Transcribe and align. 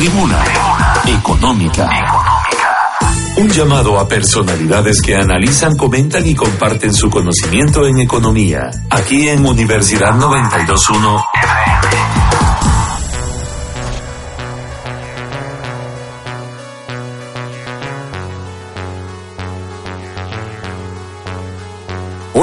Tribuna 0.00 0.42
Económica. 1.04 1.86
Un 3.36 3.50
llamado 3.50 3.98
a 3.98 4.08
personalidades 4.08 5.02
que 5.02 5.14
analizan, 5.14 5.76
comentan 5.76 6.26
y 6.26 6.34
comparten 6.34 6.94
su 6.94 7.10
conocimiento 7.10 7.86
en 7.86 7.98
economía. 7.98 8.70
Aquí 8.88 9.28
en 9.28 9.44
Universidad 9.44 10.14
921 10.14 11.22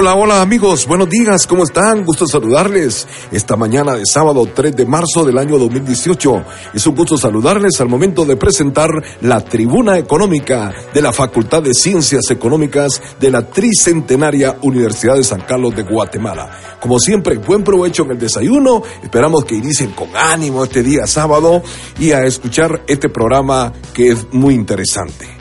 Hola, 0.07 0.15
hola 0.15 0.41
amigos, 0.41 0.87
buenos 0.87 1.09
días, 1.09 1.45
¿cómo 1.45 1.65
están? 1.65 2.05
Gusto 2.05 2.25
saludarles 2.25 3.05
esta 3.29 3.57
mañana 3.57 3.91
de 3.91 4.05
sábado 4.05 4.47
3 4.55 4.73
de 4.73 4.85
marzo 4.85 5.25
del 5.25 5.37
año 5.37 5.57
2018. 5.57 6.45
Es 6.73 6.87
un 6.87 6.95
gusto 6.95 7.17
saludarles 7.17 7.81
al 7.81 7.89
momento 7.89 8.23
de 8.23 8.37
presentar 8.37 8.89
la 9.19 9.43
tribuna 9.43 9.97
económica 9.97 10.73
de 10.93 11.01
la 11.01 11.11
Facultad 11.11 11.61
de 11.61 11.73
Ciencias 11.73 12.31
Económicas 12.31 13.01
de 13.19 13.31
la 13.31 13.49
Tricentenaria 13.49 14.57
Universidad 14.61 15.15
de 15.15 15.25
San 15.25 15.41
Carlos 15.41 15.75
de 15.75 15.83
Guatemala. 15.83 16.77
Como 16.79 16.99
siempre, 16.99 17.35
buen 17.39 17.65
provecho 17.65 18.03
en 18.03 18.11
el 18.11 18.17
desayuno, 18.17 18.83
esperamos 19.03 19.43
que 19.43 19.55
inicien 19.55 19.91
con 19.91 20.15
ánimo 20.15 20.63
este 20.63 20.83
día 20.83 21.05
sábado 21.05 21.61
y 21.99 22.13
a 22.13 22.23
escuchar 22.23 22.81
este 22.87 23.09
programa 23.09 23.73
que 23.93 24.11
es 24.11 24.25
muy 24.31 24.53
interesante. 24.53 25.36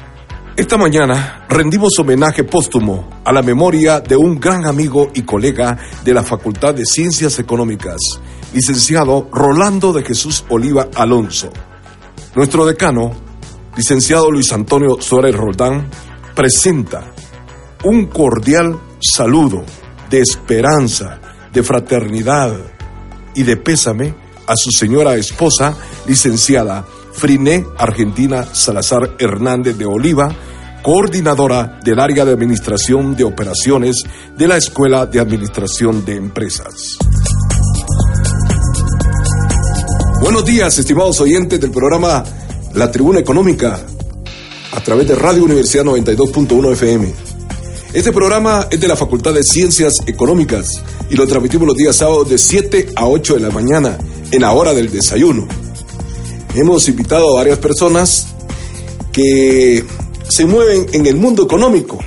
Esta 0.57 0.79
mañana 0.79 1.45
rendimos 1.51 1.99
homenaje 1.99 2.43
póstumo 2.43 3.11
a 3.27 3.31
la 3.31 3.43
memoria 3.43 4.01
de 4.01 4.17
un 4.17 4.41
gran 4.41 4.65
amigo 4.65 5.11
y 5.13 5.21
colega 5.21 5.77
de 6.03 6.15
la 6.15 6.23
Facultad 6.23 6.75
de 6.75 6.87
Ciencias 6.87 7.39
Económicas, 7.39 7.99
licenciado 8.55 9.29
Rolando 9.31 9.93
de 9.93 10.03
Jesús 10.03 10.47
Oliva 10.49 10.89
Alonso. 10.95 11.51
Nuestro 12.35 12.65
decano, 12.65 13.11
licenciado 13.77 14.31
Luis 14.31 14.51
Antonio 14.51 14.97
Suárez 14.99 15.37
Roldán, 15.37 15.91
presenta 16.35 17.13
un 17.85 18.07
cordial 18.07 18.81
saludo 18.99 19.63
de 20.09 20.21
esperanza, 20.23 21.21
de 21.53 21.63
fraternidad 21.63 22.57
y 23.35 23.43
de 23.43 23.59
pésame 23.59 24.15
a 24.47 24.55
su 24.57 24.71
señora 24.71 25.17
esposa, 25.17 25.77
licenciada 26.07 26.87
Friné 27.17 27.65
Argentina 27.79 28.47
Salazar 28.53 29.17
Hernández 29.19 29.79
de 29.79 29.87
Oliva, 29.87 30.29
coordinadora 30.83 31.81
del 31.83 31.99
área 31.99 32.27
de 32.27 32.33
administración 32.33 33.17
de 33.17 33.25
operaciones 33.25 33.97
de 34.37 34.47
la 34.47 34.59
Escuela 34.59 35.07
de 35.07 35.19
Administración 35.19 36.05
de 36.05 36.17
Empresas. 36.17 36.99
Buenos 40.21 40.45
días, 40.45 40.79
estimados 40.79 41.21
oyentes 41.21 41.59
del 41.59 41.71
programa 41.71 42.23
La 42.75 42.91
Tribuna 42.91 43.21
Económica, 43.21 43.81
a 44.73 44.81
través 44.81 45.09
de 45.09 45.15
Radio 45.15 45.45
Universidad 45.45 45.85
92.1 45.85 46.73
FM. 46.73 47.15
Este 47.95 48.13
programa 48.13 48.67
es 48.71 48.79
de 48.79 48.89
la 48.89 48.97
Facultad 48.97 49.33
de 49.33 49.43
Ciencias 49.43 49.95
Económicas 50.07 50.67
y 51.09 51.17
lo 51.17 51.27
transmitimos 51.27 51.67
los 51.67 51.77
días 51.77 51.97
sábados 51.97 52.29
de 52.29 52.37
7 52.37 52.91
a 52.95 53.07
8 53.07 53.35
de 53.35 53.41
la 53.41 53.51
mañana, 53.51 53.97
en 54.31 54.43
la 54.43 54.53
hora 54.53 54.75
del 54.75 54.91
desayuno. 54.91 55.66
Hemos 56.57 56.89
invitado 56.89 57.29
a 57.29 57.41
varias 57.41 57.59
personas 57.59 58.29
que 59.13 59.85
se 60.27 60.47
mueven 60.47 60.87
en 60.95 61.05
el 61.05 61.17
mundo 61.17 61.43
económico. 61.43 61.99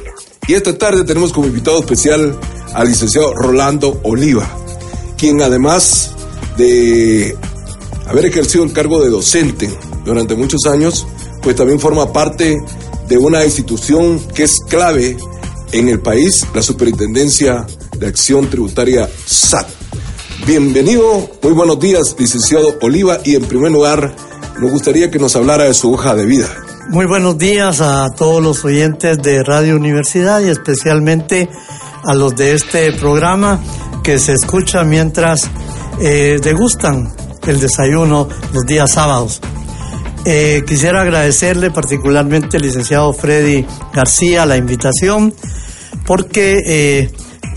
Y 0.48 0.56
esta 0.56 0.76
tarde 0.76 1.04
tenemos 1.04 1.32
como 1.32 1.46
invitado 1.46 1.80
especial 1.80 2.36
al 2.74 2.88
licenciado 2.88 3.32
Rolando 3.36 4.02
Oliva, 4.02 4.50
quien 5.20 5.44
además 5.44 6.14
de 6.58 7.38
haber 8.08 8.26
ejercido 8.26 8.64
el 8.64 8.74
cargo 8.74 9.00
de 9.04 9.12
docente 9.12 9.70
durante 10.04 10.34
muchos 10.34 10.66
años, 10.66 11.06
pues 11.44 11.56
también 11.56 11.80
forma 11.80 12.12
parte 12.12 12.58
de 13.08 13.18
una 13.20 13.46
institución 13.46 14.20
que 14.34 14.46
es 14.46 14.58
clave 14.68 15.16
en 15.74 15.90
el 15.90 16.00
país, 16.00 16.48
la 16.56 16.64
Superintendencia 16.64 17.68
de 18.00 18.08
Acción 18.08 18.50
Tributaria 18.50 19.08
SAT. 19.28 19.68
Bienvenido, 20.48 21.30
muy 21.44 21.52
buenos 21.54 21.80
días, 21.80 22.16
licenciado 22.18 22.80
Oliva, 22.82 23.20
y 23.24 23.36
en 23.36 23.46
primer 23.46 23.72
lugar, 23.72 24.16
nos 24.60 24.72
gustaría 24.72 25.10
que 25.10 25.20
nos 25.20 25.36
hablara 25.36 25.66
de 25.66 25.74
su 25.74 25.94
hoja 25.94 26.16
de 26.16 26.26
vida. 26.26 26.48
Muy 26.90 27.06
buenos 27.06 27.38
días 27.38 27.82
a 27.82 28.10
todos 28.16 28.44
los 28.44 28.66
oyentes 28.66 29.22
de 29.22 29.44
Radio 29.44 29.76
Universidad 29.76 30.42
y 30.42 30.50
especialmente 30.50 31.50
a 32.04 32.14
los 32.14 32.36
de 32.36 32.54
este 32.54 32.92
programa 32.94 33.60
que 34.04 34.20
se 34.20 34.34
escucha 34.34 34.84
mientras 34.84 35.50
eh, 36.02 36.40
degustan 36.42 37.14
el 37.48 37.60
desayuno 37.60 38.28
los 38.54 38.66
días 38.66 38.92
sábados. 38.92 39.40
Eh, 40.26 40.64
quisiera 40.68 41.02
agradecerle 41.02 41.72
particularmente 41.72 42.58
al 42.58 42.64
licenciado 42.64 43.14
Freddy 43.14 43.66
García 43.94 44.46
la 44.46 44.58
invitación 44.58 45.34
porque 46.06 46.58
eh, 46.66 47.12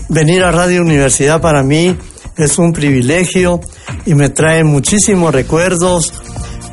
venir 0.07 0.43
a 0.43 0.51
Radio 0.51 0.81
Universidad 0.81 1.41
para 1.41 1.63
mí 1.63 1.97
es 2.37 2.57
un 2.57 2.71
privilegio 2.71 3.59
y 4.05 4.15
me 4.15 4.29
trae 4.29 4.63
muchísimos 4.63 5.33
recuerdos 5.33 6.13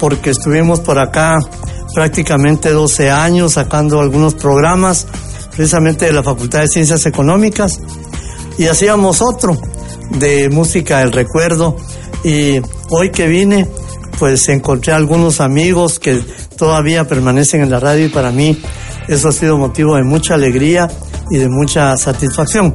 porque 0.00 0.30
estuvimos 0.30 0.80
por 0.80 0.98
acá 0.98 1.38
prácticamente 1.94 2.70
12 2.70 3.10
años 3.10 3.52
sacando 3.52 4.00
algunos 4.00 4.34
programas 4.34 5.06
precisamente 5.54 6.06
de 6.06 6.12
la 6.12 6.22
Facultad 6.22 6.60
de 6.60 6.68
Ciencias 6.68 7.04
Económicas 7.06 7.78
y 8.58 8.66
hacíamos 8.66 9.20
otro 9.20 9.56
de 10.18 10.48
música 10.48 10.98
del 10.98 11.12
recuerdo 11.12 11.76
y 12.24 12.60
hoy 12.88 13.10
que 13.10 13.28
vine 13.28 13.68
pues 14.18 14.48
encontré 14.48 14.92
algunos 14.92 15.40
amigos 15.40 15.98
que 15.98 16.22
todavía 16.56 17.06
permanecen 17.06 17.62
en 17.62 17.70
la 17.70 17.80
radio 17.80 18.06
y 18.06 18.08
para 18.08 18.30
mí 18.30 18.60
eso 19.08 19.28
ha 19.28 19.32
sido 19.32 19.56
motivo 19.56 19.96
de 19.96 20.02
mucha 20.02 20.34
alegría 20.34 20.88
y 21.30 21.38
de 21.38 21.48
mucha 21.48 21.96
satisfacción. 21.96 22.74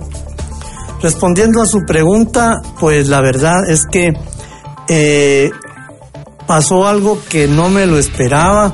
Respondiendo 1.01 1.61
a 1.61 1.67
su 1.67 1.81
pregunta, 1.85 2.61
pues 2.79 3.07
la 3.07 3.21
verdad 3.21 3.69
es 3.69 3.85
que 3.85 4.13
eh, 4.87 5.51
pasó 6.47 6.87
algo 6.87 7.19
que 7.29 7.47
no 7.47 7.69
me 7.69 7.85
lo 7.85 7.97
esperaba 7.97 8.73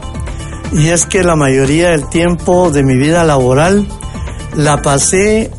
y 0.73 0.89
es 0.89 1.05
que 1.05 1.23
la 1.23 1.35
mayoría 1.35 1.89
del 1.89 2.07
tiempo 2.09 2.71
de 2.71 2.83
mi 2.83 2.97
vida 2.97 3.23
laboral 3.23 3.87
la 4.55 4.81
pasé 4.81 5.51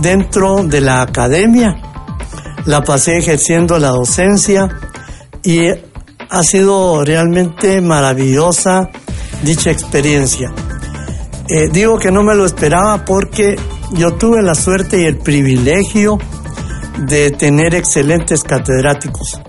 dentro 0.00 0.64
de 0.64 0.80
la 0.80 1.02
academia, 1.02 1.76
la 2.66 2.82
pasé 2.82 3.18
ejerciendo 3.18 3.78
la 3.78 3.88
docencia 3.88 4.68
y 5.42 5.68
ha 5.68 6.42
sido 6.42 7.04
realmente 7.04 7.80
maravillosa 7.80 8.88
dicha 9.42 9.70
experiencia. 9.70 10.52
Eh, 11.48 11.68
digo 11.70 11.98
que 11.98 12.10
no 12.10 12.22
me 12.22 12.34
lo 12.34 12.46
esperaba 12.46 13.04
porque 13.04 13.56
yo 13.92 14.14
tuve 14.14 14.42
la 14.42 14.54
suerte 14.54 15.02
y 15.02 15.04
el 15.04 15.18
privilegio 15.18 16.18
de 17.06 17.30
tener 17.30 17.74
excelentes 17.74 18.42
catedráticos. 18.42 19.40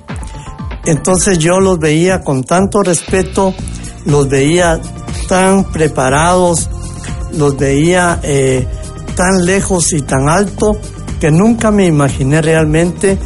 Entonces 0.85 1.39
yo 1.39 1.59
los 1.59 1.79
veía 1.79 2.21
con 2.21 2.43
tanto 2.43 2.81
respeto, 2.81 3.53
los 4.05 4.29
veía 4.29 4.79
tan 5.27 5.71
preparados, 5.71 6.69
los 7.33 7.57
veía 7.57 8.19
eh, 8.23 8.67
tan 9.15 9.45
lejos 9.45 9.93
y 9.93 10.01
tan 10.01 10.29
alto 10.29 10.77
que 11.19 11.31
nunca 11.31 11.71
me 11.71 11.85
imaginé 11.85 12.41
realmente 12.41 13.17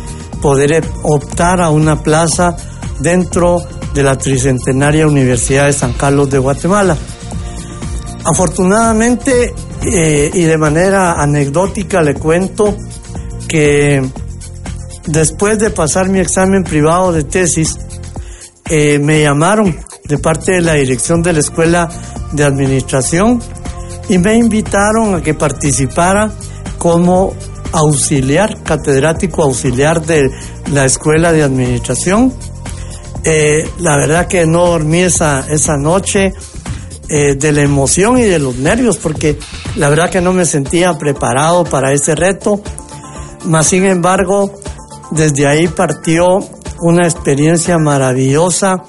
poder 0.42 0.84
optar 1.04 1.62
a 1.62 1.70
una 1.70 2.02
plaza 2.02 2.56
dentro 3.00 3.62
de 3.94 4.04
la 4.04 4.18
Tricentenaria 4.18 5.08
Universidad 5.08 5.66
de 5.66 5.74
San 5.74 5.94
Carlos 5.94 6.30
de 6.30 6.38
Guatemala. 6.38 6.96
Afortunadamente 8.24 9.54
eh, 9.82 10.32
y 10.34 10.44
de 10.44 10.58
manera 10.58 11.22
anecdótica 11.22 12.02
le 12.02 12.14
cuento 12.14 12.76
que 13.48 14.04
después 15.12 15.60
de 15.60 15.70
pasar 15.70 16.10
mi 16.10 16.20
examen 16.20 16.64
privado 16.64 17.12
de 17.12 17.24
tesis, 17.24 17.78
eh, 18.70 19.00
me 19.00 19.22
llamaron 19.22 19.76
de 20.06 20.18
parte 20.18 20.54
de 20.54 20.62
la 20.62 20.74
dirección 20.74 21.22
de 21.22 21.34
la 21.34 21.40
Escuela 21.40 21.90
de 22.32 22.44
Administración 22.44 23.42
y 24.08 24.18
me 24.18 24.36
invitaron 24.36 25.16
a 25.16 25.22
que 25.22 25.34
participara 25.34 26.32
como 26.78 27.34
auxiliar, 27.72 28.64
catedrático 28.64 29.44
auxiliar 29.44 30.02
de 30.06 30.30
la 30.72 30.86
Escuela 30.86 31.32
de 31.32 31.44
Administración 31.44 32.34
Eh, 33.24 33.70
la 33.80 33.98
verdad 33.98 34.28
que 34.28 34.46
no 34.46 34.66
dormí 34.66 35.02
esa, 35.02 35.46
esa 35.50 35.76
noche 35.76 36.34
eh, 37.10 37.36
de 37.36 37.52
la 37.52 37.62
emoción 37.62 38.18
y 38.18 38.24
de 38.24 38.40
los 38.40 38.56
nervios, 38.56 38.98
porque 38.98 39.38
la 39.76 39.90
verdad 39.90 40.10
que 40.10 40.22
no 40.22 40.32
me 40.32 40.46
sentía 40.46 40.98
preparado 40.98 41.66
para 41.66 41.92
ese 41.92 42.16
reto. 42.16 42.62
Mas, 43.46 43.68
sin 43.68 43.86
embargo, 43.86 44.54
desde 45.12 45.48
ahí 45.48 45.68
partió 45.68 46.40
una 46.82 47.06
experiencia 47.06 47.78
maravillosa 47.78 48.84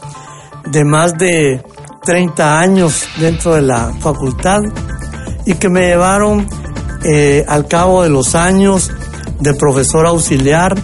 de 0.70 0.84
más 0.84 1.16
de 1.18 1.62
30 2.04 2.58
años 2.58 3.04
dentro 3.18 3.54
de 3.54 3.62
la 3.62 3.92
facultad 4.00 4.60
y 5.46 5.54
que 5.54 5.68
me 5.68 5.86
llevaron 5.86 6.46
eh, 7.04 7.44
al 7.48 7.66
cabo 7.66 8.02
de 8.02 8.10
los 8.10 8.34
años 8.34 8.90
de 9.40 9.54
profesor 9.54 10.06
auxiliar 10.06 10.74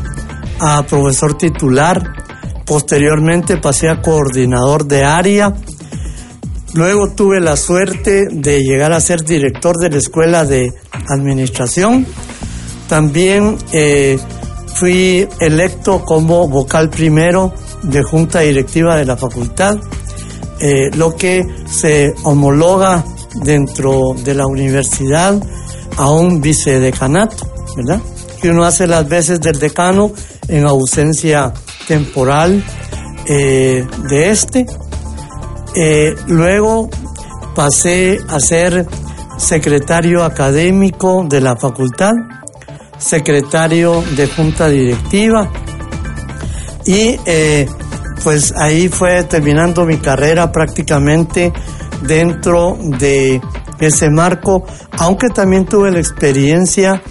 a 0.59 0.83
profesor 0.85 1.37
titular. 1.37 2.03
Posteriormente 2.65 3.59
pasé 3.59 3.89
a 3.89 4.01
coordinador 4.01 4.87
de 4.87 5.05
área. 5.05 5.55
Luego 6.75 7.11
tuve 7.11 7.41
la 7.41 7.57
suerte 7.57 8.27
de 8.31 8.61
llegar 8.61 8.93
a 8.93 9.01
ser 9.01 9.25
director 9.25 9.77
de 9.77 9.91
la 9.91 9.99
escuela 9.99 10.45
de 10.45 10.73
administración. 11.09 12.07
También 12.89 13.57
eh, 13.73 14.19
fui 14.79 15.27
electo 15.41 16.05
como 16.05 16.49
vocal 16.49 16.91
primero 16.91 17.53
de 17.83 18.03
junta 18.03 18.41
directiva 18.41 18.97
de 18.97 19.07
la 19.07 19.17
facultad, 19.17 19.79
eh, 20.61 20.91
lo 20.95 21.17
que 21.17 21.43
se 21.69 22.15
homologa 22.25 23.05
dentro 23.43 24.15
de 24.23 24.35
la 24.35 24.47
universidad 24.47 25.41
a 25.97 26.11
un 26.11 26.41
vicedecanato, 26.41 27.47
¿verdad? 27.77 28.01
Que 28.41 28.51
uno 28.51 28.65
hace 28.65 28.87
las 28.87 29.09
veces 29.09 29.41
del 29.41 29.59
decano 29.59 30.13
en 30.49 30.67
ausencia 30.67 31.53
temporal 31.89 32.63
eh, 33.27 33.87
de 34.09 34.31
este. 34.31 34.67
Eh, 35.75 36.15
luego 36.27 36.89
pasé 37.55 38.19
a 38.29 38.41
ser 38.41 38.87
secretario 39.39 40.25
académico 40.25 41.25
de 41.29 41.41
la 41.41 41.57
facultad, 41.57 42.13
secretario 42.99 44.03
de 44.17 44.27
junta 44.27 44.69
directiva 44.69 45.51
y 46.85 47.19
eh, 47.27 47.67
pues 48.23 48.55
ahí 48.57 48.89
fue 48.89 49.25
terminando 49.25 49.85
mi 49.85 49.99
carrera 49.99 50.51
prácticamente 50.53 51.53
dentro 52.03 52.77
de 52.81 53.41
ese 53.81 54.11
marco, 54.11 54.65
aunque 54.93 55.29
también 55.29 55.67
tuve 55.67 55.91
la 55.91 55.99
experiencia 55.99 57.03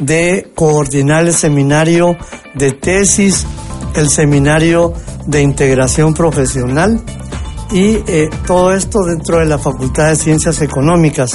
de 0.00 0.52
coordinar 0.54 1.26
el 1.26 1.34
seminario 1.34 2.16
de 2.54 2.72
tesis, 2.72 3.46
el 3.94 4.08
seminario 4.08 4.92
de 5.26 5.42
integración 5.42 6.14
profesional 6.14 7.00
y 7.72 7.98
eh, 8.06 8.30
todo 8.46 8.72
esto 8.72 9.00
dentro 9.04 9.38
de 9.38 9.46
la 9.46 9.58
Facultad 9.58 10.10
de 10.10 10.16
Ciencias 10.16 10.62
Económicas. 10.62 11.32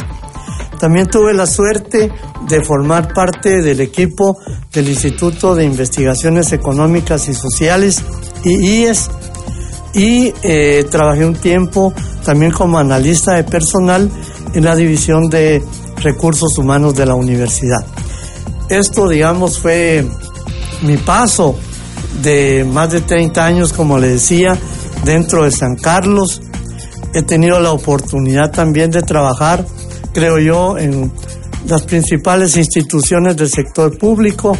También 0.81 1.05
tuve 1.05 1.35
la 1.35 1.45
suerte 1.45 2.11
de 2.49 2.63
formar 2.63 3.13
parte 3.13 3.61
del 3.61 3.81
equipo 3.81 4.39
del 4.73 4.89
Instituto 4.89 5.53
de 5.53 5.63
Investigaciones 5.63 6.51
Económicas 6.53 7.29
y 7.29 7.35
Sociales, 7.35 8.01
IIES, 8.43 9.11
y 9.93 10.33
eh, 10.41 10.83
trabajé 10.89 11.23
un 11.23 11.35
tiempo 11.35 11.93
también 12.25 12.51
como 12.51 12.79
analista 12.79 13.35
de 13.35 13.43
personal 13.43 14.09
en 14.55 14.65
la 14.65 14.75
División 14.75 15.29
de 15.29 15.61
Recursos 15.97 16.57
Humanos 16.57 16.95
de 16.95 17.05
la 17.05 17.13
universidad. 17.13 17.85
Esto, 18.67 19.07
digamos, 19.07 19.59
fue 19.59 20.03
mi 20.81 20.97
paso 20.97 21.55
de 22.23 22.65
más 22.67 22.91
de 22.91 23.01
30 23.01 23.45
años, 23.45 23.71
como 23.71 23.99
le 23.99 24.07
decía, 24.07 24.57
dentro 25.05 25.43
de 25.43 25.51
San 25.51 25.75
Carlos. 25.75 26.41
He 27.13 27.21
tenido 27.21 27.59
la 27.59 27.71
oportunidad 27.71 28.49
también 28.49 28.89
de 28.89 29.03
trabajar, 29.03 29.63
creo 30.13 30.39
yo, 30.39 30.77
en 30.77 31.11
las 31.67 31.83
principales 31.83 32.57
instituciones 32.57 33.37
del 33.37 33.49
sector 33.49 33.97
público, 33.97 34.57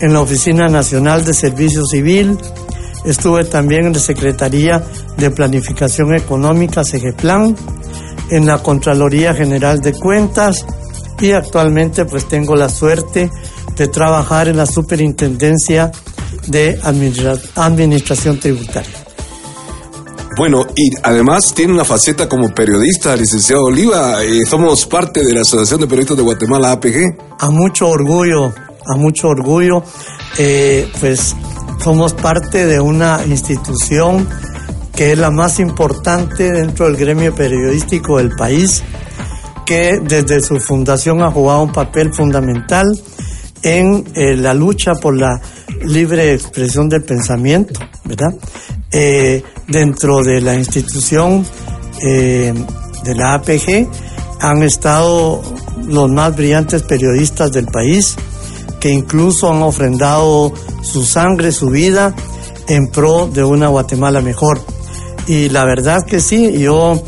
en 0.00 0.12
la 0.12 0.20
Oficina 0.20 0.68
Nacional 0.68 1.24
de 1.24 1.34
Servicio 1.34 1.84
Civil, 1.86 2.36
estuve 3.04 3.44
también 3.44 3.86
en 3.86 3.92
la 3.94 3.98
Secretaría 3.98 4.84
de 5.16 5.30
Planificación 5.30 6.14
Económica, 6.14 6.84
SEGEPLAN, 6.84 7.56
en 8.30 8.46
la 8.46 8.58
Contraloría 8.58 9.34
General 9.34 9.80
de 9.80 9.92
Cuentas 9.92 10.66
y 11.20 11.30
actualmente 11.30 12.04
pues 12.04 12.28
tengo 12.28 12.56
la 12.56 12.68
suerte 12.68 13.30
de 13.76 13.88
trabajar 13.88 14.48
en 14.48 14.56
la 14.56 14.66
Superintendencia 14.66 15.92
de 16.48 16.78
Administración 17.54 18.38
Tributaria. 18.38 19.05
Bueno, 20.36 20.66
y 20.76 20.90
además 21.02 21.54
tiene 21.54 21.72
una 21.72 21.84
faceta 21.86 22.28
como 22.28 22.50
periodista, 22.50 23.16
licenciado 23.16 23.64
Oliva. 23.64 24.22
Eh, 24.22 24.44
somos 24.44 24.84
parte 24.84 25.24
de 25.24 25.32
la 25.32 25.40
Asociación 25.40 25.80
de 25.80 25.86
Periodistas 25.86 26.18
de 26.18 26.22
Guatemala, 26.24 26.72
APG. 26.72 27.16
A 27.38 27.48
mucho 27.48 27.88
orgullo, 27.88 28.52
a 28.86 28.96
mucho 28.98 29.28
orgullo. 29.28 29.82
Eh, 30.36 30.92
pues 31.00 31.34
somos 31.82 32.12
parte 32.12 32.66
de 32.66 32.80
una 32.80 33.24
institución 33.26 34.28
que 34.94 35.12
es 35.12 35.18
la 35.18 35.30
más 35.30 35.58
importante 35.58 36.52
dentro 36.52 36.84
del 36.84 36.96
gremio 36.96 37.34
periodístico 37.34 38.18
del 38.18 38.30
país, 38.36 38.82
que 39.64 40.00
desde 40.02 40.42
su 40.42 40.60
fundación 40.60 41.22
ha 41.22 41.30
jugado 41.30 41.62
un 41.62 41.72
papel 41.72 42.12
fundamental 42.12 42.86
en 43.62 44.04
eh, 44.14 44.36
la 44.36 44.52
lucha 44.52 44.94
por 44.94 45.16
la 45.16 45.40
libre 45.86 46.34
expresión 46.34 46.88
del 46.88 47.02
pensamiento, 47.04 47.80
¿verdad? 48.04 48.34
Eh, 48.90 49.42
dentro 49.68 50.22
de 50.22 50.40
la 50.40 50.54
institución 50.54 51.44
eh, 52.02 52.52
de 53.04 53.14
la 53.14 53.34
APG 53.34 53.88
han 54.40 54.62
estado 54.62 55.42
los 55.86 56.10
más 56.10 56.36
brillantes 56.36 56.82
periodistas 56.82 57.52
del 57.52 57.66
país, 57.66 58.16
que 58.80 58.90
incluso 58.90 59.50
han 59.50 59.62
ofrendado 59.62 60.52
su 60.82 61.04
sangre, 61.04 61.52
su 61.52 61.70
vida 61.70 62.14
en 62.68 62.88
pro 62.88 63.28
de 63.32 63.44
una 63.44 63.68
Guatemala 63.68 64.20
mejor. 64.20 64.60
Y 65.26 65.48
la 65.48 65.64
verdad 65.64 66.04
que 66.04 66.20
sí, 66.20 66.58
yo 66.58 67.02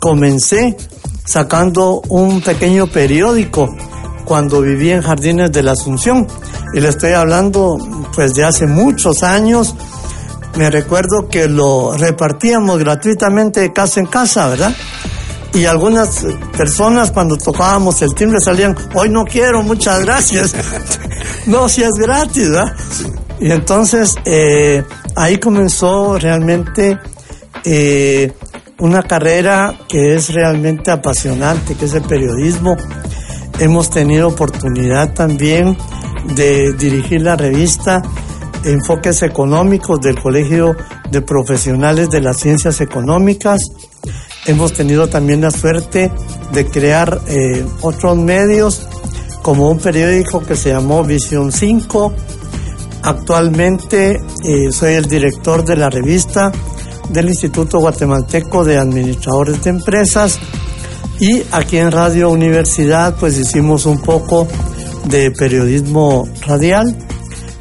comencé 0.00 0.76
sacando 1.24 2.02
un 2.08 2.40
pequeño 2.40 2.86
periódico 2.88 3.68
cuando 4.24 4.60
viví 4.60 4.90
en 4.90 5.02
Jardines 5.02 5.52
de 5.52 5.62
la 5.62 5.72
Asunción. 5.72 6.26
Y 6.72 6.80
le 6.80 6.88
estoy 6.88 7.12
hablando 7.12 7.76
pues 8.14 8.34
de 8.34 8.44
hace 8.44 8.66
muchos 8.66 9.22
años. 9.22 9.74
Me 10.56 10.70
recuerdo 10.70 11.28
que 11.30 11.48
lo 11.48 11.96
repartíamos 11.96 12.78
gratuitamente 12.78 13.60
de 13.60 13.72
casa 13.72 14.00
en 14.00 14.06
casa, 14.06 14.48
¿verdad? 14.48 14.74
Y 15.54 15.66
algunas 15.66 16.24
personas 16.56 17.10
cuando 17.10 17.36
tocábamos 17.36 18.00
el 18.00 18.14
timbre 18.14 18.40
salían, 18.40 18.74
hoy 18.94 19.10
no 19.10 19.24
quiero, 19.24 19.62
muchas 19.62 20.00
gracias. 20.00 20.54
no, 21.46 21.68
si 21.68 21.82
es 21.82 21.92
gratis, 21.92 22.50
¿verdad? 22.50 22.74
Y 23.38 23.50
entonces 23.50 24.14
eh, 24.24 24.82
ahí 25.14 25.38
comenzó 25.38 26.18
realmente 26.18 26.98
eh, 27.64 28.32
una 28.78 29.02
carrera 29.02 29.74
que 29.88 30.14
es 30.14 30.32
realmente 30.32 30.90
apasionante, 30.90 31.74
que 31.74 31.84
es 31.84 31.94
el 31.94 32.02
periodismo. 32.02 32.76
Hemos 33.58 33.90
tenido 33.90 34.28
oportunidad 34.28 35.12
también 35.12 35.76
de 36.34 36.72
dirigir 36.72 37.22
la 37.22 37.36
revista 37.36 38.02
Enfoques 38.64 39.22
Económicos 39.22 40.00
del 40.00 40.20
Colegio 40.20 40.76
de 41.10 41.20
Profesionales 41.22 42.10
de 42.10 42.20
las 42.20 42.38
Ciencias 42.38 42.80
Económicas 42.80 43.60
Hemos 44.44 44.72
tenido 44.72 45.06
también 45.06 45.40
la 45.40 45.52
suerte 45.52 46.10
de 46.52 46.66
crear 46.66 47.20
eh, 47.28 47.64
otros 47.80 48.16
medios, 48.16 48.88
como 49.40 49.70
un 49.70 49.78
periódico 49.78 50.40
que 50.40 50.56
se 50.56 50.70
llamó 50.70 51.04
Visión 51.04 51.52
5. 51.52 52.12
Actualmente 53.04 54.20
eh, 54.44 54.72
soy 54.72 54.94
el 54.94 55.04
director 55.04 55.64
de 55.64 55.76
la 55.76 55.90
revista 55.90 56.50
del 57.08 57.28
Instituto 57.28 57.78
Guatemalteco 57.78 58.64
de 58.64 58.78
Administradores 58.78 59.62
de 59.62 59.70
Empresas 59.70 60.40
y 61.20 61.42
aquí 61.52 61.76
en 61.76 61.92
Radio 61.92 62.30
Universidad 62.30 63.14
pues 63.14 63.38
hicimos 63.38 63.86
un 63.86 64.00
poco 64.00 64.48
de 65.06 65.30
periodismo 65.30 66.28
radial 66.46 66.96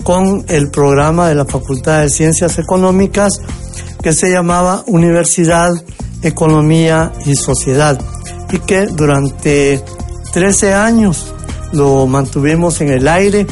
con 0.03 0.45
el 0.48 0.69
programa 0.69 1.29
de 1.29 1.36
la 1.36 1.45
Facultad 1.45 2.01
de 2.01 2.10
Ciencias 2.10 2.57
Económicas 2.60 3.41
que 4.01 4.13
se 4.13 4.31
llamaba 4.31 4.83
Universidad 4.88 5.69
Economía 6.24 7.12
y 7.25 7.36
Sociedad 7.36 8.00
y 8.51 8.60
que 8.60 8.88
durante 8.88 9.81
13 10.33 10.74
años 10.74 11.33
lo 11.71 12.07
mantuvimos 12.07 12.81
en 12.81 12.89
el 12.89 13.07
aire. 13.07 13.45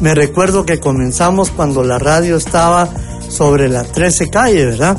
Me 0.00 0.14
recuerdo 0.14 0.64
que 0.64 0.78
comenzamos 0.78 1.50
cuando 1.50 1.82
la 1.82 1.98
radio 1.98 2.36
estaba 2.36 2.88
sobre 3.28 3.68
la 3.68 3.84
13 3.84 4.30
calle, 4.30 4.66
¿verdad? 4.66 4.96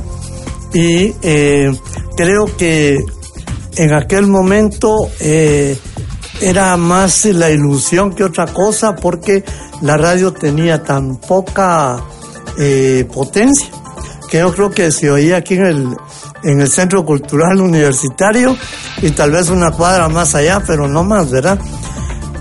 Y 0.73 1.15
eh, 1.21 1.71
creo 2.15 2.45
que 2.57 2.97
en 3.77 3.93
aquel 3.93 4.27
momento 4.27 5.09
eh, 5.19 5.77
era 6.41 6.75
más 6.77 7.25
la 7.25 7.49
ilusión 7.49 8.13
que 8.13 8.23
otra 8.23 8.47
cosa 8.47 8.95
porque 8.95 9.43
la 9.81 9.97
radio 9.97 10.33
tenía 10.33 10.83
tan 10.83 11.17
poca 11.17 11.97
eh, 12.57 13.07
potencia 13.13 13.69
que 14.29 14.39
yo 14.39 14.53
creo 14.53 14.69
que 14.69 14.91
se 14.91 15.09
oía 15.09 15.37
aquí 15.37 15.55
en 15.55 15.65
el, 15.65 15.97
en 16.43 16.61
el 16.61 16.67
Centro 16.69 17.03
Cultural 17.03 17.59
Universitario 17.61 18.55
y 19.01 19.11
tal 19.11 19.31
vez 19.31 19.49
una 19.49 19.71
cuadra 19.71 20.07
más 20.07 20.35
allá, 20.35 20.61
pero 20.65 20.87
no 20.87 21.03
más, 21.03 21.31
¿verdad? 21.31 21.59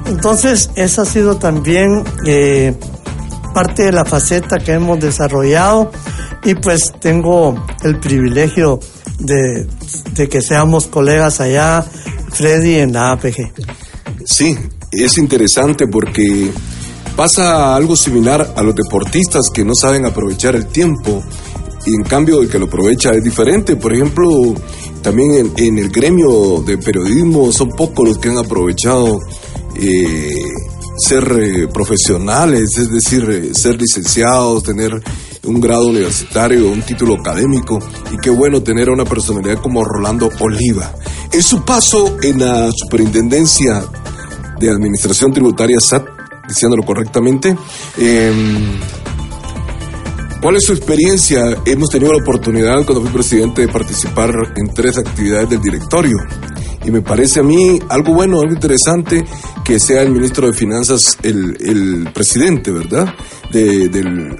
Entonces, 0.06 0.70
esa 0.74 1.02
ha 1.02 1.04
sido 1.06 1.36
también 1.36 2.04
eh, 2.26 2.74
parte 3.54 3.84
de 3.84 3.92
la 3.92 4.04
faceta 4.04 4.58
que 4.58 4.72
hemos 4.72 5.00
desarrollado 5.00 5.90
y 6.44 6.54
pues 6.54 6.92
tengo 7.00 7.54
el 7.82 7.98
privilegio 7.98 8.80
de, 9.18 9.66
de 10.12 10.28
que 10.28 10.42
seamos 10.42 10.86
colegas 10.86 11.40
allá, 11.40 11.84
Freddy, 12.32 12.78
en 12.78 12.92
la 12.92 13.12
APG. 13.12 13.87
Sí, 14.30 14.54
es 14.92 15.16
interesante 15.16 15.86
porque 15.86 16.52
pasa 17.16 17.74
algo 17.74 17.96
similar 17.96 18.52
a 18.56 18.62
los 18.62 18.74
deportistas 18.74 19.48
que 19.52 19.64
no 19.64 19.72
saben 19.74 20.04
aprovechar 20.04 20.54
el 20.54 20.66
tiempo 20.66 21.22
y 21.86 21.94
en 21.94 22.02
cambio 22.02 22.42
el 22.42 22.50
que 22.50 22.58
lo 22.58 22.66
aprovecha 22.66 23.12
es 23.12 23.24
diferente. 23.24 23.76
Por 23.76 23.94
ejemplo, 23.94 24.28
también 25.00 25.50
en, 25.56 25.78
el 25.78 25.88
gremio 25.88 26.60
de 26.60 26.76
periodismo 26.76 27.50
son 27.52 27.70
pocos 27.70 28.06
los 28.06 28.18
que 28.18 28.28
han 28.28 28.36
aprovechado 28.36 29.18
eh, 29.74 30.42
ser 30.98 31.32
eh, 31.40 31.68
profesionales, 31.72 32.76
es 32.76 32.92
decir, 32.92 33.24
eh, 33.30 33.54
ser 33.54 33.80
licenciados, 33.80 34.62
tener 34.62 34.92
un 35.44 35.58
grado 35.58 35.86
universitario, 35.86 36.70
un 36.70 36.82
título 36.82 37.14
académico, 37.14 37.78
y 38.12 38.18
qué 38.18 38.28
bueno 38.28 38.62
tener 38.62 38.90
a 38.90 38.92
una 38.92 39.06
personalidad 39.06 39.62
como 39.62 39.82
Rolando 39.84 40.28
Oliva. 40.40 40.92
En 41.32 41.42
su 41.42 41.64
paso 41.64 42.18
en 42.20 42.40
la 42.40 42.70
superintendencia 42.76 43.88
de 44.58 44.70
Administración 44.70 45.32
Tributaria 45.32 45.78
SAT, 45.80 46.06
diciéndolo 46.48 46.82
correctamente, 46.82 47.56
em, 47.98 48.78
¿Cuál 50.40 50.54
es 50.54 50.66
su 50.66 50.72
experiencia? 50.72 51.56
Hemos 51.66 51.90
tenido 51.90 52.12
la 52.12 52.22
oportunidad 52.22 52.84
cuando 52.84 53.02
fui 53.02 53.10
presidente 53.10 53.62
de 53.62 53.68
participar 53.68 54.30
en 54.54 54.72
tres 54.72 54.96
actividades 54.96 55.50
del 55.50 55.60
directorio. 55.60 56.16
Y 56.84 56.92
me 56.92 57.02
parece 57.02 57.40
a 57.40 57.42
mí 57.42 57.80
algo 57.88 58.14
bueno, 58.14 58.40
algo 58.40 58.54
interesante 58.54 59.24
que 59.64 59.80
sea 59.80 60.02
el 60.02 60.12
ministro 60.12 60.46
de 60.46 60.52
Finanzas 60.52 61.18
el, 61.24 62.08
presidente, 62.14 62.70
¿verdad? 62.70 63.12
del, 63.50 64.38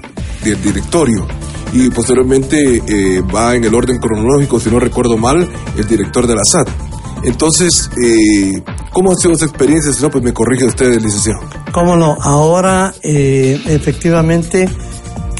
directorio. 0.63 1.27
Y 1.73 1.89
posteriormente 1.89 2.81
eh, 2.87 3.21
va 3.21 3.55
en 3.55 3.65
el 3.65 3.75
orden 3.75 3.99
cronológico, 3.99 4.57
si 4.57 4.69
no 4.71 4.79
recuerdo 4.79 5.17
mal, 5.17 5.47
el 5.77 5.85
director 5.85 6.25
de 6.25 6.35
la 6.35 6.41
SAT. 6.49 6.88
Entonces, 7.23 7.89
eh, 8.01 8.63
¿cómo 8.93 9.11
ha 9.11 9.15
sido 9.15 9.33
esa 9.33 9.45
experiencia? 9.45 9.91
Si 9.91 10.01
no, 10.01 10.09
pues 10.09 10.23
me 10.23 10.33
corrige 10.33 10.65
usted, 10.65 10.99
licenciado. 11.01 11.41
Cómo 11.71 11.95
no, 11.95 12.17
ahora 12.21 12.93
eh, 13.03 13.61
efectivamente 13.67 14.69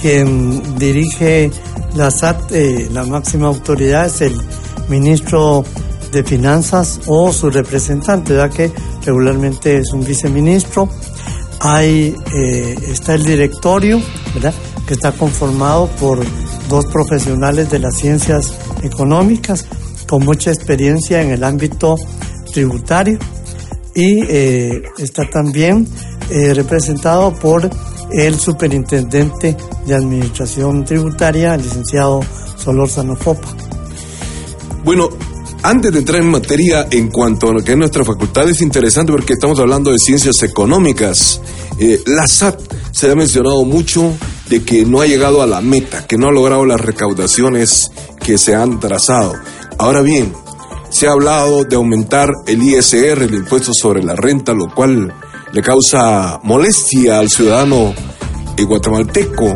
quien 0.01 0.77
dirige 0.77 1.51
la 1.95 2.12
SAT, 2.12 2.51
eh, 2.51 2.89
la 2.91 3.03
máxima 3.03 3.48
autoridad, 3.48 4.05
es 4.05 4.21
el 4.21 4.36
ministro 4.88 5.63
de 6.12 6.24
Finanzas 6.24 7.01
o 7.05 7.31
su 7.31 7.50
representante, 7.50 8.36
ya 8.36 8.50
que 8.50 8.71
regularmente 9.05 9.77
es 9.77 9.91
un 9.93 10.03
viceministro. 10.03 10.89
Hay, 11.62 12.15
eh, 12.33 12.75
está 12.88 13.15
el 13.15 13.25
directorio, 13.25 14.01
¿verdad? 14.33 14.53
que 14.88 14.93
está 14.93 15.12
conformado 15.12 15.88
por 16.00 16.19
dos 16.67 16.86
profesionales 16.88 17.69
de 17.69 17.79
las 17.79 17.95
ciencias 17.98 18.53
económicas 18.81 19.65
con 20.10 20.25
mucha 20.25 20.51
experiencia 20.51 21.22
en 21.22 21.30
el 21.30 21.44
ámbito 21.44 21.96
tributario 22.51 23.20
y 23.94 24.24
eh, 24.28 24.84
está 24.98 25.30
también 25.30 25.88
representado 26.54 27.34
por 27.34 27.68
el 28.12 28.39
superintendente 28.39 29.56
de 29.86 29.96
Administración 29.96 30.86
Tributaria, 30.86 31.56
el 31.56 31.62
licenciado 31.62 32.22
Solórzano 32.58 33.16
Fopa. 33.16 33.48
Bueno, 34.84 35.10
antes 35.62 35.92
de 35.92 36.00
entrar 36.00 36.22
en 36.22 36.32
materia 36.32 36.88
en 36.89 37.10
cuanto 37.10 37.50
a 37.50 37.54
lo 37.54 37.63
que 37.63 37.74
es 37.74 37.78
nuestra 37.78 38.04
facultad, 38.04 38.50
es 38.50 38.62
interesante 38.62 39.12
porque 39.12 39.34
estamos 39.34 39.60
hablando 39.60 39.92
de 39.92 39.98
ciencias 39.98 40.42
económicas. 40.42 41.42
Eh, 41.78 42.01
la 42.06 42.28
SAT 42.28 42.60
se 42.92 43.12
ha 43.12 43.16
mencionado 43.16 43.63
mucho 43.66 44.13
de 44.50 44.63
que 44.63 44.86
no 44.86 45.01
ha 45.01 45.06
llegado 45.06 45.42
a 45.42 45.48
la 45.48 45.62
meta, 45.62 46.08
que 46.08 46.18
no 46.18 46.30
ha 46.30 46.32
logrado 46.32 46.66
las 46.66 46.82
recaudaciones 46.82 47.92
que 48.24 48.38
se 48.38 48.56
han 48.56 48.80
trazado. 48.80 49.34
Ahora 49.79 50.01
bien, 50.01 50.33
se 50.89 51.07
ha 51.07 51.12
hablado 51.12 51.63
de 51.63 51.75
aumentar 51.75 52.29
el 52.45 52.62
ISR, 52.62 53.24
el 53.24 53.33
impuesto 53.33 53.74
sobre 53.74 54.03
la 54.03 54.13
renta, 54.13 54.53
lo 54.53 54.67
cual 54.75 55.13
le 55.51 55.62
causa 55.62 56.39
molestia 56.43 57.17
al 57.19 57.29
ciudadano 57.29 57.93
guatemalteco. 58.63 59.55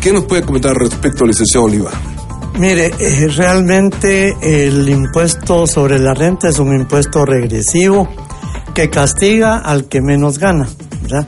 ¿Qué 0.00 0.12
nos 0.12 0.24
puede 0.24 0.42
comentar 0.42 0.76
respecto 0.76 1.26
licenciado 1.26 1.66
Oliva? 1.66 1.90
Mire, 2.58 2.92
eh, 2.98 3.28
realmente 3.28 4.36
el 4.40 4.88
impuesto 4.88 5.66
sobre 5.66 5.98
la 5.98 6.14
renta 6.14 6.48
es 6.48 6.58
un 6.58 6.74
impuesto 6.74 7.24
regresivo 7.24 8.08
que 8.74 8.88
castiga 8.88 9.58
al 9.58 9.86
que 9.86 10.00
menos 10.00 10.38
gana, 10.38 10.68
¿verdad? 11.02 11.26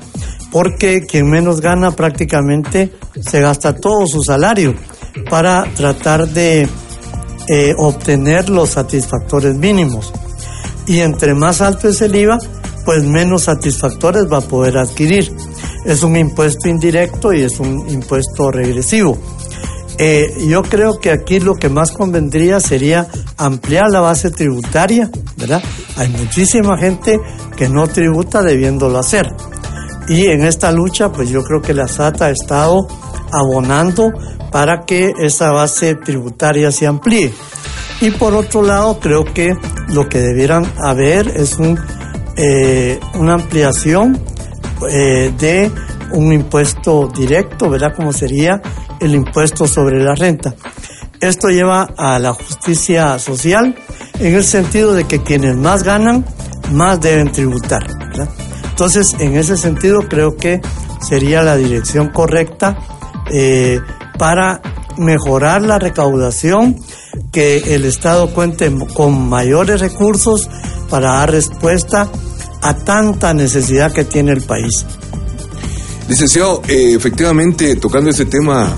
Porque 0.50 1.02
quien 1.06 1.28
menos 1.28 1.60
gana 1.60 1.90
prácticamente 1.90 2.92
se 3.20 3.40
gasta 3.40 3.74
todo 3.74 4.06
su 4.06 4.22
salario 4.22 4.74
para 5.28 5.64
tratar 5.74 6.28
de 6.28 6.68
eh, 7.48 7.74
obtener 7.76 8.48
los 8.48 8.70
satisfactores 8.70 9.56
mínimos. 9.56 10.12
Y 10.86 11.00
entre 11.00 11.34
más 11.34 11.60
alto 11.60 11.88
es 11.88 12.00
el 12.02 12.14
IVA, 12.14 12.38
pues 12.84 13.04
menos 13.04 13.44
satisfactores 13.44 14.24
va 14.30 14.38
a 14.38 14.42
poder 14.42 14.78
adquirir. 14.78 15.32
Es 15.84 16.02
un 16.02 16.16
impuesto 16.16 16.68
indirecto 16.68 17.32
y 17.32 17.42
es 17.42 17.60
un 17.60 17.88
impuesto 17.88 18.50
regresivo. 18.50 19.18
Eh, 19.98 20.46
yo 20.48 20.62
creo 20.62 20.98
que 20.98 21.10
aquí 21.10 21.38
lo 21.38 21.54
que 21.54 21.68
más 21.68 21.92
convendría 21.92 22.60
sería 22.60 23.06
ampliar 23.36 23.90
la 23.90 24.00
base 24.00 24.30
tributaria, 24.30 25.10
¿verdad? 25.36 25.62
Hay 25.96 26.08
muchísima 26.08 26.76
gente 26.78 27.20
que 27.56 27.68
no 27.68 27.86
tributa 27.86 28.42
debiéndolo 28.42 28.98
hacer. 28.98 29.28
Y 30.08 30.26
en 30.26 30.44
esta 30.44 30.72
lucha, 30.72 31.12
pues 31.12 31.28
yo 31.28 31.44
creo 31.44 31.62
que 31.62 31.74
la 31.74 31.86
SAT 31.86 32.22
ha 32.22 32.30
estado 32.30 32.88
abonando 33.32 34.12
para 34.50 34.84
que 34.84 35.12
esa 35.18 35.50
base 35.50 35.94
tributaria 35.94 36.70
se 36.70 36.86
amplíe. 36.86 37.32
Y 38.00 38.10
por 38.10 38.34
otro 38.34 38.62
lado, 38.62 38.98
creo 39.00 39.24
que 39.24 39.56
lo 39.88 40.08
que 40.08 40.18
debieran 40.18 40.70
haber 40.78 41.28
es 41.28 41.58
un 41.58 41.78
eh, 42.36 42.98
una 43.14 43.34
ampliación 43.34 44.18
eh, 44.88 45.32
de 45.38 45.70
un 46.12 46.32
impuesto 46.32 47.08
directo, 47.08 47.68
¿verdad? 47.68 47.94
Como 47.94 48.12
sería 48.12 48.60
el 49.00 49.14
impuesto 49.14 49.66
sobre 49.66 50.02
la 50.02 50.14
renta. 50.14 50.54
Esto 51.20 51.48
lleva 51.48 51.90
a 51.96 52.18
la 52.18 52.32
justicia 52.32 53.18
social 53.18 53.76
en 54.18 54.34
el 54.34 54.44
sentido 54.44 54.94
de 54.94 55.04
que 55.04 55.22
quienes 55.22 55.56
más 55.56 55.82
ganan, 55.82 56.24
más 56.72 57.00
deben 57.00 57.30
tributar. 57.30 57.86
¿verdad? 58.08 58.28
Entonces, 58.70 59.14
en 59.18 59.36
ese 59.36 59.56
sentido, 59.56 60.08
creo 60.08 60.36
que 60.36 60.60
sería 61.06 61.42
la 61.42 61.56
dirección 61.56 62.08
correcta 62.08 62.78
eh, 63.30 63.80
para 64.18 64.60
mejorar 64.98 65.62
la 65.62 65.78
recaudación, 65.78 66.76
que 67.30 67.74
el 67.74 67.84
Estado 67.84 68.32
cuente 68.32 68.70
con 68.94 69.28
mayores 69.28 69.80
recursos 69.80 70.48
para 70.90 71.14
dar 71.14 71.30
respuesta 71.30 72.10
a 72.62 72.76
tanta 72.76 73.34
necesidad 73.34 73.92
que 73.92 74.04
tiene 74.04 74.32
el 74.32 74.42
país. 74.42 74.84
Licenciado, 76.08 76.62
eh, 76.68 76.94
efectivamente, 76.94 77.76
tocando 77.76 78.10
ese 78.10 78.26
tema 78.26 78.74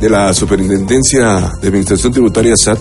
de 0.00 0.08
la 0.08 0.32
Superintendencia 0.32 1.52
de 1.60 1.68
Administración 1.68 2.12
Tributaria 2.12 2.56
SAT, 2.56 2.78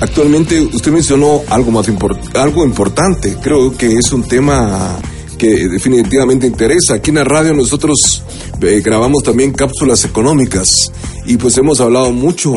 actualmente 0.00 0.60
usted 0.60 0.92
mencionó 0.92 1.42
algo 1.50 1.70
más 1.70 1.86
algo 2.34 2.64
importante. 2.64 3.36
Creo 3.42 3.76
que 3.76 3.98
es 3.98 4.12
un 4.12 4.22
tema 4.22 4.96
que 5.36 5.68
definitivamente 5.68 6.46
interesa. 6.46 6.94
Aquí 6.94 7.10
en 7.10 7.16
la 7.16 7.24
radio 7.24 7.54
nosotros 7.54 8.22
eh, 8.60 8.80
grabamos 8.84 9.22
también 9.22 9.52
cápsulas 9.52 10.04
económicas 10.04 10.90
y 11.26 11.36
pues 11.36 11.56
hemos 11.58 11.80
hablado 11.80 12.12
mucho 12.12 12.52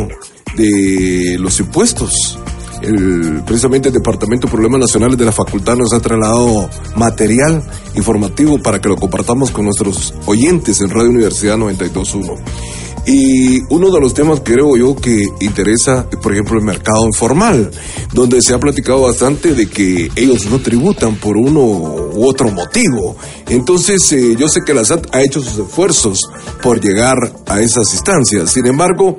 de 0.56 1.38
los 1.40 1.60
impuestos 1.60 2.40
el, 2.82 3.44
precisamente 3.46 3.90
el 3.90 3.94
Departamento 3.94 4.48
de 4.48 4.52
Problemas 4.52 4.80
Nacionales 4.80 5.18
de 5.18 5.26
la 5.26 5.32
Facultad 5.32 5.76
nos 5.76 5.94
ha 5.94 6.00
trasladado 6.00 6.70
material 6.96 7.64
informativo 7.96 8.60
para 8.60 8.80
que 8.80 8.90
lo 8.90 8.96
compartamos 8.96 9.52
con 9.52 9.66
nuestros 9.66 10.14
oyentes 10.26 10.80
en 10.82 10.90
Radio 10.90 11.10
Universidad 11.10 11.58
921. 11.58 12.36
Y 13.12 13.64
uno 13.70 13.90
de 13.90 14.00
los 14.00 14.14
temas 14.14 14.42
que 14.42 14.54
creo 14.54 14.78
yo 14.78 14.96
que 14.96 15.26
interesa, 15.40 16.08
por 16.22 16.32
ejemplo, 16.32 16.60
el 16.60 16.64
mercado 16.64 17.08
informal, 17.08 17.72
donde 18.14 18.40
se 18.40 18.54
ha 18.54 18.60
platicado 18.60 19.02
bastante 19.02 19.56
de 19.56 19.68
que 19.68 20.12
ellos 20.16 20.46
no 20.46 20.60
tributan 20.60 21.16
por 21.16 21.36
uno 21.36 21.60
u 21.60 22.28
otro 22.28 22.52
motivo. 22.52 23.18
Entonces, 23.48 24.12
eh, 24.12 24.36
yo 24.38 24.48
sé 24.48 24.60
que 24.64 24.76
la 24.76 24.86
SAT 24.86 25.08
ha 25.12 25.24
hecho 25.24 25.42
sus 25.42 25.58
esfuerzos 25.58 26.20
por 26.62 26.80
llegar 26.80 27.18
a 27.48 27.60
esas 27.62 27.92
instancias. 27.96 28.52
Sin 28.52 28.68
embargo, 28.68 29.18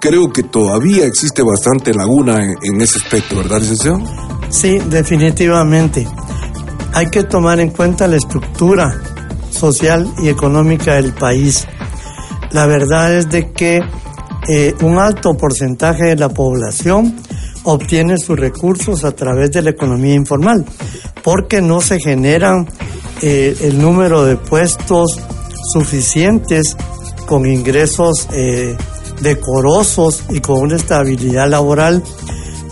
creo 0.00 0.32
que 0.32 0.44
todavía 0.44 1.04
existe 1.04 1.42
bastante 1.42 1.92
laguna 1.92 2.44
en, 2.44 2.80
ese 2.80 2.98
aspecto, 2.98 3.38
¿verdad, 3.38 3.58
licenciado? 3.58 4.02
Sí, 4.50 4.78
definitivamente. 4.88 6.06
Hay 6.92 7.10
que 7.10 7.24
tomar 7.24 7.58
en 7.58 7.70
cuenta 7.70 8.06
la 8.06 8.18
estructura 8.18 9.02
social 9.50 10.08
y 10.22 10.28
económica 10.28 10.94
del 10.94 11.12
país. 11.12 11.66
La 12.52 12.66
verdad 12.66 13.14
es 13.14 13.30
de 13.30 13.50
que 13.52 13.80
eh, 14.48 14.74
un 14.82 14.98
alto 14.98 15.34
porcentaje 15.34 16.06
de 16.06 16.16
la 16.16 16.28
población 16.28 17.16
obtiene 17.64 18.18
sus 18.18 18.38
recursos 18.38 19.04
a 19.04 19.12
través 19.12 19.52
de 19.52 19.62
la 19.62 19.70
economía 19.70 20.14
informal, 20.14 20.64
porque 21.22 21.62
no 21.62 21.80
se 21.80 21.98
generan 22.00 22.68
eh, 23.22 23.56
el 23.60 23.80
número 23.80 24.24
de 24.24 24.36
puestos 24.36 25.18
suficientes 25.72 26.76
con 27.26 27.46
ingresos 27.46 28.28
eh, 28.32 28.76
decorosos 29.20 30.24
y 30.28 30.40
con 30.40 30.60
una 30.60 30.76
estabilidad 30.76 31.48
laboral. 31.48 32.02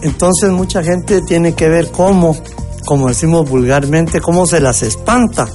Entonces 0.03 0.51
mucha 0.51 0.83
gente 0.83 1.21
tiene 1.23 1.55
que 1.55 1.69
ver 1.69 1.91
cómo, 1.91 2.37
como 2.85 3.09
decimos 3.09 3.49
vulgarmente, 3.49 4.21
cómo 4.21 4.47
se 4.47 4.61
las 4.61 4.83
espanta 4.83 5.49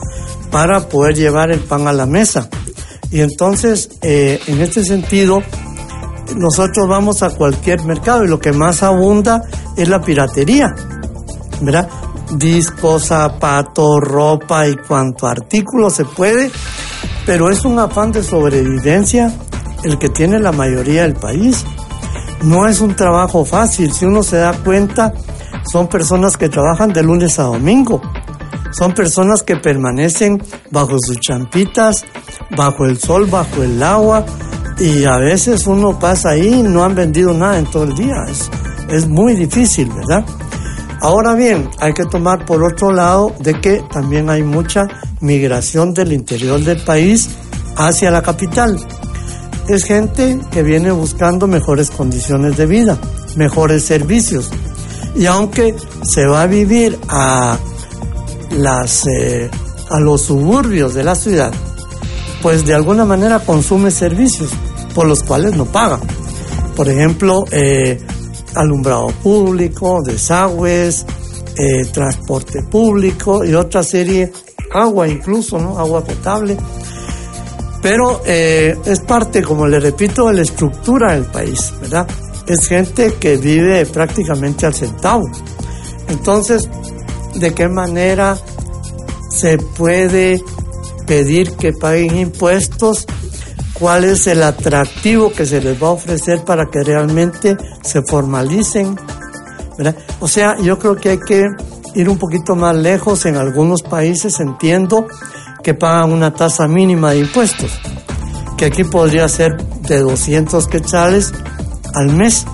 para 0.49 0.87
poder 0.87 1.15
llevar 1.15 1.51
el 1.51 1.59
pan 1.59 1.87
a 1.87 1.93
la 1.93 2.05
mesa. 2.05 2.49
Y 3.15 3.21
entonces, 3.21 3.91
eh, 4.01 4.41
en 4.45 4.59
este 4.59 4.83
sentido, 4.83 5.41
nosotros 6.35 6.85
vamos 6.85 7.23
a 7.23 7.29
cualquier 7.29 7.81
mercado 7.85 8.25
y 8.25 8.27
lo 8.27 8.41
que 8.41 8.51
más 8.51 8.83
abunda 8.83 9.45
es 9.77 9.87
la 9.87 10.01
piratería, 10.01 10.75
¿verdad? 11.61 11.87
Discos, 12.31 13.05
zapatos, 13.05 14.01
ropa 14.01 14.67
y 14.67 14.75
cuanto 14.75 15.27
artículo 15.27 15.89
se 15.89 16.03
puede, 16.03 16.51
pero 17.25 17.49
es 17.49 17.63
un 17.63 17.79
afán 17.79 18.11
de 18.11 18.21
sobrevivencia 18.21 19.33
el 19.85 19.97
que 19.97 20.09
tiene 20.09 20.37
la 20.37 20.51
mayoría 20.51 21.03
del 21.03 21.13
país. 21.13 21.63
No 22.43 22.67
es 22.67 22.81
un 22.81 22.97
trabajo 22.97 23.45
fácil, 23.45 23.93
si 23.93 24.03
uno 24.03 24.23
se 24.23 24.39
da 24.39 24.51
cuenta, 24.51 25.13
son 25.71 25.87
personas 25.87 26.35
que 26.35 26.49
trabajan 26.49 26.91
de 26.91 27.01
lunes 27.01 27.39
a 27.39 27.43
domingo, 27.43 28.01
son 28.77 28.93
personas 28.93 29.41
que 29.43 29.55
permanecen 29.55 30.41
bajo 30.69 30.97
sus 30.99 31.19
champitas, 31.19 32.03
bajo 32.57 32.85
el 32.85 32.97
sol, 32.97 33.25
bajo 33.25 33.63
el 33.63 33.81
agua, 33.81 34.25
y 34.79 35.05
a 35.05 35.17
veces 35.17 35.65
uno 35.65 35.97
pasa 35.97 36.31
ahí 36.31 36.55
y 36.55 36.63
no 36.63 36.83
han 36.83 36.93
vendido 36.93 37.33
nada 37.33 37.57
en 37.57 37.65
todo 37.67 37.85
el 37.85 37.95
día. 37.95 38.15
Es, 38.29 38.49
es 38.89 39.07
muy 39.07 39.35
difícil, 39.35 39.89
¿verdad? 39.89 40.25
Ahora 41.01 41.35
bien, 41.35 41.69
hay 41.79 41.93
que 41.93 42.03
tomar 42.05 42.45
por 42.45 42.63
otro 42.63 42.91
lado 42.91 43.33
de 43.39 43.59
que 43.61 43.81
también 43.91 44.29
hay 44.29 44.43
mucha 44.43 44.87
migración 45.21 45.93
del 45.93 46.11
interior 46.11 46.59
del 46.59 46.81
país 46.83 47.29
hacia 47.77 48.11
la 48.11 48.21
capital. 48.21 48.77
Es 49.69 49.85
gente 49.85 50.39
que 50.51 50.63
viene 50.63 50.91
buscando 50.91 51.47
mejores 51.47 51.91
condiciones 51.91 52.57
de 52.57 52.65
vida, 52.65 52.97
mejores 53.37 53.85
servicios. 53.85 54.51
Y 55.15 55.27
aunque 55.27 55.75
se 56.03 56.25
va 56.25 56.41
a 56.41 56.47
vivir 56.47 56.99
a, 57.07 57.57
las, 58.51 59.05
eh, 59.07 59.49
a 59.89 59.99
los 59.99 60.21
suburbios 60.21 60.93
de 60.93 61.03
la 61.03 61.15
ciudad, 61.15 61.53
pues 62.41 62.65
de 62.65 62.73
alguna 62.73 63.05
manera 63.05 63.39
consume 63.39 63.91
servicios 63.91 64.51
por 64.93 65.07
los 65.07 65.23
cuales 65.23 65.55
no 65.55 65.65
paga. 65.65 65.99
Por 66.75 66.89
ejemplo, 66.89 67.45
eh, 67.51 67.99
alumbrado 68.55 69.07
público, 69.23 70.01
desagües, 70.03 71.05
eh, 71.57 71.85
transporte 71.91 72.63
público 72.63 73.45
y 73.45 73.53
otra 73.53 73.83
serie, 73.83 74.31
agua 74.73 75.07
incluso, 75.07 75.57
¿no? 75.59 75.77
Agua 75.79 76.03
potable. 76.03 76.57
Pero 77.81 78.23
es 78.25 78.99
parte, 79.01 79.43
como 79.43 79.67
le 79.67 79.79
repito, 79.79 80.27
de 80.27 80.33
la 80.33 80.41
estructura 80.41 81.13
del 81.13 81.25
país, 81.25 81.71
¿verdad? 81.79 82.07
Es 82.47 82.67
gente 82.67 83.13
que 83.19 83.37
vive 83.37 83.85
prácticamente 83.85 84.65
al 84.65 84.73
centavo. 84.73 85.23
Entonces, 86.09 86.67
¿de 87.35 87.53
qué 87.53 87.67
manera 87.67 88.37
se 89.29 89.57
puede 89.57 90.41
pedir 91.05 91.51
que 91.53 91.73
paguen 91.73 92.17
impuestos, 92.17 93.05
cuál 93.73 94.05
es 94.05 94.27
el 94.27 94.43
atractivo 94.43 95.31
que 95.31 95.45
se 95.45 95.61
les 95.61 95.81
va 95.81 95.87
a 95.87 95.91
ofrecer 95.91 96.43
para 96.43 96.65
que 96.67 96.83
realmente 96.83 97.57
se 97.83 98.01
formalicen. 98.01 98.97
O 100.19 100.27
sea, 100.27 100.57
yo 100.59 100.79
creo 100.79 100.95
que 100.95 101.09
hay 101.09 101.19
que 101.19 101.43
ir 101.93 102.09
un 102.09 102.17
poquito 102.17 102.55
más 102.55 102.75
lejos. 102.75 103.25
En 103.25 103.35
algunos 103.35 103.81
países 103.83 104.39
entiendo 104.39 105.07
que 105.63 105.73
pagan 105.73 106.11
una 106.11 106.33
tasa 106.33 106.67
mínima 106.67 107.11
de 107.11 107.19
impuestos, 107.19 107.71
que 108.57 108.65
aquí 108.65 108.83
podría 108.83 109.27
ser 109.27 109.57
de 109.57 109.99
200 109.99 110.67
quetzales 110.67 111.33
al 111.93 112.13
mes, 112.13 112.45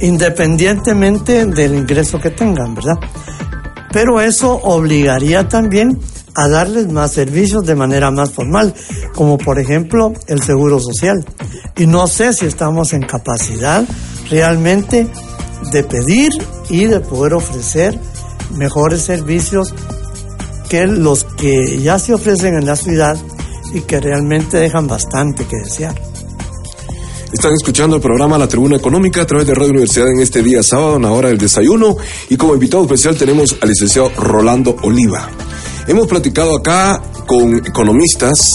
independientemente 0.00 1.44
del 1.46 1.74
ingreso 1.74 2.20
que 2.20 2.30
tengan, 2.30 2.74
¿verdad? 2.74 2.98
Pero 3.96 4.20
eso 4.20 4.60
obligaría 4.62 5.48
también 5.48 5.98
a 6.34 6.48
darles 6.48 6.92
más 6.92 7.12
servicios 7.12 7.64
de 7.64 7.74
manera 7.74 8.10
más 8.10 8.30
formal, 8.30 8.74
como 9.14 9.38
por 9.38 9.58
ejemplo 9.58 10.12
el 10.26 10.42
seguro 10.42 10.78
social. 10.80 11.24
Y 11.78 11.86
no 11.86 12.06
sé 12.06 12.34
si 12.34 12.44
estamos 12.44 12.92
en 12.92 13.00
capacidad 13.00 13.86
realmente 14.28 15.08
de 15.72 15.82
pedir 15.82 16.30
y 16.68 16.84
de 16.84 17.00
poder 17.00 17.32
ofrecer 17.32 17.98
mejores 18.50 19.00
servicios 19.00 19.74
que 20.68 20.86
los 20.86 21.24
que 21.24 21.80
ya 21.80 21.98
se 21.98 22.12
ofrecen 22.12 22.52
en 22.52 22.66
la 22.66 22.76
ciudad 22.76 23.16
y 23.72 23.80
que 23.80 23.98
realmente 23.98 24.58
dejan 24.58 24.88
bastante 24.88 25.46
que 25.46 25.56
desear. 25.56 26.05
Están 27.36 27.52
escuchando 27.52 27.96
el 27.96 28.02
programa 28.02 28.38
La 28.38 28.48
Tribuna 28.48 28.78
Económica 28.78 29.20
a 29.20 29.26
través 29.26 29.46
de 29.46 29.54
Radio 29.54 29.72
Universidad 29.72 30.08
en 30.08 30.20
este 30.20 30.42
día 30.42 30.62
sábado, 30.62 30.96
en 30.96 31.02
la 31.02 31.12
hora 31.12 31.28
del 31.28 31.36
desayuno. 31.36 31.94
Y 32.30 32.38
como 32.38 32.54
invitado 32.54 32.84
especial 32.84 33.14
tenemos 33.14 33.54
al 33.60 33.68
licenciado 33.68 34.08
Rolando 34.16 34.74
Oliva. 34.82 35.28
Hemos 35.86 36.06
platicado 36.06 36.56
acá 36.56 37.02
con 37.26 37.56
economistas, 37.56 38.52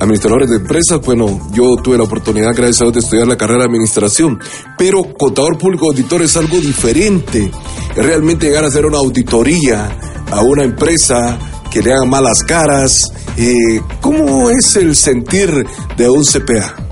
administradores 0.00 0.48
de 0.48 0.56
empresas. 0.56 1.02
Bueno, 1.04 1.38
yo 1.52 1.76
tuve 1.76 1.98
la 1.98 2.04
oportunidad, 2.04 2.52
gracias 2.56 2.80
a 2.80 2.84
Dios, 2.84 2.94
de 2.94 3.00
estudiar 3.00 3.26
la 3.26 3.36
carrera 3.36 3.58
de 3.58 3.66
administración, 3.66 4.40
pero 4.78 5.02
contador 5.18 5.58
público 5.58 5.90
auditor 5.90 6.22
es 6.22 6.34
algo 6.38 6.58
diferente. 6.58 7.52
Realmente 7.94 8.46
llegar 8.46 8.64
a 8.64 8.68
hacer 8.68 8.86
una 8.86 9.00
auditoría 9.00 9.98
a 10.30 10.40
una 10.40 10.64
empresa 10.64 11.38
que 11.70 11.82
le 11.82 11.92
hagan 11.92 12.08
malas 12.08 12.42
caras. 12.42 13.02
Eh, 13.36 13.82
¿Cómo 14.00 14.48
es 14.48 14.76
el 14.76 14.96
sentir 14.96 15.66
de 15.98 16.08
un 16.08 16.24
CPA? 16.24 16.84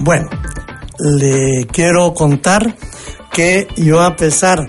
Bueno, 0.00 0.28
le 0.98 1.66
quiero 1.66 2.14
contar 2.14 2.74
que 3.32 3.68
yo 3.76 4.00
a 4.00 4.16
pesar 4.16 4.66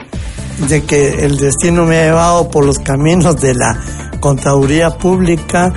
de 0.68 0.84
que 0.84 1.26
el 1.26 1.38
destino 1.38 1.86
me 1.86 1.98
ha 1.98 2.06
llevado 2.06 2.50
por 2.50 2.66
los 2.66 2.80
caminos 2.80 3.40
de 3.40 3.54
la 3.54 3.80
contaduría 4.20 4.92
pública 4.92 5.74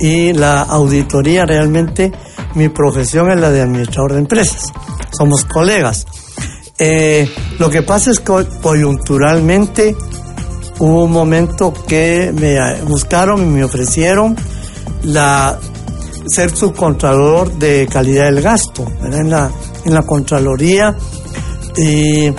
y 0.00 0.32
la 0.32 0.62
auditoría. 0.62 1.44
Realmente 1.44 2.12
mi 2.54 2.68
profesión 2.68 3.30
es 3.30 3.40
la 3.40 3.50
de 3.50 3.62
administrador 3.62 4.14
de 4.14 4.20
empresas. 4.20 4.72
Somos 5.10 5.44
colegas. 5.44 6.06
Eh, 6.78 7.28
lo 7.58 7.70
que 7.70 7.82
pasa 7.82 8.10
es 8.10 8.20
que 8.20 8.46
coyunturalmente 8.60 9.94
hubo 10.78 11.04
un 11.04 11.12
momento 11.12 11.72
que 11.86 12.32
me 12.34 12.82
buscaron 12.82 13.42
y 13.42 13.46
me 13.46 13.64
ofrecieron 13.64 14.36
la 15.04 15.58
ser 16.26 16.54
subcontralor 16.54 17.52
de 17.52 17.88
calidad 17.90 18.24
del 18.24 18.42
gasto 18.42 18.86
en 19.02 19.30
la 19.30 19.50
en 19.84 19.94
la 19.94 20.02
contraloría. 20.02 20.96
Y 21.76 22.30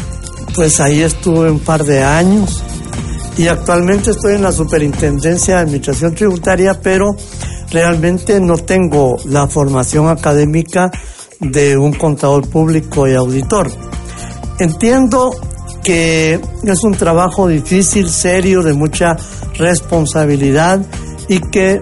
pues 0.56 0.80
ahí 0.80 1.02
estuve 1.02 1.52
un 1.52 1.60
par 1.60 1.84
de 1.84 2.04
años. 2.04 2.64
Y 3.38 3.48
actualmente 3.48 4.12
estoy 4.12 4.36
en 4.36 4.44
la 4.44 4.52
Superintendencia 4.52 5.56
de 5.56 5.62
Administración 5.62 6.16
Tributaria, 6.16 6.80
pero 6.82 7.16
realmente 7.70 8.40
no 8.40 8.58
tengo 8.58 9.18
la 9.26 9.48
formación 9.48 10.08
académica 10.08 10.90
de 11.40 11.78
un 11.78 11.92
contador 11.94 12.48
público 12.48 13.08
y 13.08 13.14
auditor. 13.14 13.70
Entiendo 14.58 15.32
que 15.84 16.40
es 16.64 16.84
un 16.84 16.94
trabajo 16.94 17.48
difícil, 17.48 18.10
serio, 18.10 18.64
de 18.64 18.74
mucha 18.74 19.18
responsabilidad 19.58 20.82
y 21.28 21.40
que 21.40 21.82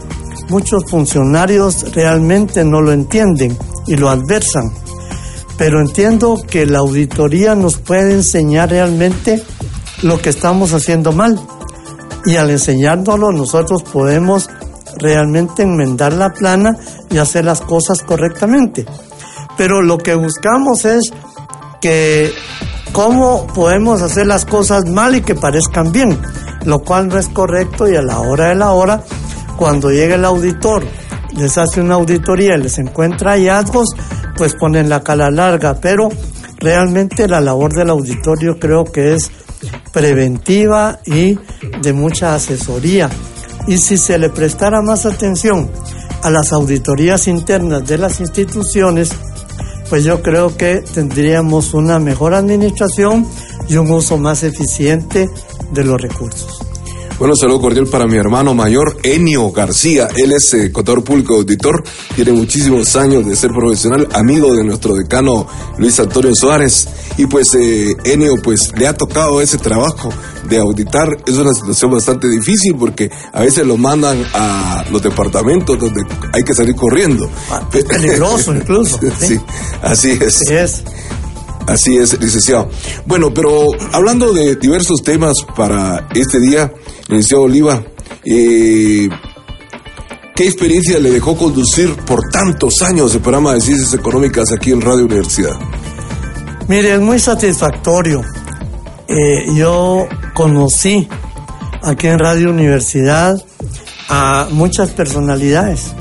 muchos 0.49 0.83
funcionarios 0.89 1.93
realmente 1.93 2.63
no 2.63 2.81
lo 2.81 2.91
entienden 2.91 3.57
y 3.87 3.95
lo 3.95 4.09
adversan 4.09 4.71
pero 5.57 5.79
entiendo 5.79 6.41
que 6.45 6.65
la 6.65 6.79
auditoría 6.79 7.55
nos 7.55 7.77
puede 7.77 8.13
enseñar 8.13 8.71
realmente 8.71 9.43
lo 10.01 10.21
que 10.21 10.29
estamos 10.29 10.73
haciendo 10.73 11.11
mal. 11.11 11.39
Y 12.25 12.37
al 12.37 12.49
enseñándolo 12.49 13.31
nosotros 13.31 13.83
podemos 13.83 14.49
realmente 14.97 15.63
enmendar 15.63 16.13
la 16.13 16.29
plana 16.29 16.77
y 17.09 17.17
hacer 17.17 17.45
las 17.45 17.61
cosas 17.61 18.01
correctamente. 18.01 18.85
Pero 19.57 19.81
lo 19.81 19.97
que 19.97 20.15
buscamos 20.15 20.85
es 20.85 21.11
que 21.81 22.33
cómo 22.91 23.47
podemos 23.47 24.01
hacer 24.01 24.25
las 24.25 24.45
cosas 24.45 24.85
mal 24.89 25.15
y 25.15 25.21
que 25.21 25.35
parezcan 25.35 25.91
bien, 25.91 26.19
lo 26.65 26.79
cual 26.79 27.09
no 27.09 27.17
es 27.17 27.27
correcto 27.29 27.87
y 27.87 27.95
a 27.95 28.01
la 28.01 28.19
hora 28.19 28.49
de 28.49 28.55
la 28.55 28.71
hora, 28.71 29.03
cuando 29.57 29.89
llega 29.89 30.15
el 30.15 30.25
auditor, 30.25 30.83
les 31.35 31.57
hace 31.57 31.81
una 31.81 31.95
auditoría 31.95 32.55
y 32.55 32.61
les 32.61 32.77
encuentra 32.79 33.31
hallazgos, 33.31 33.89
pues 34.37 34.55
ponen 34.55 34.89
la 34.89 35.03
cala 35.03 35.31
larga, 35.31 35.75
pero 35.75 36.09
realmente 36.57 37.27
la 37.27 37.41
labor 37.41 37.73
del 37.73 37.89
auditorio 37.89 38.59
creo 38.59 38.85
que 38.85 39.13
es 39.13 39.31
preventiva 39.91 40.99
y 41.05 41.37
de 41.81 41.93
mucha 41.93 42.35
asesoría. 42.35 43.09
Y 43.67 43.77
si 43.77 43.97
se 43.97 44.17
le 44.17 44.29
prestara 44.29 44.81
más 44.81 45.05
atención 45.05 45.69
a 46.21 46.29
las 46.29 46.51
auditorías 46.53 47.27
internas 47.27 47.85
de 47.87 47.97
las 47.97 48.19
instituciones, 48.19 49.11
pues 49.89 50.03
yo 50.03 50.21
creo 50.21 50.55
que 50.55 50.83
tendríamos 50.93 51.73
una 51.73 51.99
mejor 51.99 52.33
administración 52.33 53.27
y 53.67 53.77
un 53.77 53.91
uso 53.91 54.17
más 54.17 54.43
eficiente 54.43 55.29
de 55.71 55.83
los 55.83 56.01
recursos. 56.01 56.62
Bueno, 57.19 57.35
saludo 57.35 57.61
cordial 57.61 57.87
para 57.87 58.07
mi 58.07 58.17
hermano 58.17 58.53
mayor, 58.53 58.97
Enio 59.03 59.51
García. 59.51 60.09
Él 60.17 60.33
es 60.33 60.53
eh, 60.55 60.71
contador 60.71 61.03
público 61.03 61.35
auditor, 61.35 61.83
tiene 62.15 62.31
muchísimos 62.31 62.95
años 62.95 63.25
de 63.25 63.35
ser 63.35 63.51
profesional, 63.51 64.07
amigo 64.13 64.53
de 64.55 64.63
nuestro 64.63 64.95
decano 64.95 65.47
Luis 65.77 65.99
Antonio 65.99 66.33
Suárez. 66.35 66.87
Y 67.17 67.27
pues 67.27 67.53
eh, 67.53 67.95
Enio, 68.03 68.35
pues 68.43 68.71
le 68.75 68.87
ha 68.87 68.93
tocado 68.93 69.41
ese 69.41 69.59
trabajo 69.59 70.09
de 70.49 70.57
auditar. 70.57 71.07
Es 71.27 71.35
una 71.35 71.53
situación 71.53 71.91
bastante 71.91 72.27
difícil 72.27 72.75
porque 72.75 73.11
a 73.31 73.41
veces 73.41 73.65
lo 73.65 73.77
mandan 73.77 74.23
a 74.33 74.83
los 74.91 75.01
departamentos 75.01 75.79
donde 75.79 76.01
hay 76.33 76.43
que 76.43 76.55
salir 76.55 76.75
corriendo. 76.75 77.29
Ah, 77.49 77.67
es 77.71 77.85
peligroso 77.85 78.55
incluso. 78.55 78.99
sí, 79.19 79.39
así 79.81 80.11
es. 80.11 80.41
Así 80.41 80.53
es. 80.53 80.83
Así 81.67 81.97
es, 81.97 82.19
licenciado. 82.19 82.69
Bueno, 83.05 83.33
pero 83.33 83.69
hablando 83.93 84.33
de 84.33 84.55
diversos 84.55 85.01
temas 85.01 85.33
para 85.55 86.09
este 86.13 86.39
día, 86.39 86.73
licenciado 87.13 87.43
Oliva, 87.43 87.83
eh, 88.25 89.09
¿qué 90.35 90.45
experiencia 90.45 90.99
le 90.99 91.11
dejó 91.11 91.37
conducir 91.37 91.95
por 92.05 92.29
tantos 92.31 92.81
años 92.81 93.13
el 93.13 93.21
programa 93.21 93.53
de 93.53 93.61
ciencias 93.61 93.93
económicas 93.93 94.51
aquí 94.51 94.71
en 94.71 94.81
Radio 94.81 95.05
Universidad? 95.05 95.55
Mire, 96.67 96.93
es 96.93 97.01
muy 97.01 97.19
satisfactorio. 97.19 98.21
Eh, 99.07 99.53
yo 99.55 100.07
conocí 100.33 101.07
aquí 101.81 102.07
en 102.07 102.19
Radio 102.19 102.49
Universidad 102.49 103.43
a 104.09 104.47
muchas 104.51 104.91
personalidades. 104.91 105.93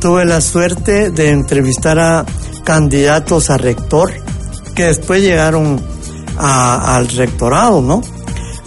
Tuve 0.00 0.24
la 0.24 0.40
suerte 0.40 1.10
de 1.10 1.30
entrevistar 1.30 1.98
a 1.98 2.26
candidatos 2.64 3.50
a 3.50 3.56
rector 3.56 4.12
que 4.74 4.84
después 4.84 5.22
llegaron 5.22 5.80
al 6.38 7.08
rectorado, 7.08 7.82
¿no? 7.82 8.00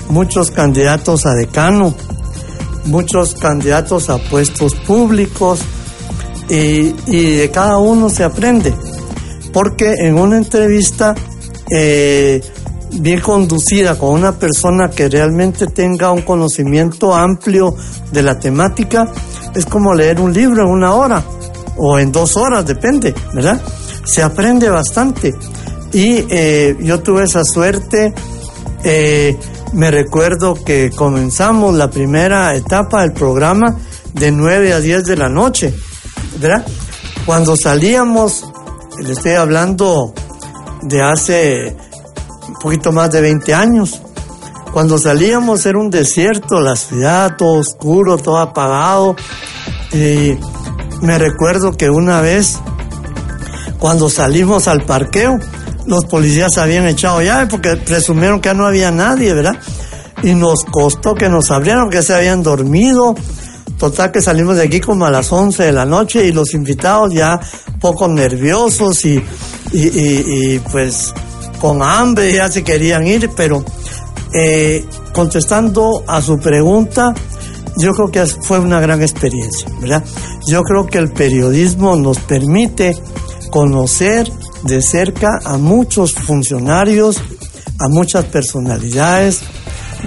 Muchos 0.10 0.52
candidatos 0.52 1.26
a 1.26 1.34
decano, 1.34 1.96
muchos 2.86 3.36
candidatos 3.36 4.10
a 4.10 4.18
puestos 4.18 4.76
públicos 4.76 5.60
y, 6.50 6.92
de 7.38 7.50
cada 7.52 7.78
uno 7.78 8.10
se 8.10 8.24
aprende, 8.24 8.74
porque 9.52 9.94
en 10.00 10.18
una 10.18 10.38
entrevista 10.38 11.16
eh, 11.70 12.42
bien 12.92 13.22
conducida 13.22 13.98
con 13.98 14.10
una 14.10 14.34
persona 14.34 14.90
que 14.90 15.10
realmente 15.10 15.68
tenga 15.68 16.12
un 16.12 16.22
conocimiento 16.22 17.16
amplio 17.16 17.76
de 18.12 18.24
la 18.24 18.40
temática, 18.40 19.08
es 19.56 19.66
como 19.66 19.94
leer 19.94 20.20
un 20.20 20.34
libro 20.34 20.64
en 20.64 20.70
una 20.70 20.94
hora 20.94 21.24
o 21.78 21.98
en 21.98 22.12
dos 22.12 22.38
horas, 22.38 22.66
depende, 22.66 23.14
¿verdad? 23.34 23.62
Se 24.06 24.22
aprende 24.22 24.70
bastante. 24.70 25.34
Y 25.92 26.26
eh, 26.30 26.76
yo 26.82 27.02
tuve 27.02 27.24
esa 27.24 27.44
suerte. 27.44 28.14
Eh, 28.84 29.38
me 29.74 29.92
recuerdo 29.92 30.54
que 30.54 30.92
comenzamos 30.92 31.76
la 31.76 31.90
primera 31.90 32.56
etapa 32.56 33.02
del 33.02 33.14
programa 33.14 33.76
de 34.14 34.32
9 34.32 34.74
a 34.74 34.80
10 34.80 35.04
de 35.04 35.18
la 35.18 35.30
noche, 35.30 35.74
¿verdad? 36.40 36.66
Cuando 37.26 37.56
salíamos, 37.58 38.46
le 39.00 39.14
estoy 39.14 39.34
hablando 39.34 40.14
de 40.84 41.02
hace 41.02 41.76
un 42.48 42.54
poquito 42.56 42.92
más 42.92 43.12
de 43.12 43.22
20 43.22 43.54
años, 43.54 44.02
cuando 44.74 44.98
salíamos 44.98 45.66
era 45.68 45.78
un 45.78 45.92
desierto, 45.92 46.60
la 46.60 46.76
ciudad, 46.76 47.36
todo 47.38 47.60
oscuro, 47.60 48.18
todo 48.18 48.40
apagado. 48.40 49.16
Y 49.92 50.36
me 51.02 51.20
recuerdo 51.20 51.74
que 51.74 51.92
una 51.92 52.22
vez, 52.22 52.58
cuando 53.78 54.10
salimos 54.10 54.68
al 54.68 54.84
parqueo, 54.84 55.38
los 55.86 56.06
policías 56.06 56.58
habían 56.58 56.88
echado 56.88 57.22
llave 57.22 57.48
porque 57.48 57.76
presumieron 57.78 58.40
que 58.40 58.54
no 58.54 58.66
había 58.66 58.92
nadie, 58.92 59.34
¿verdad? 59.34 59.58
Y 60.22 60.34
nos 60.36 60.64
costó 60.64 61.16
que 61.16 61.30
nos 61.30 61.52
abrieran, 61.52 61.90
que 61.90 62.02
se 62.02 62.14
habían 62.14 62.44
dormido. 62.44 63.16
Total 63.78 64.12
que 64.12 64.22
salimos 64.22 64.56
de 64.56 64.64
aquí 64.64 64.80
como 64.80 65.06
a 65.06 65.12
las 65.12 65.32
11 65.32 65.64
de 65.64 65.72
la 65.72 65.86
noche 65.86 66.26
y 66.26 66.32
los 66.32 66.54
invitados 66.54 67.14
ya 67.14 67.40
poco 67.82 68.08
nerviosos 68.08 69.04
y, 69.04 69.22
y, 69.74 70.60
pues 70.72 71.14
con 71.60 71.82
hambre 71.82 72.32
ya 72.34 72.50
se 72.50 72.64
querían 72.64 73.06
ir, 73.06 73.30
pero 73.36 73.64
eh, 74.34 74.86
contestando 75.14 76.04
a 76.08 76.22
su 76.22 76.40
pregunta, 76.40 77.14
yo 77.78 77.94
creo 77.94 78.12
que 78.12 78.26
fue 78.26 78.60
una 78.60 78.80
gran 78.80 79.02
experiencia, 79.02 79.68
¿verdad? 79.82 80.04
Yo 80.48 80.62
creo 80.64 80.88
que 80.88 80.98
el 80.98 81.12
periodismo 81.12 81.96
nos 81.96 82.20
permite 82.20 82.96
conocer 83.50 84.32
de 84.64 84.82
cerca 84.82 85.40
a 85.44 85.58
muchos 85.58 86.14
funcionarios, 86.14 87.18
a 87.80 87.88
muchas 87.90 88.26
personalidades 88.26 89.42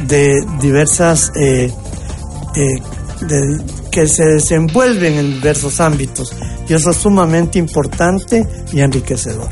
de 0.08 0.34
diversas, 0.60 1.32
eh, 1.36 1.70
eh, 2.56 2.80
que 3.90 4.06
se 4.06 4.24
desenvuelven 4.24 5.14
en 5.14 5.34
diversos 5.34 5.80
ámbitos. 5.80 6.32
Y 6.68 6.74
eso 6.74 6.90
es 6.90 6.96
sumamente 6.96 7.58
importante 7.58 8.46
y 8.72 8.80
enriquecedor. 8.80 9.48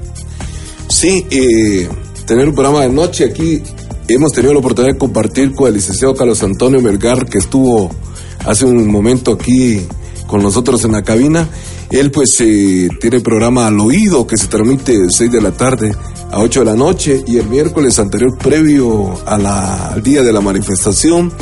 Sí, 0.88 1.26
eh, 1.30 1.88
tener 2.26 2.48
un 2.48 2.54
programa 2.54 2.82
de 2.82 2.90
noche 2.90 3.24
aquí, 3.24 3.62
hemos 4.08 4.32
tenido 4.32 4.52
la 4.52 4.58
oportunidad 4.58 4.92
de 4.92 4.98
compartir 4.98 5.54
con 5.54 5.68
el 5.68 5.74
licenciado 5.74 6.14
Carlos 6.14 6.42
Antonio 6.42 6.80
Melgar, 6.80 7.26
que 7.26 7.38
estuvo 7.38 7.90
hace 8.44 8.64
un 8.64 8.86
momento 8.86 9.32
aquí 9.32 9.86
con 10.26 10.42
nosotros 10.42 10.84
en 10.84 10.92
la 10.92 11.02
cabina. 11.02 11.48
Él 11.94 12.10
pues 12.10 12.34
eh, 12.40 12.88
tiene 13.00 13.20
programa 13.20 13.68
al 13.68 13.78
oído 13.78 14.26
que 14.26 14.36
se 14.36 14.48
transmite 14.48 14.98
de 14.98 15.06
6 15.08 15.30
de 15.30 15.40
la 15.40 15.52
tarde 15.52 15.94
a 16.32 16.40
8 16.40 16.60
de 16.60 16.66
la 16.66 16.74
noche 16.74 17.22
y 17.24 17.38
el 17.38 17.48
miércoles 17.48 18.00
anterior 18.00 18.36
previo 18.36 19.14
a 19.24 19.38
la, 19.38 19.90
al 19.92 20.02
día 20.02 20.24
de 20.24 20.32
la 20.32 20.40
manifestación 20.40 21.32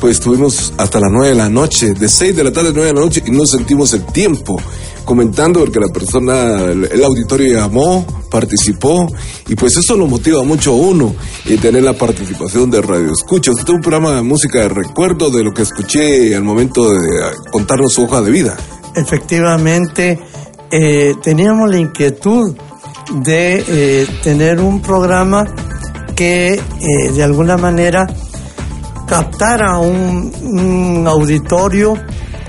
pues 0.00 0.18
estuvimos 0.18 0.74
hasta 0.76 1.00
las 1.00 1.10
9 1.10 1.28
de 1.28 1.34
la 1.34 1.48
noche, 1.48 1.94
de 1.94 2.10
6 2.10 2.36
de 2.36 2.44
la 2.44 2.52
tarde 2.52 2.68
a 2.68 2.72
9 2.72 2.88
de 2.88 2.92
la 2.92 3.00
noche 3.00 3.22
y 3.24 3.30
no 3.30 3.46
sentimos 3.46 3.94
el 3.94 4.04
tiempo 4.04 4.60
comentando 5.06 5.60
porque 5.60 5.80
la 5.80 5.88
persona, 5.88 6.60
el, 6.72 7.02
auditorio 7.02 7.54
llamó, 7.54 8.06
participó 8.30 9.06
y 9.48 9.54
pues 9.54 9.78
eso 9.78 9.96
lo 9.96 10.06
motiva 10.06 10.42
mucho 10.42 10.72
a 10.72 10.76
uno 10.76 11.14
y 11.46 11.56
tener 11.56 11.84
la 11.84 11.94
participación 11.94 12.70
de 12.70 12.82
Radio 12.82 13.12
Escucha. 13.12 13.52
Usted 13.52 13.64
tuvo 13.64 13.76
un 13.76 13.82
programa 13.82 14.12
de 14.16 14.20
música 14.20 14.60
de 14.60 14.68
recuerdo 14.68 15.30
de 15.30 15.42
lo 15.42 15.54
que 15.54 15.62
escuché 15.62 16.36
al 16.36 16.42
momento 16.42 16.92
de 16.92 17.00
contarnos 17.50 17.94
su 17.94 18.02
hoja 18.02 18.20
de 18.20 18.30
vida 18.30 18.58
efectivamente 18.94 20.18
eh, 20.70 21.14
teníamos 21.22 21.70
la 21.70 21.78
inquietud 21.78 22.56
de 23.16 23.64
eh, 23.66 24.06
tener 24.22 24.60
un 24.60 24.80
programa 24.80 25.44
que 26.16 26.54
eh, 26.54 27.12
de 27.14 27.22
alguna 27.22 27.56
manera 27.56 28.06
captara 29.06 29.78
un, 29.78 30.32
un, 30.42 31.06
auditorio 31.06 31.94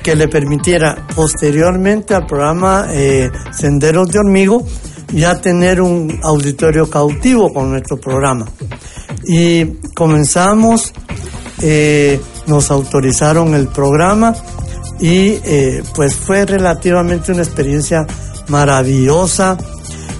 que 0.01 0.15
le 0.15 0.27
permitiera 0.27 1.05
posteriormente 1.15 2.13
al 2.13 2.25
programa 2.25 2.87
Senderos 3.51 4.09
de 4.09 4.19
Hormigo 4.19 4.65
ya 5.11 5.39
tener 5.39 5.81
un 5.81 6.19
auditorio 6.23 6.89
cautivo 6.89 7.53
con 7.53 7.71
nuestro 7.71 7.97
programa. 7.97 8.45
Y 9.25 9.65
comenzamos, 9.93 10.93
nos 12.47 12.71
autorizaron 12.71 13.53
el 13.53 13.67
programa 13.67 14.33
y 15.03 15.41
eh, 15.43 15.83
pues 15.95 16.15
fue 16.15 16.45
relativamente 16.45 17.33
una 17.33 17.43
experiencia 17.43 18.07
maravillosa 18.47 19.57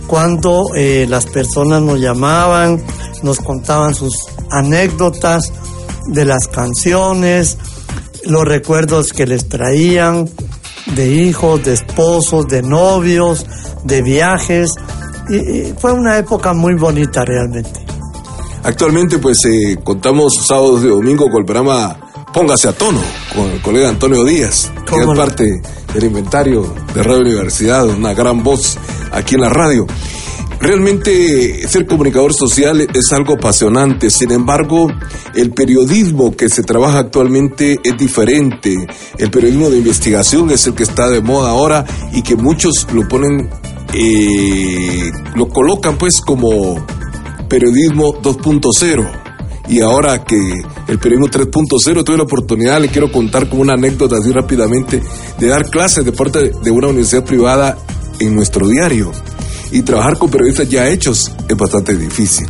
cuando 0.07 0.65
eh, 0.75 1.05
las 1.07 1.25
personas 1.25 1.81
nos 1.81 2.01
llamaban, 2.01 2.83
nos 3.21 3.39
contaban 3.39 3.95
sus 3.95 4.13
anécdotas 4.51 5.53
de 6.07 6.25
las 6.25 6.49
canciones, 6.49 7.57
los 8.25 8.43
recuerdos 8.43 9.13
que 9.13 9.25
les 9.25 9.47
traían 9.47 10.29
de 10.97 11.13
hijos, 11.13 11.63
de 11.63 11.75
esposos, 11.75 12.45
de 12.49 12.61
novios, 12.61 13.45
de 13.85 14.01
viajes. 14.01 14.69
Y, 15.29 15.71
fue 15.79 15.93
una 15.93 16.17
época 16.17 16.51
muy 16.51 16.75
bonita 16.75 17.23
realmente. 17.23 17.79
Actualmente 18.63 19.17
pues 19.17 19.45
eh, 19.45 19.77
contamos 19.81 20.33
sábados 20.45 20.83
y 20.83 20.87
domingo 20.87 21.29
con 21.29 21.39
el 21.39 21.45
programa 21.45 21.97
póngase 22.33 22.67
a 22.67 22.73
tono 22.73 23.01
con 23.33 23.51
el 23.51 23.61
colega 23.61 23.89
Antonio 23.89 24.23
Díaz, 24.25 24.71
que 24.87 24.95
es 24.95 25.05
parte 25.15 25.61
del 25.93 26.03
inventario 26.03 26.73
de 26.93 27.03
Radio 27.03 27.21
Universidad, 27.21 27.87
una 27.87 28.13
gran 28.13 28.43
voz 28.43 28.77
aquí 29.11 29.35
en 29.35 29.41
la 29.41 29.49
radio. 29.49 29.85
Realmente 30.59 31.67
ser 31.67 31.85
comunicador 31.85 32.33
social 32.33 32.81
es 32.81 33.11
algo 33.11 33.35
apasionante, 33.35 34.09
sin 34.09 34.31
embargo, 34.31 34.87
el 35.35 35.51
periodismo 35.51 36.35
que 36.35 36.49
se 36.49 36.63
trabaja 36.63 36.99
actualmente 36.99 37.79
es 37.83 37.97
diferente. 37.97 38.87
El 39.17 39.29
periodismo 39.29 39.69
de 39.69 39.77
investigación 39.77 40.49
es 40.49 40.65
el 40.65 40.73
que 40.73 40.83
está 40.83 41.09
de 41.09 41.21
moda 41.21 41.51
ahora 41.51 41.85
y 42.13 42.23
que 42.23 42.35
muchos 42.35 42.87
lo 42.93 43.07
ponen, 43.07 43.49
eh, 43.93 45.11
lo 45.35 45.49
colocan 45.49 45.97
pues 45.97 46.19
como 46.21 46.83
periodismo 47.47 48.13
2.0 48.21 49.22
y 49.67 49.81
ahora 49.81 50.23
que 50.23 50.37
el 50.87 50.99
periodismo 50.99 51.27
3.0 51.27 52.03
tuve 52.03 52.17
la 52.17 52.23
oportunidad, 52.23 52.81
le 52.81 52.89
quiero 52.89 53.11
contar 53.11 53.49
como 53.49 53.61
una 53.61 53.73
anécdota 53.73 54.17
así 54.17 54.31
rápidamente, 54.31 55.01
de 55.39 55.47
dar 55.47 55.69
clases 55.69 56.03
de 56.03 56.11
parte 56.11 56.51
de 56.61 56.71
una 56.71 56.87
universidad 56.87 57.23
privada 57.23 57.77
en 58.19 58.35
nuestro 58.35 58.67
diario. 58.67 59.11
y 59.71 59.81
trabajar 59.81 60.19
con 60.19 60.29
periodistas 60.29 60.69
ya 60.69 60.87
hechos 60.87 61.31
es 61.49 61.57
bastante 61.57 61.97
difícil. 61.97 62.45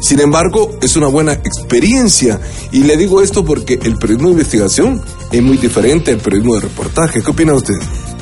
Sin 0.00 0.18
embargo, 0.18 0.76
es 0.82 0.96
una 0.96 1.06
buena 1.06 1.32
experiencia 1.32 2.40
y 2.72 2.80
le 2.80 2.96
digo 2.96 3.22
esto 3.22 3.44
porque 3.44 3.74
el 3.84 3.96
periodismo 3.96 4.28
de 4.28 4.32
investigación 4.32 5.00
es 5.30 5.42
muy 5.42 5.58
diferente 5.58 6.10
al 6.10 6.18
periodismo 6.18 6.54
de 6.54 6.62
reportaje. 6.62 7.22
¿Qué 7.22 7.30
opina 7.30 7.54
usted? 7.54 7.74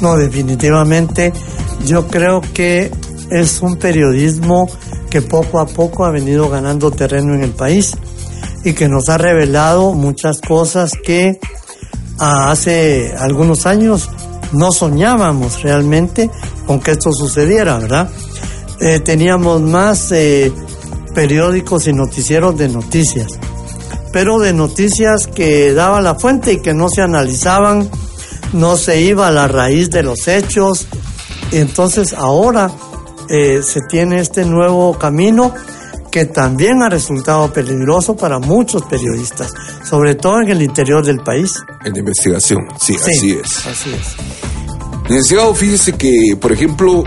No, 0.02 0.16
definitivamente 0.16 1.32
yo 1.86 2.06
creo 2.06 2.42
que 2.52 2.90
es 3.30 3.62
un 3.62 3.76
periodismo 3.76 4.68
que 5.08 5.22
poco 5.22 5.58
a 5.58 5.66
poco 5.66 6.04
ha 6.04 6.10
venido 6.10 6.48
ganando 6.48 6.90
terreno 6.90 7.34
en 7.34 7.42
el 7.42 7.52
país 7.52 7.96
y 8.64 8.72
que 8.72 8.88
nos 8.88 9.08
ha 9.08 9.18
revelado 9.18 9.92
muchas 9.92 10.40
cosas 10.40 10.92
que 10.92 11.38
hace 12.18 13.14
algunos 13.18 13.66
años 13.66 14.08
no 14.52 14.72
soñábamos 14.72 15.62
realmente 15.62 16.30
con 16.66 16.80
que 16.80 16.92
esto 16.92 17.12
sucediera, 17.12 17.78
¿verdad? 17.78 18.08
Eh, 18.80 19.00
teníamos 19.00 19.60
más 19.60 20.10
eh, 20.12 20.52
periódicos 21.14 21.86
y 21.86 21.92
noticieros 21.92 22.56
de 22.56 22.68
noticias, 22.68 23.28
pero 24.12 24.38
de 24.38 24.52
noticias 24.52 25.26
que 25.26 25.72
daba 25.74 26.00
la 26.00 26.14
fuente 26.14 26.54
y 26.54 26.60
que 26.60 26.74
no 26.74 26.88
se 26.88 27.02
analizaban, 27.02 27.88
no 28.52 28.76
se 28.76 29.00
iba 29.00 29.28
a 29.28 29.32
la 29.32 29.48
raíz 29.48 29.90
de 29.90 30.02
los 30.02 30.26
hechos. 30.28 30.86
Entonces 31.52 32.12
ahora 32.14 32.70
eh, 33.28 33.60
se 33.62 33.80
tiene 33.82 34.20
este 34.20 34.44
nuevo 34.44 34.98
camino 34.98 35.52
que 36.14 36.26
también 36.26 36.80
ha 36.80 36.88
resultado 36.88 37.52
peligroso 37.52 38.16
para 38.16 38.38
muchos 38.38 38.84
periodistas, 38.84 39.52
sobre 39.82 40.14
todo 40.14 40.42
en 40.42 40.48
el 40.48 40.62
interior 40.62 41.04
del 41.04 41.18
país. 41.18 41.54
En 41.84 41.96
investigación, 41.96 42.68
sí, 42.80 42.94
así 42.94 43.32
es. 43.32 43.66
Así 43.66 43.90
es. 43.92 44.14
Licenciado, 45.08 45.52
fíjese 45.56 45.94
que, 45.94 46.36
por 46.40 46.52
ejemplo, 46.52 47.02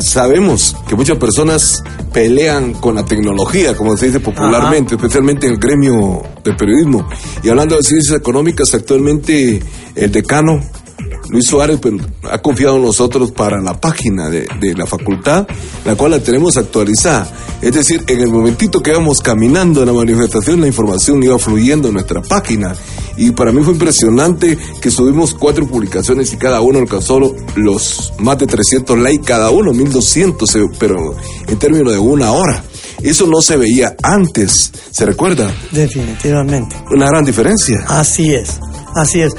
sabemos 0.00 0.76
que 0.86 0.96
muchas 0.96 1.16
personas 1.16 1.82
pelean 2.12 2.74
con 2.74 2.96
la 2.96 3.06
tecnología, 3.06 3.74
como 3.74 3.96
se 3.96 4.08
dice 4.08 4.20
popularmente, 4.20 4.96
especialmente 4.96 5.46
en 5.46 5.54
el 5.54 5.58
gremio 5.58 6.22
de 6.44 6.52
periodismo. 6.52 7.08
Y 7.42 7.48
hablando 7.48 7.76
de 7.76 7.82
ciencias 7.82 8.18
económicas, 8.18 8.74
actualmente 8.74 9.62
el 9.94 10.12
decano 10.12 10.60
Luis 11.30 11.46
Suárez 11.46 11.78
pues, 11.80 11.94
ha 12.30 12.38
confiado 12.38 12.76
en 12.76 12.82
nosotros 12.82 13.30
para 13.30 13.60
la 13.60 13.80
página 13.80 14.28
de, 14.28 14.46
la 14.74 14.86
facultad, 14.86 15.46
la 15.84 15.94
cual 15.94 16.12
la 16.12 16.20
tenemos 16.20 16.56
actualizada. 16.56 17.30
Es 17.62 17.72
decir, 17.72 18.02
en 18.06 18.20
el 18.20 18.30
momentito 18.30 18.82
que 18.82 18.90
íbamos 18.90 19.20
caminando 19.20 19.80
en 19.80 19.86
la 19.86 19.92
manifestación, 19.92 20.60
la 20.60 20.66
información 20.66 21.22
iba 21.22 21.38
fluyendo 21.38 21.88
en 21.88 21.94
nuestra 21.94 22.22
página. 22.22 22.74
Y 23.16 23.32
para 23.32 23.52
mí 23.52 23.62
fue 23.62 23.74
impresionante 23.74 24.58
que 24.80 24.90
subimos 24.90 25.34
cuatro 25.34 25.66
publicaciones 25.66 26.32
y 26.32 26.36
cada 26.36 26.60
uno 26.62 26.78
alcanzó 26.78 27.20
los 27.54 28.12
más 28.18 28.38
de 28.38 28.46
300 28.46 28.98
likes 28.98 29.24
cada 29.24 29.50
uno, 29.50 29.72
1200, 29.72 30.56
eh, 30.56 30.60
pero 30.78 31.14
en 31.46 31.58
términos 31.58 31.92
de 31.92 31.98
una 31.98 32.32
hora. 32.32 32.64
Eso 33.02 33.26
no 33.26 33.40
se 33.40 33.56
veía 33.56 33.94
antes, 34.02 34.72
¿se 34.90 35.06
recuerda? 35.06 35.52
Definitivamente. 35.70 36.76
Una 36.90 37.06
gran 37.06 37.24
diferencia. 37.24 37.84
Así 37.88 38.34
es, 38.34 38.58
así 38.94 39.20
es. 39.20 39.32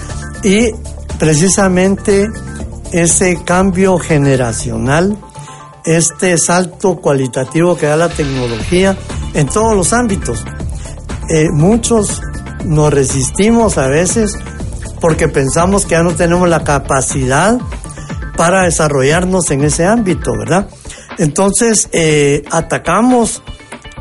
Y 0.44 0.72
precisamente 1.22 2.32
ese 2.92 3.44
cambio 3.46 4.00
generacional, 4.00 5.16
este 5.86 6.36
salto 6.40 6.96
cualitativo 6.96 7.78
que 7.78 7.86
da 7.86 7.96
la 7.96 8.10
tecnología 8.10 8.98
en 9.36 9.46
todos 9.46 9.76
los 9.76 9.94
ámbitos. 9.94 10.44
Eh, 11.30 11.50
muchos 11.54 12.24
nos 12.66 12.92
resistimos 12.92 13.78
a 13.78 13.86
veces 13.86 14.36
porque 15.00 15.28
pensamos 15.28 15.86
que 15.86 15.92
ya 15.92 16.02
no 16.02 16.16
tenemos 16.16 16.50
la 16.50 16.64
capacidad 16.64 17.60
para 18.36 18.64
desarrollarnos 18.64 19.52
en 19.52 19.64
ese 19.64 19.86
ámbito, 19.86 20.32
¿verdad? 20.36 20.70
Entonces 21.20 21.88
eh, 21.92 22.42
atacamos 22.50 23.44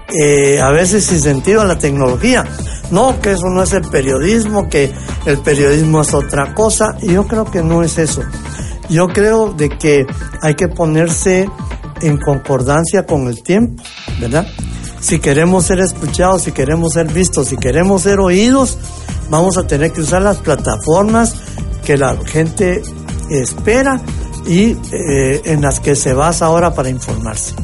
eh, 0.08 0.58
a 0.58 0.70
veces 0.70 1.04
sin 1.04 1.20
sentido 1.20 1.60
a 1.60 1.66
la 1.66 1.76
tecnología. 1.76 2.46
No, 2.90 3.20
que 3.20 3.32
eso 3.32 3.48
no 3.48 3.62
es 3.62 3.72
el 3.72 3.82
periodismo, 3.82 4.68
que 4.68 4.92
el 5.26 5.38
periodismo 5.38 6.02
es 6.02 6.12
otra 6.14 6.54
cosa. 6.54 6.96
Y 7.02 7.12
yo 7.12 7.26
creo 7.26 7.44
que 7.44 7.62
no 7.62 7.82
es 7.82 7.98
eso. 7.98 8.22
Yo 8.88 9.06
creo 9.08 9.52
de 9.52 9.68
que 9.68 10.06
hay 10.42 10.54
que 10.54 10.68
ponerse 10.68 11.48
en 12.00 12.16
concordancia 12.18 13.06
con 13.06 13.28
el 13.28 13.42
tiempo, 13.42 13.82
¿verdad? 14.20 14.46
Si 15.00 15.18
queremos 15.18 15.66
ser 15.66 15.80
escuchados, 15.80 16.42
si 16.42 16.52
queremos 16.52 16.94
ser 16.94 17.06
vistos, 17.12 17.48
si 17.48 17.56
queremos 17.56 18.02
ser 18.02 18.18
oídos, 18.20 18.78
vamos 19.30 19.56
a 19.56 19.66
tener 19.66 19.92
que 19.92 20.00
usar 20.00 20.22
las 20.22 20.38
plataformas 20.38 21.34
que 21.84 21.96
la 21.96 22.16
gente 22.26 22.82
espera 23.30 24.00
y 24.46 24.76
eh, 24.92 25.42
en 25.44 25.62
las 25.62 25.80
que 25.80 25.94
se 25.94 26.12
basa 26.12 26.46
ahora 26.46 26.74
para 26.74 26.90
informarse. 26.90 27.54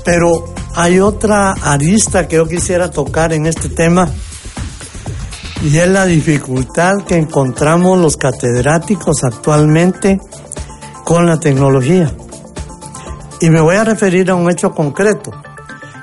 pero 0.04 0.54
hay 0.74 1.00
otra 1.00 1.52
arista 1.52 2.28
que 2.28 2.36
yo 2.36 2.46
quisiera 2.46 2.90
tocar 2.90 3.32
en 3.32 3.46
este 3.46 3.68
tema 3.68 4.08
y 5.62 5.78
es 5.78 5.88
la 5.88 6.06
dificultad 6.06 7.04
que 7.06 7.16
encontramos 7.16 7.98
los 7.98 8.16
catedráticos 8.16 9.22
actualmente 9.22 10.18
con 11.04 11.26
la 11.26 11.38
tecnología. 11.38 12.12
Y 13.40 13.50
me 13.50 13.60
voy 13.60 13.76
a 13.76 13.84
referir 13.84 14.30
a 14.30 14.34
un 14.34 14.50
hecho 14.50 14.72
concreto. 14.72 15.30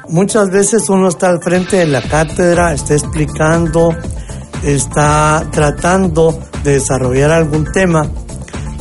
Muchas 0.10 0.50
veces 0.50 0.90
uno 0.90 1.10
está 1.10 1.30
al 1.30 1.42
frente 1.42 1.78
de 1.78 1.88
la 1.88 2.02
cátedra, 2.02 2.74
está 2.74 2.94
explicando, 2.94 3.96
está 4.64 5.46
tratando 5.52 6.40
de 6.64 6.74
desarrollar 6.74 7.32
algún 7.32 7.66
tema 7.72 8.10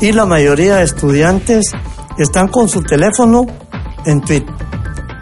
y 0.01 0.13
la 0.13 0.27
mayoría 0.27 0.77
de 0.77 0.85
estudiantes 0.85 1.73
están 2.19 2.49
con 2.49 2.69
su 2.69 2.83
teléfono 2.83 3.47
en 4.07 4.21
Twitter. 4.21 4.55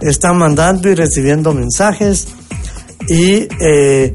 Están 0.03 0.37
mandando 0.37 0.91
y 0.91 0.95
recibiendo 0.95 1.55
mensajes 1.55 2.29
y 3.09 3.49
eh, 3.61 4.15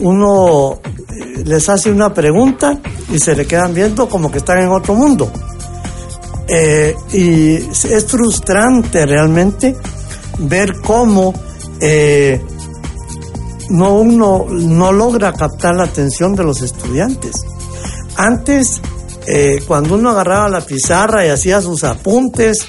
uno 0.00 0.80
eh, 0.84 1.42
les 1.44 1.68
hace 1.68 1.90
una 1.90 2.12
pregunta 2.12 2.78
y 3.12 3.18
se 3.18 3.34
le 3.34 3.46
quedan 3.46 3.74
viendo 3.74 4.08
como 4.08 4.30
que 4.30 4.38
están 4.38 4.58
en 4.58 4.68
otro 4.68 4.94
mundo. 4.94 5.30
Eh, 6.48 6.96
y 7.12 7.54
es 7.56 8.06
frustrante 8.06 9.06
realmente 9.06 9.76
ver 10.38 10.80
cómo 10.80 11.32
eh, 11.80 12.40
no 13.68 13.94
uno 13.94 14.46
no 14.50 14.92
logra 14.92 15.32
captar 15.32 15.76
la 15.76 15.84
atención 15.84 16.34
de 16.34 16.44
los 16.44 16.62
estudiantes. 16.62 17.32
Antes, 18.16 18.80
cuando 19.68 19.94
uno 19.94 20.10
agarraba 20.10 20.48
la 20.48 20.60
pizarra 20.60 21.24
y 21.24 21.28
hacía 21.30 21.62
sus 21.62 21.84
apuntes, 21.84 22.66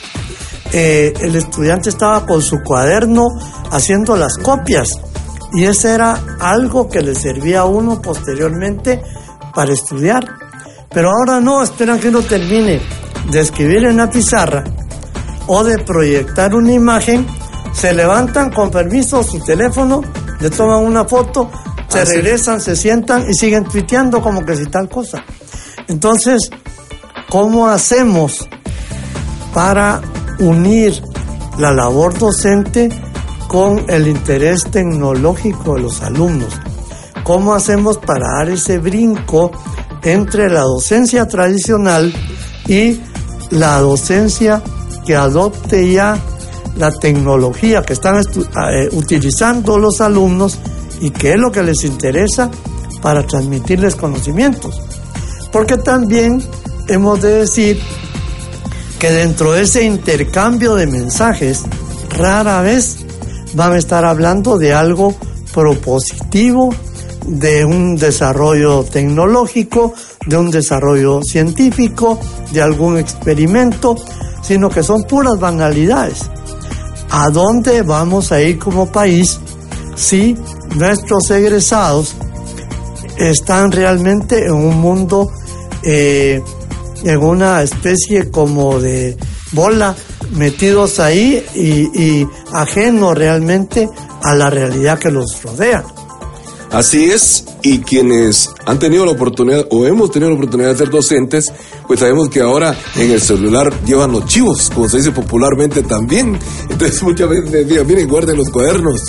el 0.71 1.35
estudiante 1.35 1.89
estaba 1.89 2.25
con 2.27 2.41
su 2.41 2.61
cuaderno 2.63 3.23
haciendo 3.71 4.15
las 4.15 4.37
copias 4.37 4.91
y 5.53 5.65
ese 5.65 5.93
era 5.93 6.19
algo 6.39 6.89
que 6.89 7.01
le 7.01 7.15
servía 7.15 7.61
a 7.61 7.65
uno 7.65 8.01
posteriormente 8.01 9.01
para 9.53 9.73
estudiar. 9.73 10.25
Pero 10.89 11.09
ahora 11.09 11.39
no, 11.39 11.63
esperan 11.63 11.99
que 11.99 12.09
uno 12.09 12.21
termine 12.21 12.81
de 13.29 13.39
escribir 13.39 13.85
en 13.85 13.97
la 13.97 14.09
pizarra 14.09 14.63
o 15.47 15.63
de 15.63 15.79
proyectar 15.79 16.53
una 16.53 16.73
imagen, 16.73 17.25
se 17.73 17.93
levantan 17.93 18.51
con 18.51 18.69
permiso 18.69 19.23
su 19.23 19.39
teléfono, 19.39 20.01
le 20.39 20.49
toman 20.49 20.83
una 20.83 21.05
foto, 21.05 21.49
se 21.87 21.99
ah, 21.99 22.05
regresan, 22.05 22.61
se 22.61 22.75
sientan 22.75 23.29
y 23.29 23.33
siguen 23.33 23.65
tuiteando 23.65 24.21
como 24.21 24.45
que 24.45 24.55
si 24.55 24.65
tal 24.67 24.89
cosa. 24.89 25.23
Entonces, 25.87 26.49
¿cómo 27.29 27.67
hacemos 27.67 28.47
para 29.53 30.01
unir 30.39 31.01
la 31.57 31.71
labor 31.71 32.17
docente 32.17 32.89
con 33.51 33.83
el 33.89 34.07
interés 34.07 34.63
tecnológico 34.71 35.75
de 35.75 35.81
los 35.81 36.01
alumnos. 36.01 36.53
¿Cómo 37.25 37.53
hacemos 37.53 37.97
para 37.97 38.37
dar 38.37 38.49
ese 38.49 38.77
brinco 38.77 39.51
entre 40.03 40.49
la 40.49 40.61
docencia 40.61 41.27
tradicional 41.27 42.13
y 42.65 43.01
la 43.49 43.79
docencia 43.79 44.63
que 45.05 45.17
adopte 45.17 45.91
ya 45.91 46.17
la 46.77 46.93
tecnología 46.93 47.81
que 47.81 47.91
están 47.91 48.21
eh, 48.21 48.87
utilizando 48.93 49.77
los 49.77 49.99
alumnos 49.99 50.57
y 51.01 51.09
que 51.09 51.33
es 51.33 51.37
lo 51.37 51.51
que 51.51 51.61
les 51.61 51.83
interesa 51.83 52.49
para 53.01 53.27
transmitirles 53.27 53.97
conocimientos? 53.97 54.81
Porque 55.51 55.75
también 55.75 56.41
hemos 56.87 57.21
de 57.21 57.39
decir 57.39 57.81
que 58.97 59.11
dentro 59.11 59.51
de 59.51 59.63
ese 59.63 59.83
intercambio 59.83 60.75
de 60.75 60.87
mensajes 60.87 61.63
rara 62.17 62.61
vez 62.61 63.10
van 63.53 63.73
a 63.73 63.77
estar 63.77 64.05
hablando 64.05 64.57
de 64.57 64.73
algo 64.73 65.15
propositivo, 65.53 66.73
de 67.25 67.65
un 67.65 67.95
desarrollo 67.95 68.83
tecnológico, 68.83 69.93
de 70.25 70.37
un 70.37 70.49
desarrollo 70.49 71.21
científico, 71.23 72.19
de 72.51 72.61
algún 72.61 72.97
experimento, 72.97 73.95
sino 74.41 74.69
que 74.69 74.83
son 74.83 75.03
puras 75.03 75.39
banalidades. 75.39 76.29
¿A 77.11 77.29
dónde 77.29 77.81
vamos 77.81 78.31
a 78.31 78.41
ir 78.41 78.57
como 78.57 78.91
país 78.91 79.39
si 79.95 80.35
nuestros 80.75 81.29
egresados 81.31 82.15
están 83.17 83.71
realmente 83.71 84.45
en 84.45 84.53
un 84.53 84.79
mundo, 84.79 85.31
eh, 85.83 86.41
en 87.03 87.17
una 87.17 87.61
especie 87.61 88.31
como 88.31 88.79
de 88.79 89.17
bola, 89.51 89.95
metidos 90.31 90.99
ahí 90.99 91.43
y, 91.55 92.01
y 92.01 92.27
ajenos 92.53 93.17
realmente 93.17 93.89
a 94.23 94.35
la 94.35 94.49
realidad 94.49 94.99
que 94.99 95.11
los 95.11 95.41
rodea? 95.43 95.83
Así 96.71 97.11
es, 97.11 97.43
y 97.63 97.79
quienes 97.79 98.49
han 98.65 98.79
tenido 98.79 99.05
la 99.05 99.11
oportunidad 99.11 99.67
o 99.71 99.85
hemos 99.85 100.09
tenido 100.09 100.29
la 100.29 100.37
oportunidad 100.37 100.69
de 100.69 100.77
ser 100.77 100.89
docentes, 100.89 101.51
pues 101.85 101.99
sabemos 101.99 102.29
que 102.29 102.39
ahora 102.39 102.73
en 102.95 103.11
el 103.11 103.19
celular 103.19 103.73
llevan 103.85 104.13
los 104.13 104.25
chivos, 104.25 104.71
como 104.73 104.87
se 104.87 104.97
dice 104.97 105.11
popularmente 105.11 105.83
también. 105.83 106.39
Entonces 106.69 107.03
muchas 107.03 107.27
veces 107.27 107.51
me 107.51 107.65
dicen, 107.65 107.85
miren, 107.85 108.07
guarden 108.07 108.37
los 108.37 108.49
cuadernos. 108.49 109.01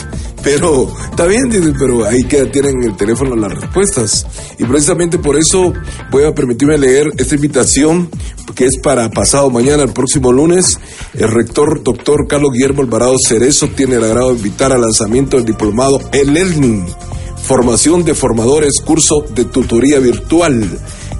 Pero 0.42 0.92
está 1.10 1.26
bien, 1.26 1.50
pero 1.78 2.04
ahí 2.04 2.24
queda, 2.24 2.50
tienen 2.50 2.82
en 2.82 2.90
el 2.90 2.96
teléfono 2.96 3.36
las 3.36 3.52
respuestas. 3.52 4.26
Y 4.58 4.64
precisamente 4.64 5.18
por 5.18 5.36
eso 5.36 5.72
voy 6.10 6.24
a 6.24 6.34
permitirme 6.34 6.76
leer 6.78 7.10
esta 7.16 7.34
invitación 7.34 8.10
que 8.54 8.66
es 8.66 8.78
para 8.82 9.08
pasado 9.10 9.50
mañana, 9.50 9.84
el 9.84 9.92
próximo 9.92 10.32
lunes. 10.32 10.78
El 11.14 11.28
rector 11.28 11.82
doctor 11.82 12.26
Carlos 12.28 12.52
Guillermo 12.52 12.82
Alvarado 12.82 13.14
Cerezo 13.18 13.68
tiene 13.68 13.96
el 13.96 14.04
agrado 14.04 14.30
de 14.30 14.36
invitar 14.36 14.72
al 14.72 14.80
lanzamiento 14.80 15.36
del 15.36 15.46
diplomado 15.46 16.00
e-learning 16.12 16.86
formación 17.42 18.04
de 18.04 18.14
formadores, 18.14 18.74
curso 18.84 19.24
de 19.34 19.44
tutoría 19.44 19.98
virtual 19.98 20.64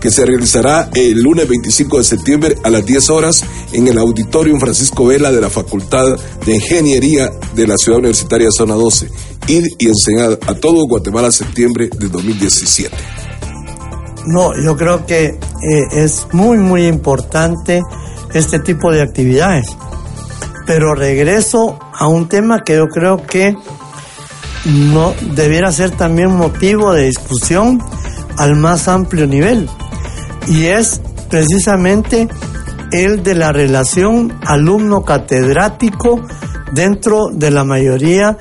que 0.03 0.11
se 0.11 0.27
realizará 0.27 0.91
el 0.95 1.23
lunes 1.23 1.49
25 1.49 1.99
de 1.99 2.05
septiembre 2.05 2.57
a 2.65 2.71
las 2.71 2.85
10 2.85 3.09
horas 3.11 3.45
en 3.73 3.87
el 3.87 3.97
Auditorium 3.99 4.59
Francisco 4.59 5.07
Vela 5.07 5.31
de 5.31 5.41
la 5.41 5.49
Facultad 5.49 6.19
de 6.45 6.55
Ingeniería 6.57 7.31
de 7.55 7.67
la 7.69 7.77
Ciudad 7.77 8.01
Universitaria 8.01 8.49
Zona 8.51 8.75
12. 8.75 9.09
Ir 9.47 9.65
y 9.79 9.87
enseñar 9.87 10.41
a 10.45 10.55
todo 10.55 10.89
Guatemala 10.89 11.31
septiembre 11.31 11.89
de 11.97 12.09
2017. 12.09 12.95
No, 14.27 14.61
yo 14.61 14.77
creo 14.77 15.07
que 15.07 15.27
eh, 15.27 15.39
es 15.93 16.27
muy, 16.33 16.59
muy 16.59 16.87
importante 16.87 17.81
este 18.35 18.59
tipo 18.59 18.91
de 18.91 19.03
actividades. 19.03 19.67
Pero 20.67 20.97
regreso 20.97 21.79
a 21.93 22.09
un 22.09 22.29
tema 22.29 22.65
que 22.65 22.75
yo 22.75 22.89
creo 22.89 23.25
que 23.25 23.55
no 24.65 25.15
debiera 25.37 25.71
ser 25.71 25.93
también 25.93 26.35
motivo 26.35 26.93
de 26.93 27.05
discusión 27.05 27.81
al 28.37 28.57
más 28.57 28.89
amplio 28.89 29.29
nivel 29.29 29.69
y 30.49 30.67
es 30.67 31.01
precisamente 31.31 32.29
el 32.93 33.23
de 33.23 33.35
la 33.35 33.53
relación 33.53 34.39
alumno 34.47 35.03
catedrático 35.03 36.21
dentro 36.73 37.29
de 37.33 37.51
la 37.51 37.65
mayoría 37.65 38.37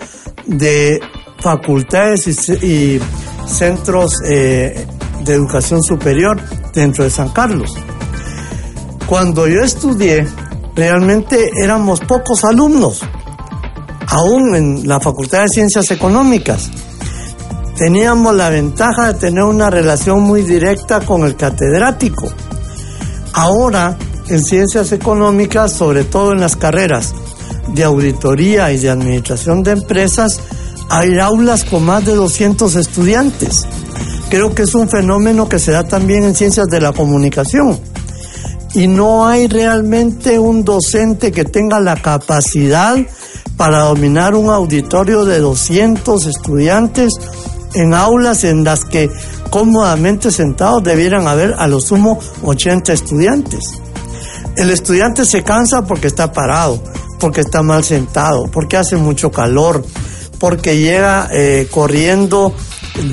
de 0.46 1.00
facultades 1.40 2.28
y, 2.28 3.00
centros 3.48 4.14
eh, 4.30 4.86
de 5.26 5.34
educación 5.34 5.82
superior 5.84 6.40
dentro 6.74 7.04
de 7.04 7.10
San 7.10 7.30
Carlos. 7.30 7.74
Cuando 9.08 9.48
yo 9.48 9.62
estudié, 9.62 10.26
realmente 10.76 11.50
éramos 11.62 12.00
pocos 12.00 12.44
alumnos 12.46 13.02
aún 14.08 14.56
en 14.56 14.88
la 14.88 15.00
Facultad 15.00 15.42
de 15.42 15.50
Ciencias 15.50 15.92
Económicas, 15.92 16.70
teníamos 17.82 18.36
la 18.36 18.52
ventaja 18.52 19.12
de 19.12 19.20
tener 19.20 19.44
una 19.44 19.72
relación 19.72 20.22
muy 20.22 20.44
directa 20.44 21.00
con 21.00 21.24
el 21.24 21.36
catedrático. 21.36 22.32
Ahora, 23.34 23.98
en 24.28 24.44
Ciencias 24.44 24.92
Económicas, 24.92 25.72
sobre 25.72 26.04
todo 26.04 26.32
en 26.32 26.42
las 26.42 26.56
carreras 26.56 27.16
de 27.74 27.84
auditoría 27.84 28.72
y 28.72 28.78
de 28.78 28.92
administración 28.92 29.64
de 29.64 29.72
empresas, 29.72 30.42
hay 30.90 31.18
aulas 31.18 31.64
con 31.64 31.84
más 31.84 32.06
de 32.06 32.14
200 32.14 32.76
estudiantes. 32.76 33.66
Creo 34.30 34.54
que 34.54 34.62
es 34.62 34.76
un 34.76 34.88
fenómeno 34.88 35.50
que 35.50 35.58
se 35.58 35.72
da 35.72 35.84
también 35.84 36.24
en 36.24 36.36
ciencias 36.36 36.68
de 36.68 36.82
la 36.82 36.94
comunicación. 36.94 37.80
Y 38.76 38.88
no 38.88 39.26
hay 39.26 39.48
realmente 39.48 40.38
un 40.38 40.64
docente 40.64 41.32
que 41.32 41.46
tenga 41.46 41.80
la 41.80 41.96
capacidad 41.96 42.96
para 43.58 43.86
dominar 43.86 44.36
un 44.36 44.52
auditorio 44.52 45.26
de 45.26 45.40
200 45.40 46.28
estudiantes 46.28 47.10
en 47.74 47.94
aulas 47.94 48.44
en 48.44 48.64
las 48.64 48.86
que 48.86 49.10
cómodamente 49.50 50.32
sentados 50.32 50.84
debieran 50.84 51.28
haber 51.28 51.56
a 51.58 51.68
lo 51.68 51.80
sumo 51.80 52.20
80 52.44 52.94
estudiantes. 52.94 53.64
El 54.56 54.70
estudiante 54.70 55.26
se 55.26 55.44
cansa 55.44 55.84
porque 55.84 56.08
está 56.08 56.32
parado, 56.32 56.82
porque 57.20 57.42
está 57.42 57.62
mal 57.62 57.84
sentado, 57.84 58.46
porque 58.52 58.78
hace 58.78 58.98
mucho 58.98 59.32
calor, 59.32 59.84
porque 60.40 60.78
llega 60.78 61.28
eh, 61.32 61.68
corriendo 61.72 62.54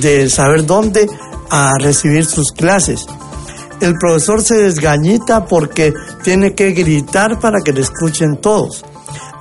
de 0.01 0.29
saber 0.29 0.67
dónde 0.67 1.09
a 1.51 1.75
recibir 1.79 2.25
sus 2.27 2.53
clases. 2.53 3.07
El 3.81 3.95
profesor 3.95 4.43
se 4.43 4.57
desgañita 4.57 5.45
porque 5.45 5.95
tiene 6.25 6.55
que 6.55 6.73
gritar 6.73 7.39
para 7.39 7.61
que 7.65 7.73
le 7.73 7.83
escuchen 7.83 8.41
todos 8.41 8.85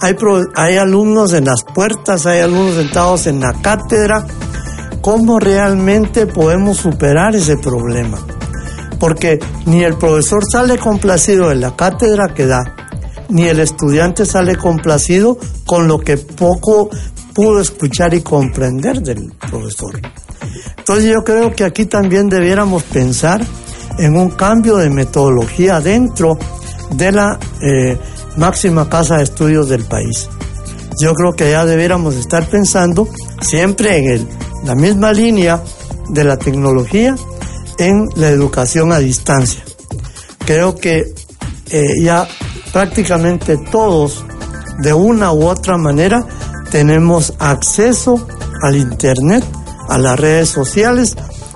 hay, 0.01 0.15
hay 0.55 0.77
alumnos 0.77 1.33
en 1.33 1.45
las 1.45 1.63
puertas, 1.63 2.25
hay 2.25 2.41
alumnos 2.41 2.75
sentados 2.75 3.27
en 3.27 3.39
la 3.39 3.53
cátedra. 3.61 4.25
¿Cómo 5.07 5.39
realmente 5.39 6.27
podemos 6.27 6.79
superar 6.79 7.33
ese 7.33 7.55
problema? 7.55 8.17
Porque 8.99 9.39
ni 9.65 9.81
el 9.81 9.97
profesor 9.97 10.43
sale 10.51 10.77
complacido 10.77 11.47
de 11.47 11.55
la 11.55 11.77
cátedra 11.77 12.33
que 12.33 12.45
da, 12.45 12.75
ni 13.29 13.43
el 13.43 13.61
estudiante 13.61 14.25
sale 14.25 14.57
complacido 14.57 15.37
con 15.65 15.87
lo 15.87 15.99
que 15.99 16.17
poco 16.17 16.89
pudo 17.33 17.61
escuchar 17.61 18.15
y 18.15 18.21
comprender 18.21 19.01
del 19.01 19.31
profesor. 19.49 19.97
Entonces 20.77 21.05
yo 21.05 21.23
creo 21.23 21.55
que 21.55 21.63
aquí 21.63 21.85
también 21.85 22.27
debiéramos 22.27 22.83
pensar 22.83 23.39
en 23.99 24.17
un 24.17 24.31
cambio 24.31 24.75
de 24.75 24.89
metodología 24.89 25.79
dentro 25.79 26.37
de 26.91 27.13
la 27.13 27.39
eh, 27.61 27.97
máxima 28.35 28.89
casa 28.89 29.19
de 29.19 29.23
estudios 29.23 29.69
del 29.69 29.85
país. 29.85 30.27
Yo 30.99 31.13
creo 31.13 31.31
que 31.31 31.49
ya 31.51 31.65
debiéramos 31.65 32.15
estar 32.15 32.49
pensando 32.49 33.07
siempre 33.39 33.99
en 33.99 34.09
el, 34.09 34.27
la 34.63 34.75
misma 34.75 35.11
línea 35.13 35.61
de 36.09 36.23
la 36.23 36.37
tecnología 36.37 37.15
en 37.77 38.07
la 38.15 38.29
educación 38.29 38.91
a 38.91 38.99
distancia. 38.99 39.63
Creo 40.45 40.75
que 40.75 41.13
eh, 41.69 41.85
ya 42.01 42.27
prácticamente 42.71 43.57
todos, 43.57 44.23
de 44.79 44.93
una 44.93 45.31
u 45.31 45.47
otra 45.47 45.77
manera, 45.77 46.25
tenemos 46.71 47.33
acceso 47.39 48.27
al 48.61 48.75
Internet, 48.75 49.43
a 49.89 49.97
las 49.97 50.19
redes 50.19 50.49
sociales, 50.49 51.15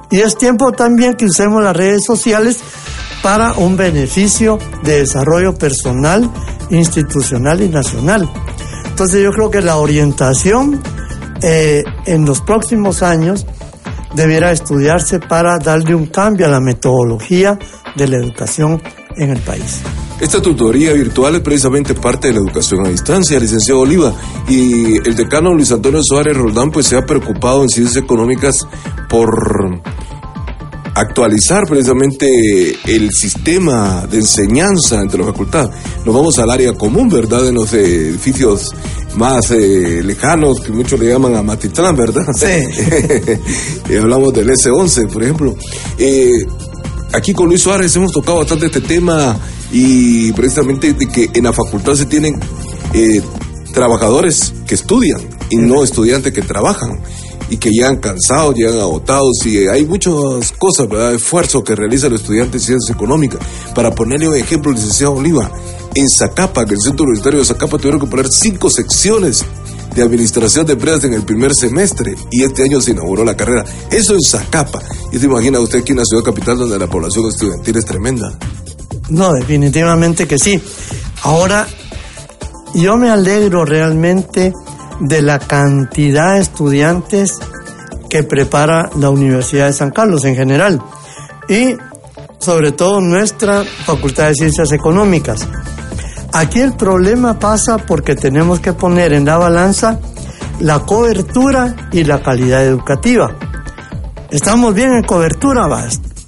y 0.09 0.19
es 0.19 0.37
tiempo 0.37 0.71
también 0.71 1.15
que 1.15 1.25
usemos 1.25 1.63
las 1.63 1.75
redes 1.75 2.03
sociales 2.05 2.59
para 3.23 3.53
un 3.53 3.77
beneficio 3.77 4.57
de 4.83 4.99
desarrollo 4.99 5.55
personal 5.55 6.29
institucional 6.69 7.61
y 7.61 7.69
nacional. 7.69 8.29
Entonces 8.85 9.23
yo 9.23 9.31
creo 9.31 9.49
que 9.49 9.61
la 9.61 9.77
orientación 9.77 10.81
eh, 11.41 11.83
en 12.05 12.25
los 12.25 12.41
próximos 12.41 13.03
años 13.03 13.45
debiera 14.15 14.51
estudiarse 14.51 15.19
para 15.19 15.57
darle 15.57 15.95
un 15.95 16.07
cambio 16.07 16.47
a 16.47 16.49
la 16.49 16.59
metodología 16.59 17.57
de 17.95 18.07
la 18.07 18.17
educación 18.17 18.81
en 19.15 19.31
el 19.31 19.39
país. 19.39 19.81
Esta 20.19 20.39
tutoría 20.39 20.93
virtual 20.93 21.35
es 21.35 21.41
precisamente 21.41 21.95
parte 21.95 22.27
de 22.27 22.35
la 22.35 22.41
educación 22.41 22.85
a 22.85 22.89
distancia, 22.89 23.39
licenciado 23.39 23.79
Oliva, 23.79 24.13
y 24.47 24.97
el 24.97 25.15
decano 25.15 25.51
Luis 25.53 25.71
Antonio 25.71 26.01
Suárez 26.03 26.37
Roldán 26.37 26.69
pues 26.69 26.85
se 26.85 26.95
ha 26.95 27.05
preocupado 27.05 27.63
en 27.63 27.69
ciencias 27.69 28.03
económicas 28.03 28.55
por 29.09 29.81
actualizar 30.95 31.65
precisamente 31.67 32.77
el 32.85 33.11
sistema 33.11 34.05
de 34.09 34.17
enseñanza 34.17 35.01
entre 35.01 35.19
la 35.19 35.25
facultad. 35.25 35.69
Nos 36.05 36.15
vamos 36.15 36.37
al 36.39 36.49
área 36.49 36.73
común, 36.73 37.09
¿verdad? 37.09 37.47
En 37.47 37.55
los 37.55 37.73
edificios 37.73 38.73
más 39.15 39.51
eh, 39.51 40.01
lejanos, 40.03 40.59
que 40.59 40.71
muchos 40.71 40.99
le 40.99 41.07
llaman 41.07 41.35
a 41.35 41.43
Matitlán, 41.43 41.95
¿verdad? 41.95 42.25
Sí. 42.35 43.95
hablamos 43.97 44.33
del 44.33 44.49
S11, 44.49 45.07
por 45.11 45.23
ejemplo. 45.23 45.55
Eh, 45.97 46.45
aquí 47.13 47.33
con 47.33 47.47
Luis 47.47 47.61
Suárez 47.61 47.95
hemos 47.95 48.11
tocado 48.11 48.39
bastante 48.39 48.67
este 48.67 48.81
tema 48.81 49.37
y 49.71 50.31
precisamente 50.33 50.93
de 50.93 51.07
que 51.07 51.29
en 51.33 51.43
la 51.43 51.53
facultad 51.53 51.95
se 51.95 52.05
tienen 52.05 52.39
eh, 52.93 53.21
trabajadores 53.73 54.53
que 54.67 54.75
estudian 54.75 55.21
y 55.49 55.57
no 55.57 55.83
estudiantes 55.83 56.33
que 56.33 56.41
trabajan 56.41 56.99
y 57.51 57.57
que 57.57 57.69
llegan 57.69 57.97
cansados, 57.97 58.55
llegan 58.55 58.79
agotados 58.79 59.45
y 59.45 59.67
hay 59.67 59.85
muchas 59.85 60.53
cosas, 60.57 60.87
¿verdad? 60.87 61.13
Esfuerzo 61.13 61.61
que 61.65 61.75
realiza 61.75 62.07
el 62.07 62.13
estudiante 62.13 62.57
de 62.57 62.63
ciencias 62.63 62.95
económicas. 62.95 63.41
Para 63.75 63.93
ponerle 63.93 64.29
un 64.29 64.37
ejemplo, 64.37 64.71
licenciado 64.71 65.15
Oliva, 65.15 65.51
En 65.93 66.09
Zacapa, 66.09 66.65
que 66.65 66.75
el 66.75 66.81
Centro 66.81 67.03
Universitario 67.03 67.39
de 67.39 67.45
Zacapa 67.45 67.77
tuvieron 67.77 67.99
que 67.99 68.07
poner 68.07 68.27
cinco 68.29 68.69
secciones 68.69 69.43
de 69.93 70.01
administración 70.01 70.65
de 70.65 70.73
empresas 70.73 71.03
en 71.03 71.13
el 71.13 71.23
primer 71.23 71.53
semestre 71.53 72.15
y 72.31 72.43
este 72.43 72.63
año 72.63 72.79
se 72.79 72.91
inauguró 72.91 73.25
la 73.25 73.35
carrera. 73.35 73.65
Eso 73.91 74.13
en 74.13 74.21
Zacapa. 74.21 74.81
Y 75.11 75.19
se 75.19 75.25
imagina 75.25 75.59
usted 75.59 75.79
aquí 75.79 75.91
en 75.91 75.97
la 75.97 76.05
ciudad 76.05 76.23
capital 76.23 76.57
donde 76.57 76.79
la 76.79 76.87
población 76.87 77.27
estudiantil 77.27 77.75
es 77.75 77.83
tremenda. 77.83 78.39
No, 79.09 79.33
definitivamente 79.33 80.25
que 80.25 80.39
sí. 80.39 80.61
Ahora, 81.23 81.67
yo 82.73 82.95
me 82.95 83.09
alegro 83.09 83.65
realmente 83.65 84.53
de 85.01 85.21
la 85.21 85.39
cantidad 85.39 86.35
de 86.35 86.41
estudiantes 86.41 87.39
que 88.09 88.23
prepara 88.23 88.89
la 88.97 89.09
Universidad 89.09 89.67
de 89.67 89.73
San 89.73 89.91
Carlos 89.91 90.23
en 90.25 90.35
general 90.35 90.81
y 91.49 91.75
sobre 92.39 92.71
todo 92.71 93.01
nuestra 93.01 93.63
Facultad 93.63 94.27
de 94.27 94.35
Ciencias 94.35 94.71
Económicas. 94.71 95.47
Aquí 96.33 96.59
el 96.59 96.73
problema 96.73 97.39
pasa 97.39 97.77
porque 97.77 98.15
tenemos 98.15 98.59
que 98.59 98.73
poner 98.73 99.13
en 99.13 99.25
la 99.25 99.37
balanza 99.37 99.99
la 100.59 100.79
cobertura 100.79 101.75
y 101.91 102.03
la 102.03 102.21
calidad 102.21 102.63
educativa. 102.63 103.35
Estamos 104.29 104.73
bien 104.73 104.93
en 104.93 105.03
cobertura, 105.03 105.63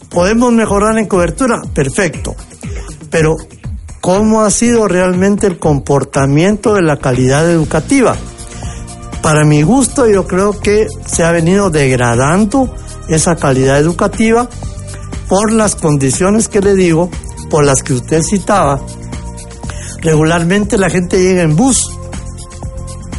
podemos 0.09 0.51
mejorar 0.51 0.97
en 0.97 1.07
cobertura, 1.07 1.61
perfecto. 1.73 2.35
Pero, 3.09 3.35
¿cómo 4.01 4.41
ha 4.41 4.49
sido 4.49 4.87
realmente 4.87 5.47
el 5.47 5.59
comportamiento 5.59 6.73
de 6.73 6.81
la 6.81 6.97
calidad 6.97 7.49
educativa? 7.49 8.17
Para 9.23 9.45
mi 9.45 9.63
gusto, 9.63 10.05
yo 10.05 10.27
creo 10.27 10.59
que 10.59 10.85
se 11.05 11.23
ha 11.23 11.31
venido 11.31 11.69
degradando 11.69 12.75
esa 13.07 13.37
calidad 13.37 13.79
educativa 13.79 14.49
por 15.29 15.53
las 15.53 15.75
condiciones 15.75 16.49
que 16.49 16.59
le 16.59 16.75
digo, 16.75 17.09
por 17.49 17.65
las 17.65 17.81
que 17.83 17.93
usted 17.93 18.21
citaba. 18.21 18.81
Regularmente 20.01 20.77
la 20.77 20.89
gente 20.89 21.23
llega 21.23 21.41
en 21.41 21.55
bus 21.55 21.89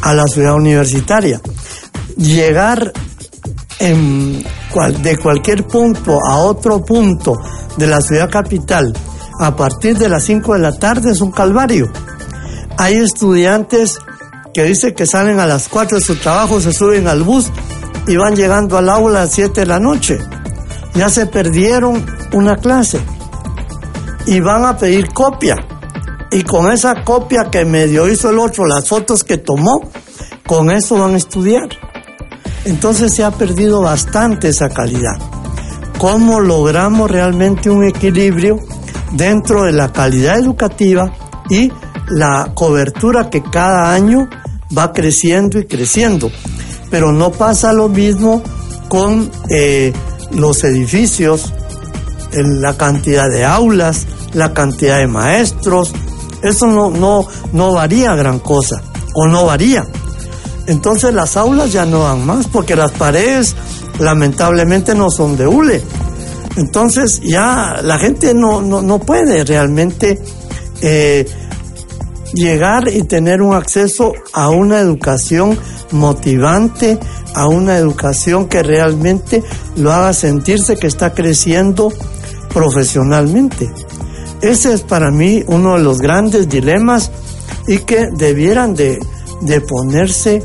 a 0.03 0.13
la 0.13 0.27
ciudad 0.27 0.53
universitaria. 0.53 1.41
Llegar 2.17 2.93
de 3.79 5.17
cualquier 5.17 5.65
punto 5.65 6.19
a 6.23 6.37
otro 6.37 6.85
punto 6.85 7.35
de 7.77 7.87
la 7.87 7.99
ciudad 7.99 8.29
capital 8.29 8.93
a 9.39 9.55
partir 9.55 9.97
de 9.97 10.07
las 10.07 10.23
5 10.25 10.53
de 10.53 10.59
la 10.59 10.71
tarde 10.73 11.11
es 11.11 11.21
un 11.21 11.31
calvario. 11.31 11.87
Hay 12.77 12.93
estudiantes 12.95 13.97
que 14.55 14.63
dicen 14.63 14.93
que 14.95 15.05
salen 15.05 15.41
a 15.41 15.45
las 15.45 15.67
4 15.67 15.97
de 15.97 16.01
su 16.01 16.15
trabajo, 16.15 16.61
se 16.61 16.71
suben 16.71 17.09
al 17.09 17.23
bus 17.23 17.51
y 18.07 18.15
van 18.15 18.37
llegando 18.37 18.77
al 18.77 18.87
aula 18.87 19.19
a 19.19 19.23
las 19.23 19.33
7 19.33 19.59
de 19.59 19.65
la 19.65 19.81
noche. 19.81 20.17
Ya 20.93 21.09
se 21.09 21.25
perdieron 21.25 22.05
una 22.31 22.55
clase 22.55 23.01
y 24.25 24.39
van 24.39 24.63
a 24.63 24.77
pedir 24.77 25.09
copia. 25.09 25.57
Y 26.31 26.43
con 26.43 26.71
esa 26.71 27.03
copia 27.03 27.51
que 27.51 27.65
medio 27.65 28.07
hizo 28.07 28.29
el 28.29 28.39
otro, 28.39 28.65
las 28.65 28.87
fotos 28.87 29.25
que 29.25 29.37
tomó, 29.37 29.91
con 30.47 30.71
eso 30.71 30.99
van 30.99 31.15
a 31.15 31.17
estudiar. 31.17 31.67
Entonces 32.63 33.13
se 33.13 33.25
ha 33.25 33.31
perdido 33.31 33.81
bastante 33.81 34.47
esa 34.47 34.69
calidad. 34.69 35.17
¿Cómo 35.97 36.39
logramos 36.39 37.11
realmente 37.11 37.69
un 37.69 37.83
equilibrio 37.83 38.59
dentro 39.11 39.63
de 39.63 39.73
la 39.73 39.91
calidad 39.91 40.39
educativa 40.39 41.13
y 41.49 41.73
la 42.07 42.51
cobertura 42.53 43.29
que 43.29 43.43
cada 43.43 43.93
año 43.93 44.29
va 44.75 44.93
creciendo 44.93 45.59
y 45.59 45.65
creciendo. 45.65 46.31
Pero 46.89 47.11
no 47.11 47.31
pasa 47.31 47.73
lo 47.73 47.89
mismo 47.89 48.41
con 48.87 49.29
eh, 49.49 49.93
los 50.31 50.63
edificios, 50.63 51.53
la 52.31 52.77
cantidad 52.77 53.29
de 53.29 53.45
aulas, 53.45 54.05
la 54.33 54.53
cantidad 54.53 54.97
de 54.97 55.07
maestros. 55.07 55.93
Eso 56.43 56.67
no, 56.67 56.91
no, 56.91 57.27
no 57.53 57.73
varía 57.73 58.13
gran 58.15 58.39
cosa, 58.39 58.81
o 59.13 59.27
no 59.27 59.45
varía. 59.45 59.85
Entonces 60.67 61.13
las 61.13 61.37
aulas 61.37 61.71
ya 61.71 61.85
no 61.85 62.03
dan 62.03 62.25
más, 62.25 62.47
porque 62.47 62.75
las 62.75 62.91
paredes 62.91 63.55
lamentablemente 63.99 64.95
no 64.95 65.09
son 65.09 65.37
de 65.37 65.47
hule. 65.47 65.81
Entonces 66.57 67.21
ya 67.21 67.81
la 67.83 67.97
gente 67.97 68.33
no, 68.33 68.61
no, 68.61 68.99
puede 68.99 69.43
realmente 69.43 70.21
eh, 70.81 71.25
llegar 72.35 72.87
y 72.89 73.03
tener 73.03 73.41
un 73.41 73.55
acceso 73.55 74.13
a 74.33 74.49
una 74.49 74.79
educación 74.79 75.57
motivante, 75.91 76.99
a 77.33 77.47
una 77.47 77.77
educación 77.77 78.47
que 78.47 78.61
realmente 78.61 79.43
lo 79.75 79.91
haga 79.91 80.13
sentirse 80.13 80.75
que 80.75 80.87
está 80.87 81.13
creciendo 81.13 81.91
profesionalmente. 82.53 83.71
Ese 84.41 84.73
es 84.73 84.81
para 84.81 85.09
mí 85.11 85.43
uno 85.47 85.77
de 85.77 85.83
los 85.83 85.97
grandes 85.97 86.47
dilemas 86.49 87.11
y 87.67 87.79
que 87.79 88.09
debieran 88.15 88.75
de, 88.75 88.99
ponerse 89.67 90.43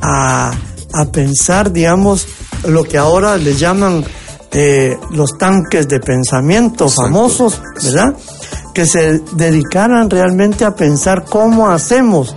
a, 0.00 0.52
a 0.92 1.04
pensar, 1.12 1.72
digamos, 1.72 2.26
lo 2.66 2.82
que 2.84 2.98
ahora 2.98 3.36
le 3.36 3.54
llaman 3.54 4.04
eh, 4.52 4.98
los 5.10 5.36
tanques 5.36 5.86
de 5.86 6.00
pensamiento 6.00 6.88
famosos, 6.88 7.60
¿verdad? 7.84 8.16
Que 8.76 8.84
se 8.84 9.20
dedicaran 9.32 10.10
realmente 10.10 10.66
a 10.66 10.74
pensar 10.74 11.24
cómo 11.24 11.70
hacemos 11.70 12.36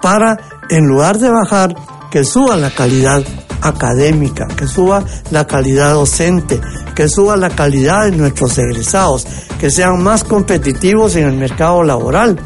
para, 0.00 0.38
en 0.70 0.86
lugar 0.86 1.18
de 1.18 1.28
bajar, 1.28 1.74
que 2.12 2.22
suba 2.22 2.56
la 2.56 2.70
calidad 2.70 3.24
académica, 3.60 4.46
que 4.46 4.68
suba 4.68 5.02
la 5.32 5.48
calidad 5.48 5.94
docente, 5.94 6.60
que 6.94 7.08
suba 7.08 7.36
la 7.36 7.50
calidad 7.50 8.04
de 8.04 8.12
nuestros 8.12 8.56
egresados, 8.56 9.26
que 9.58 9.68
sean 9.68 10.00
más 10.00 10.22
competitivos 10.22 11.16
en 11.16 11.26
el 11.26 11.36
mercado 11.36 11.82
laboral, 11.82 12.38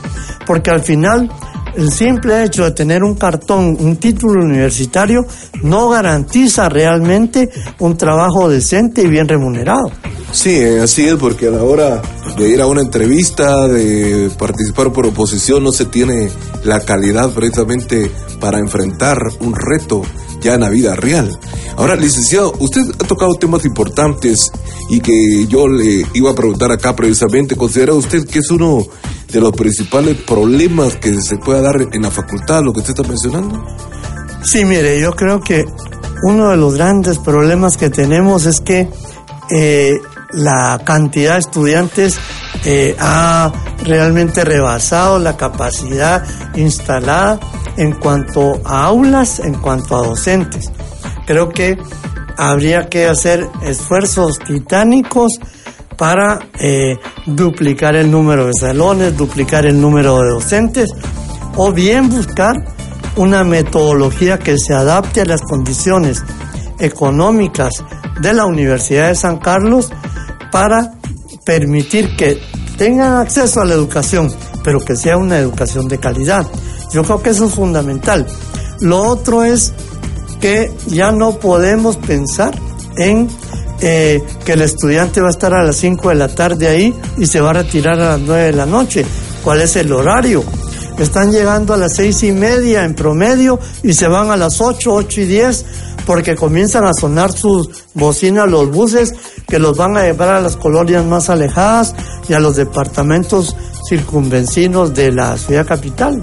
porque 0.46 0.70
al 0.70 0.80
final 0.80 1.30
el 1.76 1.92
simple 1.92 2.44
hecho 2.44 2.64
de 2.64 2.70
tener 2.72 3.02
un 3.02 3.14
cartón, 3.14 3.76
un 3.78 3.96
título 3.96 4.42
universitario, 4.42 5.26
no 5.62 5.88
garantiza 5.88 6.68
realmente 6.68 7.50
un 7.78 7.96
trabajo 7.96 8.48
decente 8.48 9.02
y 9.02 9.08
bien 9.08 9.28
remunerado. 9.28 9.90
Sí, 10.32 10.50
eh, 10.50 10.80
así 10.80 11.06
es, 11.06 11.14
porque 11.14 11.48
a 11.48 11.50
la 11.50 11.62
hora 11.62 12.02
de 12.36 12.48
ir 12.48 12.60
a 12.60 12.66
una 12.66 12.82
entrevista, 12.82 13.66
de 13.66 14.30
participar 14.38 14.92
por 14.92 15.06
oposición, 15.06 15.64
no 15.64 15.72
se 15.72 15.86
tiene 15.86 16.28
la 16.64 16.80
calidad 16.80 17.30
precisamente 17.32 18.10
para 18.40 18.58
enfrentar 18.58 19.18
un 19.40 19.54
reto 19.54 20.02
ya 20.40 20.54
en 20.54 20.60
la 20.60 20.68
vida 20.68 20.94
real. 20.94 21.38
Ahora, 21.76 21.96
licenciado, 21.96 22.52
usted 22.60 22.82
ha 23.00 23.06
tocado 23.06 23.34
temas 23.34 23.64
importantes 23.64 24.50
y 24.90 25.00
que 25.00 25.46
yo 25.48 25.66
le 25.66 26.06
iba 26.14 26.30
a 26.30 26.34
preguntar 26.34 26.72
acá 26.72 26.94
precisamente. 26.94 27.56
¿Considera 27.56 27.94
usted 27.94 28.26
que 28.26 28.40
es 28.40 28.50
uno 28.50 28.86
de 29.30 29.40
los 29.40 29.52
principales 29.52 30.16
problemas 30.22 30.96
que 30.96 31.20
se 31.20 31.36
pueda 31.36 31.60
dar 31.60 31.76
en 31.92 32.02
la 32.02 32.10
facultad, 32.10 32.62
lo 32.62 32.72
que 32.72 32.80
usted 32.80 32.94
está 32.96 33.02
mencionando? 33.08 33.64
Sí, 34.42 34.64
mire, 34.64 35.00
yo 35.00 35.12
creo 35.12 35.40
que 35.40 35.64
uno 36.22 36.50
de 36.50 36.56
los 36.56 36.74
grandes 36.74 37.18
problemas 37.18 37.76
que 37.76 37.90
tenemos 37.90 38.46
es 38.46 38.60
que 38.60 38.88
eh, 39.50 40.00
la 40.32 40.80
cantidad 40.84 41.34
de 41.34 41.40
estudiantes 41.40 42.18
eh, 42.64 42.96
ha 42.98 43.52
realmente 43.84 44.44
rebasado 44.44 45.18
la 45.18 45.36
capacidad 45.36 46.24
instalada 46.54 47.38
en 47.76 47.92
cuanto 47.92 48.60
a 48.64 48.84
aulas, 48.84 49.40
en 49.40 49.54
cuanto 49.54 49.96
a 49.96 50.06
docentes. 50.06 50.70
Creo 51.26 51.50
que 51.50 51.78
habría 52.36 52.88
que 52.88 53.06
hacer 53.06 53.48
esfuerzos 53.62 54.38
titánicos 54.38 55.38
para 55.98 56.38
eh, 56.60 56.96
duplicar 57.26 57.96
el 57.96 58.10
número 58.10 58.46
de 58.46 58.52
salones, 58.58 59.16
duplicar 59.16 59.66
el 59.66 59.78
número 59.78 60.20
de 60.20 60.30
docentes 60.30 60.90
o 61.56 61.72
bien 61.72 62.08
buscar 62.08 62.54
una 63.16 63.42
metodología 63.42 64.38
que 64.38 64.56
se 64.58 64.72
adapte 64.72 65.20
a 65.20 65.24
las 65.24 65.42
condiciones 65.42 66.22
económicas 66.78 67.72
de 68.20 68.32
la 68.32 68.46
Universidad 68.46 69.08
de 69.08 69.16
San 69.16 69.38
Carlos 69.38 69.90
para 70.52 70.92
permitir 71.44 72.14
que 72.16 72.40
tengan 72.76 73.16
acceso 73.16 73.60
a 73.60 73.64
la 73.64 73.74
educación, 73.74 74.32
pero 74.62 74.78
que 74.80 74.94
sea 74.94 75.16
una 75.16 75.38
educación 75.38 75.88
de 75.88 75.98
calidad. 75.98 76.46
Yo 76.92 77.02
creo 77.02 77.20
que 77.20 77.30
eso 77.30 77.46
es 77.46 77.54
fundamental. 77.54 78.24
Lo 78.80 79.02
otro 79.02 79.42
es 79.42 79.72
que 80.40 80.72
ya 80.86 81.10
no 81.10 81.40
podemos 81.40 81.96
pensar 81.96 82.54
en 82.96 83.28
eh, 83.80 84.22
que 84.44 84.52
el 84.52 84.62
estudiante 84.62 85.20
va 85.20 85.28
a 85.28 85.30
estar 85.30 85.54
a 85.54 85.62
las 85.62 85.76
5 85.76 86.08
de 86.08 86.14
la 86.14 86.28
tarde 86.28 86.68
ahí 86.68 86.94
y 87.16 87.26
se 87.26 87.40
va 87.40 87.50
a 87.50 87.54
retirar 87.54 88.00
a 88.00 88.16
las 88.16 88.20
9 88.20 88.44
de 88.44 88.52
la 88.52 88.66
noche. 88.66 89.04
¿Cuál 89.42 89.60
es 89.60 89.76
el 89.76 89.92
horario? 89.92 90.44
Están 90.98 91.30
llegando 91.30 91.74
a 91.74 91.76
las 91.76 91.94
seis 91.94 92.24
y 92.24 92.32
media 92.32 92.84
en 92.84 92.94
promedio 92.94 93.60
y 93.84 93.92
se 93.92 94.08
van 94.08 94.32
a 94.32 94.36
las 94.36 94.60
8, 94.60 94.92
8 94.92 95.20
y 95.20 95.24
10 95.26 95.64
porque 96.04 96.34
comienzan 96.34 96.84
a 96.86 96.92
sonar 96.92 97.32
sus 97.32 97.70
bocinas 97.94 98.50
los 98.50 98.70
buses 98.70 99.14
que 99.46 99.60
los 99.60 99.76
van 99.76 99.96
a 99.96 100.02
llevar 100.02 100.30
a 100.30 100.40
las 100.40 100.56
colonias 100.56 101.04
más 101.04 101.30
alejadas 101.30 101.94
y 102.28 102.32
a 102.32 102.40
los 102.40 102.56
departamentos 102.56 103.54
circunvencinos 103.88 104.92
de 104.92 105.12
la 105.12 105.38
ciudad 105.38 105.66
capital. 105.66 106.20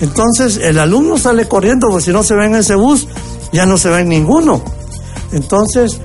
Entonces 0.00 0.56
el 0.62 0.78
alumno 0.78 1.18
sale 1.18 1.46
corriendo 1.46 1.88
porque 1.88 2.06
si 2.06 2.10
no 2.10 2.22
se 2.22 2.34
ve 2.34 2.46
en 2.46 2.54
ese 2.54 2.74
bus 2.74 3.06
ya 3.52 3.66
no 3.66 3.76
se 3.76 3.90
ve 3.90 4.00
en 4.00 4.08
ninguno. 4.08 4.62
Entonces 5.32 6.00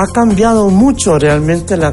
ha 0.00 0.06
cambiado 0.06 0.70
mucho 0.70 1.18
realmente 1.18 1.76
la, 1.76 1.92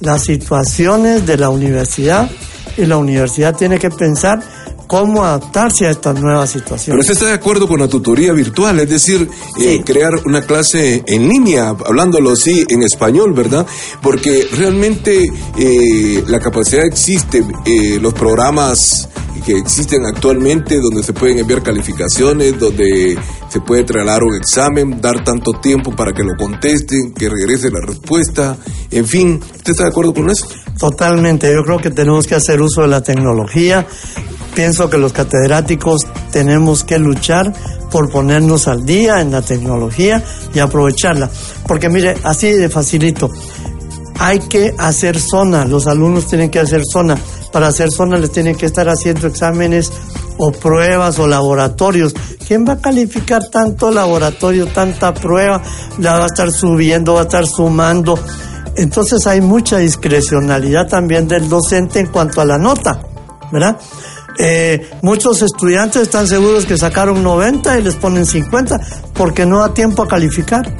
las 0.00 0.22
situaciones 0.22 1.26
de 1.26 1.36
la 1.36 1.50
universidad 1.50 2.30
y 2.76 2.86
la 2.86 2.96
universidad 2.96 3.56
tiene 3.56 3.78
que 3.78 3.90
pensar 3.90 4.40
cómo 4.86 5.24
adaptarse 5.24 5.86
a 5.86 5.90
estas 5.90 6.20
nuevas 6.20 6.50
situaciones. 6.50 6.86
Pero 6.86 7.00
usted 7.00 7.14
está 7.14 7.26
de 7.26 7.32
acuerdo 7.32 7.66
con 7.66 7.80
la 7.80 7.88
tutoría 7.88 8.32
virtual, 8.32 8.78
es 8.78 8.88
decir, 8.88 9.28
eh, 9.58 9.82
crear 9.84 10.12
una 10.26 10.42
clase 10.42 11.02
en 11.06 11.28
línea, 11.28 11.70
hablándolo 11.70 12.32
así 12.32 12.64
en 12.68 12.84
español, 12.84 13.32
¿verdad? 13.32 13.66
Porque 14.00 14.46
realmente 14.52 15.28
eh, 15.58 16.22
la 16.28 16.38
capacidad 16.38 16.84
existe, 16.84 17.44
eh, 17.64 17.98
los 18.00 18.14
programas 18.14 19.08
que 19.44 19.56
existen 19.56 20.04
actualmente 20.06 20.80
donde 20.80 21.02
se 21.02 21.12
pueden 21.12 21.38
enviar 21.38 21.62
calificaciones, 21.62 22.58
donde 22.58 23.18
se 23.48 23.60
puede 23.60 23.84
trasladar 23.84 24.22
un 24.24 24.36
examen, 24.36 25.00
dar 25.00 25.24
tanto 25.24 25.52
tiempo 25.60 25.94
para 25.94 26.12
que 26.12 26.22
lo 26.22 26.34
contesten, 26.36 27.12
que 27.12 27.28
regrese 27.28 27.70
la 27.70 27.86
respuesta, 27.86 28.56
en 28.90 29.06
fin, 29.06 29.40
¿usted 29.42 29.72
está 29.72 29.84
de 29.84 29.90
acuerdo 29.90 30.14
con 30.14 30.30
eso? 30.30 30.46
Totalmente, 30.78 31.52
yo 31.52 31.62
creo 31.64 31.78
que 31.78 31.90
tenemos 31.90 32.26
que 32.26 32.34
hacer 32.34 32.60
uso 32.60 32.82
de 32.82 32.88
la 32.88 33.02
tecnología. 33.02 33.86
Pienso 34.54 34.88
que 34.88 34.96
los 34.96 35.12
catedráticos 35.12 36.06
tenemos 36.32 36.84
que 36.84 36.98
luchar 36.98 37.52
por 37.90 38.10
ponernos 38.10 38.68
al 38.68 38.84
día 38.84 39.20
en 39.20 39.30
la 39.30 39.42
tecnología 39.42 40.22
y 40.54 40.58
aprovecharla. 40.58 41.30
Porque 41.66 41.88
mire, 41.88 42.14
así 42.22 42.52
de 42.52 42.68
facilito, 42.68 43.30
hay 44.18 44.38
que 44.40 44.74
hacer 44.78 45.18
zona, 45.18 45.64
los 45.64 45.86
alumnos 45.86 46.26
tienen 46.26 46.50
que 46.50 46.58
hacer 46.58 46.82
zona. 46.84 47.16
Para 47.52 47.68
hacer 47.68 47.90
zona 47.90 48.18
les 48.18 48.32
tienen 48.32 48.54
que 48.54 48.66
estar 48.66 48.88
haciendo 48.88 49.26
exámenes 49.26 49.90
o 50.38 50.52
pruebas 50.52 51.18
o 51.18 51.26
laboratorios. 51.26 52.14
¿Quién 52.46 52.66
va 52.66 52.74
a 52.74 52.78
calificar 52.78 53.48
tanto 53.48 53.90
laboratorio, 53.90 54.66
tanta 54.66 55.14
prueba? 55.14 55.62
La 55.98 56.18
va 56.18 56.24
a 56.24 56.26
estar 56.26 56.50
subiendo, 56.50 57.14
va 57.14 57.20
a 57.20 57.24
estar 57.24 57.46
sumando. 57.46 58.18
Entonces 58.76 59.26
hay 59.26 59.40
mucha 59.40 59.78
discrecionalidad 59.78 60.86
también 60.86 61.26
del 61.26 61.48
docente 61.48 62.00
en 62.00 62.08
cuanto 62.08 62.40
a 62.40 62.44
la 62.44 62.58
nota, 62.58 63.00
¿verdad? 63.50 63.78
Eh, 64.38 64.90
muchos 65.00 65.40
estudiantes 65.40 66.02
están 66.02 66.26
seguros 66.26 66.66
que 66.66 66.76
sacaron 66.76 67.22
90 67.22 67.78
y 67.78 67.82
les 67.82 67.94
ponen 67.94 68.26
50 68.26 68.78
porque 69.14 69.46
no 69.46 69.60
da 69.60 69.72
tiempo 69.72 70.02
a 70.02 70.08
calificar. 70.08 70.70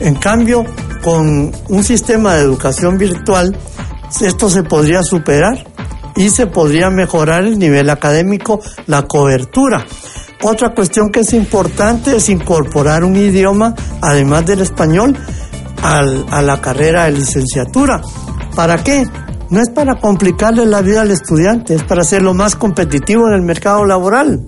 En 0.00 0.16
cambio, 0.16 0.64
con 1.02 1.52
un 1.68 1.84
sistema 1.84 2.34
de 2.34 2.42
educación 2.42 2.98
virtual, 2.98 3.56
esto 4.20 4.48
se 4.48 4.62
podría 4.62 5.02
superar 5.02 5.64
y 6.16 6.30
se 6.30 6.46
podría 6.46 6.90
mejorar 6.90 7.44
el 7.44 7.58
nivel 7.58 7.90
académico, 7.90 8.60
la 8.86 9.02
cobertura. 9.02 9.84
Otra 10.42 10.74
cuestión 10.74 11.10
que 11.10 11.20
es 11.20 11.32
importante 11.32 12.16
es 12.16 12.28
incorporar 12.28 13.04
un 13.04 13.16
idioma, 13.16 13.74
además 14.00 14.46
del 14.46 14.60
español, 14.60 15.16
a 15.82 16.42
la 16.42 16.60
carrera 16.60 17.04
de 17.04 17.12
licenciatura. 17.12 18.00
¿Para 18.54 18.82
qué? 18.82 19.06
No 19.50 19.60
es 19.60 19.70
para 19.70 19.98
complicarle 19.98 20.66
la 20.66 20.82
vida 20.82 21.02
al 21.02 21.10
estudiante, 21.10 21.74
es 21.74 21.82
para 21.84 22.02
hacerlo 22.02 22.34
más 22.34 22.56
competitivo 22.56 23.28
en 23.28 23.34
el 23.34 23.42
mercado 23.42 23.84
laboral. 23.84 24.42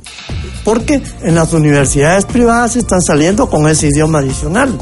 Porque 0.64 1.02
en 1.22 1.34
las 1.34 1.52
universidades 1.52 2.26
privadas 2.26 2.76
están 2.76 3.00
saliendo 3.00 3.48
con 3.48 3.66
ese 3.68 3.88
idioma 3.88 4.18
adicional. 4.18 4.76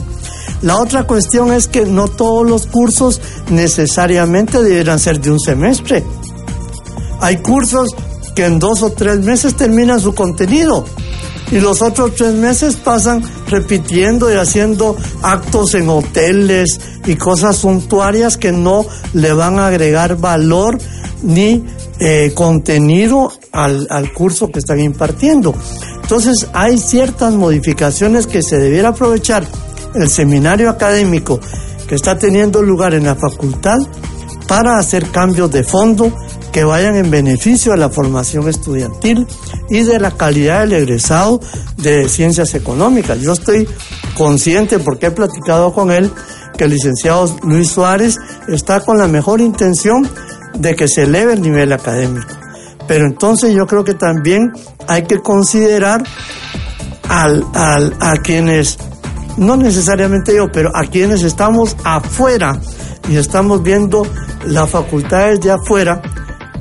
La 0.63 0.77
otra 0.79 1.07
cuestión 1.07 1.53
es 1.53 1.69
que 1.69 1.87
no 1.87 2.09
todos 2.09 2.49
los 2.49 2.67
cursos 2.67 3.21
necesariamente 3.51 4.63
deberán 4.63 4.99
ser 4.99 5.21
de 5.21 5.31
un 5.31 5.41
semestre. 5.41 6.05
Hay 7.21 7.39
cursos 7.39 7.91
que 8.35 8.47
en 8.47 8.59
dos 8.59 8.83
o 8.83 8.91
tres 8.91 9.21
meses 9.21 9.55
terminan 9.55 10.01
su 10.01 10.15
contenido 10.15 10.85
y 11.51 11.61
los 11.61 11.81
otros 11.83 12.15
tres 12.15 12.35
meses 12.35 12.77
pasan 12.77 13.23
repitiendo 13.49 14.33
y 14.33 14.37
haciendo 14.37 14.97
actos 15.23 15.75
en 15.75 15.89
hoteles 15.89 16.81
y 17.07 17.17
cosas 17.17 17.57
suntuarias 17.57 18.37
que 18.37 18.53
no 18.53 18.85
le 19.15 19.33
van 19.33 19.59
a 19.59 19.69
agregar 19.69 20.17
valor 20.17 20.79
ni 21.23 21.65
eh, 22.01 22.33
contenido 22.35 23.33
al, 23.53 23.87
al 23.91 24.13
curso 24.13 24.51
que 24.51 24.59
están 24.59 24.81
impartiendo. 24.81 25.55
Entonces 26.03 26.47
hay 26.53 26.79
ciertas 26.79 27.35
modificaciones 27.35 28.27
que 28.27 28.43
se 28.43 28.59
debiera 28.59 28.91
aprovechar 28.91 29.47
el 29.95 30.09
seminario 30.09 30.71
académico 30.71 31.41
que 31.87 31.95
está 31.95 32.19
teniendo 32.19 32.63
lugar 32.63 32.95
en 32.95 33.05
la 33.05 33.15
facultad 33.15 33.79
para 34.47 34.79
hacer 34.79 35.11
cambios 35.11 35.51
de 35.51 35.63
fondo 35.63 36.13
que 36.53 36.65
vayan 36.65 36.97
en 36.97 37.11
beneficio 37.11 37.73
a 37.73 37.77
la 37.77 37.91
formación 37.91 38.49
estudiantil 38.49 39.27
y 39.69 39.83
de 39.83 40.01
la 40.01 40.11
calidad 40.13 40.61
del 40.61 40.73
egresado 40.73 41.41
de 41.77 42.09
ciencias 42.09 42.55
económicas. 42.55 43.21
Yo 43.21 43.33
estoy 43.33 43.69
consciente, 44.17 44.79
porque 44.79 45.07
he 45.07 45.11
platicado 45.11 45.73
con 45.73 45.91
él, 45.91 46.11
que 46.57 46.65
el 46.65 46.71
licenciado 46.71 47.37
Luis 47.45 47.69
Suárez 47.71 48.19
está 48.49 48.81
con 48.81 48.99
la 48.99 49.07
mejor 49.07 49.41
intención 49.41 50.09
de 50.55 50.75
que 50.75 50.89
se 50.89 51.05
eleve 51.05 51.35
el 51.35 51.43
nivel 51.43 51.73
académico. 51.73 52.35
Pero 52.89 53.07
entonces 53.07 53.55
yo 53.55 53.67
creo 53.67 53.85
que 53.85 53.95
también 53.95 54.51
hay 54.89 55.03
que 55.03 55.19
considerar 55.19 56.03
al, 57.09 57.45
al, 57.55 57.95
a 58.01 58.17
quienes, 58.17 58.79
no 59.39 59.57
necesariamente 59.57 60.37
yo, 60.37 60.49
pero 60.53 60.71
a 60.75 60.83
quienes 60.83 61.23
estamos 61.23 61.77
afuera 61.85 62.61
y 63.09 63.17
estamos 63.17 63.63
viendo 63.63 64.07
las 64.47 64.69
facultades 64.69 65.41
de 65.41 65.53
afuera 65.53 66.03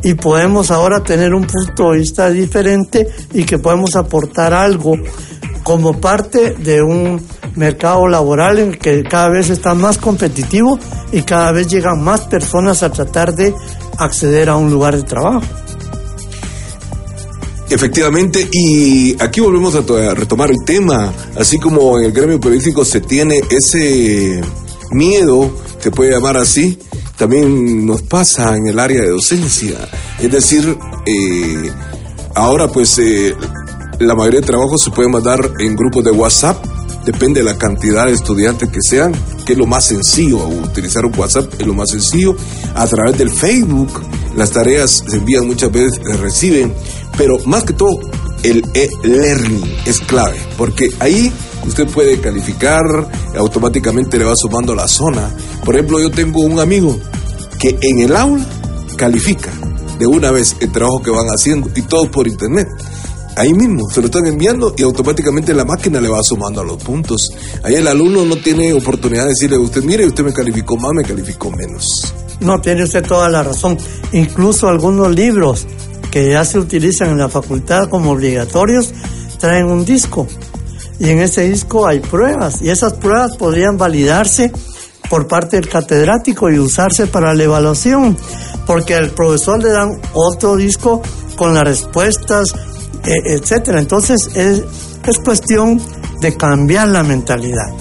y 0.03 0.13
podemos 0.13 0.71
ahora 0.71 1.01
tener 1.03 1.33
un 1.33 1.45
punto 1.45 1.91
de 1.91 1.99
vista 1.99 2.29
diferente 2.29 3.07
y 3.33 3.43
que 3.43 3.57
podemos 3.57 3.95
aportar 3.95 4.53
algo 4.53 4.95
como 5.63 5.99
parte 5.99 6.51
de 6.51 6.81
un 6.81 7.21
mercado 7.55 8.07
laboral 8.07 8.59
en 8.59 8.71
que 8.73 9.03
cada 9.03 9.29
vez 9.29 9.49
está 9.49 9.73
más 9.73 9.97
competitivo 9.97 10.79
y 11.11 11.23
cada 11.23 11.51
vez 11.51 11.67
llegan 11.67 12.01
más 12.03 12.21
personas 12.21 12.83
a 12.83 12.91
tratar 12.91 13.33
de 13.35 13.53
acceder 13.97 14.49
a 14.49 14.55
un 14.55 14.71
lugar 14.71 14.95
de 14.95 15.03
trabajo. 15.03 15.41
Efectivamente, 17.69 18.47
y 18.49 19.21
aquí 19.21 19.41
volvemos 19.41 19.75
a, 19.75 19.81
retomar 20.13 20.51
el 20.51 20.63
tema, 20.65 21.13
así 21.35 21.57
como 21.57 21.99
en 21.99 22.05
el 22.05 22.11
gremio 22.13 22.39
periodístico 22.39 22.85
se 22.85 23.01
tiene 23.01 23.41
ese 23.49 24.41
miedo, 24.91 25.51
se 25.79 25.91
puede 25.91 26.11
llamar 26.11 26.37
así, 26.37 26.79
también 27.17 27.85
nos 27.85 28.03
pasa 28.03 28.55
en 28.55 28.67
el 28.67 28.79
área 28.79 29.01
de 29.01 29.09
docencia. 29.09 29.77
Es 30.17 30.31
decir, 30.31 30.77
eh, 31.05 31.71
ahora 32.35 32.69
pues 32.69 32.97
eh, 32.99 33.35
la 33.99 34.15
mayoría 34.15 34.39
de 34.39 34.47
trabajos 34.47 34.83
se 34.83 34.91
puede 34.91 35.09
mandar 35.09 35.51
en 35.59 35.75
grupos 35.75 36.05
de 36.05 36.11
WhatsApp, 36.11 36.63
depende 37.07 37.39
de 37.39 37.45
la 37.45 37.57
cantidad 37.57 38.05
de 38.05 38.11
estudiantes 38.11 38.67
que 38.67 38.81
sean, 38.81 39.13
que 39.45 39.53
es 39.53 39.57
lo 39.57 39.65
más 39.65 39.85
sencillo, 39.85 40.45
utilizar 40.45 41.05
un 41.05 41.17
WhatsApp 41.17 41.53
es 41.57 41.65
lo 41.65 41.73
más 41.73 41.89
sencillo, 41.89 42.35
a 42.75 42.85
través 42.85 43.17
del 43.17 43.29
Facebook, 43.29 44.01
las 44.35 44.51
tareas 44.51 45.05
se 45.07 45.15
envían 45.15 45.47
muchas 45.47 45.71
veces, 45.71 46.01
se 46.05 46.17
reciben, 46.17 46.73
pero 47.17 47.39
más 47.45 47.63
que 47.63 47.71
todo 47.71 47.97
el 48.43 48.61
e-learning 48.73 49.73
es 49.85 50.01
clave, 50.01 50.37
porque 50.57 50.89
ahí 50.99 51.31
usted 51.65 51.87
puede 51.87 52.19
calificar, 52.19 52.83
automáticamente 53.37 54.19
le 54.19 54.25
va 54.25 54.33
sumando 54.35 54.75
la 54.75 54.89
zona. 54.89 55.33
Por 55.63 55.75
ejemplo, 55.75 56.01
yo 56.01 56.11
tengo 56.11 56.41
un 56.41 56.59
amigo 56.59 56.99
que 57.57 57.77
en 57.81 57.99
el 57.99 58.17
aula 58.17 58.45
califica 58.97 59.51
de 59.97 60.07
una 60.07 60.31
vez 60.31 60.57
el 60.59 60.73
trabajo 60.73 61.01
que 61.01 61.11
van 61.11 61.27
haciendo 61.27 61.69
y 61.73 61.83
todo 61.83 62.11
por 62.11 62.27
internet. 62.27 62.67
Ahí 63.37 63.53
mismo 63.53 63.87
se 63.89 64.01
lo 64.01 64.07
están 64.07 64.25
enviando 64.25 64.73
y 64.75 64.83
automáticamente 64.83 65.53
la 65.53 65.63
máquina 65.63 66.01
le 66.01 66.09
va 66.09 66.23
sumando 66.23 66.61
a 66.61 66.63
los 66.63 66.83
puntos. 66.83 67.29
Ahí 67.63 67.75
el 67.75 67.87
alumno 67.87 68.25
no 68.25 68.35
tiene 68.37 68.73
oportunidad 68.73 69.23
de 69.23 69.29
decirle 69.29 69.57
a 69.57 69.59
usted, 69.59 69.83
mire, 69.83 70.05
usted 70.05 70.23
me 70.23 70.33
calificó 70.33 70.75
más, 70.75 70.91
me 70.93 71.03
calificó 71.03 71.51
menos. 71.51 71.85
No, 72.39 72.59
tiene 72.59 72.83
usted 72.83 73.05
toda 73.05 73.29
la 73.29 73.43
razón. 73.43 73.77
Incluso 74.11 74.67
algunos 74.67 75.15
libros 75.15 75.67
que 76.11 76.31
ya 76.31 76.43
se 76.45 76.57
utilizan 76.57 77.11
en 77.11 77.19
la 77.19 77.29
facultad 77.29 77.89
como 77.89 78.11
obligatorios 78.11 78.91
traen 79.39 79.67
un 79.67 79.85
disco 79.85 80.27
y 80.99 81.09
en 81.09 81.19
ese 81.19 81.49
disco 81.49 81.87
hay 81.87 81.99
pruebas 81.99 82.61
y 82.61 82.69
esas 82.69 82.93
pruebas 82.93 83.37
podrían 83.37 83.77
validarse 83.77 84.51
por 85.09 85.27
parte 85.27 85.57
del 85.57 85.69
catedrático 85.69 86.49
y 86.49 86.59
usarse 86.59 87.07
para 87.07 87.33
la 87.33 87.43
evaluación, 87.43 88.17
porque 88.65 88.95
al 88.95 89.11
profesor 89.11 89.61
le 89.61 89.69
dan 89.69 90.01
otro 90.13 90.55
disco 90.55 91.01
con 91.35 91.53
las 91.53 91.63
respuestas, 91.63 92.53
etcétera. 93.03 93.79
Entonces 93.79 94.29
es, 94.35 94.63
es 95.05 95.19
cuestión 95.19 95.81
de 96.21 96.35
cambiar 96.35 96.87
la 96.89 97.03
mentalidad. 97.03 97.71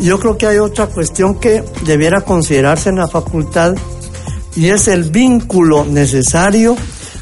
Yo 0.00 0.18
creo 0.18 0.38
que 0.38 0.46
hay 0.46 0.58
otra 0.58 0.86
cuestión 0.86 1.38
que 1.38 1.62
debiera 1.84 2.22
considerarse 2.22 2.88
en 2.88 2.96
la 2.96 3.08
facultad 3.08 3.74
y 4.56 4.68
es 4.70 4.88
el 4.88 5.04
vínculo 5.10 5.84
necesario 5.84 6.76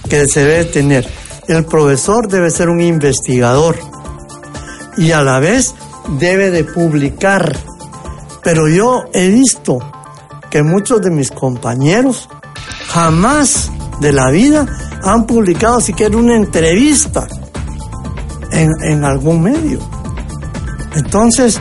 que 0.09 0.27
se 0.27 0.45
debe 0.45 0.65
tener. 0.67 1.09
El 1.49 1.65
profesor 1.65 2.29
debe 2.29 2.51
ser 2.51 2.69
un 2.69 2.81
investigador 2.81 3.77
y 4.97 5.13
a 5.13 5.23
la 5.23 5.39
vez 5.39 5.75
debe 6.19 6.51
de 6.51 6.65
publicar. 6.65 7.57
Pero 8.43 8.69
yo 8.69 9.05
he 9.13 9.29
visto 9.29 9.79
que 10.51 10.63
muchos 10.63 11.03
de 11.03 11.11
mis 11.11 11.31
compañeros 11.31 12.29
jamás 12.89 13.71
de 14.01 14.13
la 14.13 14.31
vida 14.31 14.67
han 15.03 15.27
publicado 15.27 15.81
siquiera 15.81 16.17
una 16.17 16.37
entrevista 16.37 17.27
en, 18.53 19.05
algún 19.05 19.43
medio. 19.43 19.79
Entonces, 20.95 21.61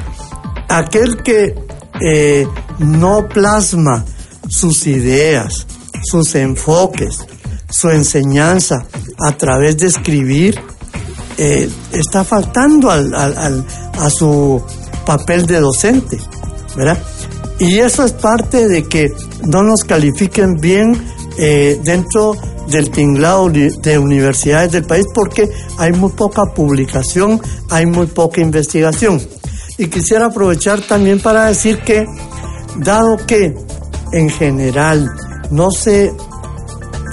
aquel 0.69 1.21
que 1.23 1.55
eh, 2.01 2.47
no 2.79 3.27
plasma 3.27 4.05
sus 4.47 4.87
ideas, 4.87 5.67
sus 6.03 6.35
enfoques, 6.35 7.25
su 7.69 7.89
enseñanza 7.89 8.85
a 9.19 9.31
través 9.33 9.77
de 9.77 9.87
escribir, 9.87 10.59
eh, 11.37 11.69
está 11.91 12.23
faltando 12.23 12.89
al, 12.89 13.13
a 13.13 14.09
su 14.09 14.61
papel 15.05 15.45
de 15.45 15.59
docente, 15.59 16.17
¿verdad? 16.75 16.97
Y 17.59 17.79
eso 17.79 18.05
es 18.05 18.11
parte 18.13 18.67
de 18.67 18.83
que 18.83 19.09
no 19.43 19.63
nos 19.63 19.83
califiquen 19.83 20.55
bien 20.55 20.93
eh, 21.37 21.79
dentro 21.83 22.35
del 22.69 22.89
tinglado 22.89 23.49
de 23.49 23.99
universidades 23.99 24.71
del 24.71 24.85
país 24.85 25.05
porque 25.13 25.49
hay 25.77 25.93
muy 25.93 26.11
poca 26.11 26.43
publicación, 26.53 27.41
hay 27.69 27.85
muy 27.85 28.07
poca 28.07 28.41
investigación. 28.41 29.21
Y 29.77 29.87
quisiera 29.87 30.27
aprovechar 30.27 30.81
también 30.81 31.19
para 31.19 31.45
decir 31.45 31.79
que, 31.79 32.05
dado 32.77 33.17
que 33.25 33.55
en 34.11 34.29
general 34.29 35.09
no 35.51 35.71
se 35.71 36.13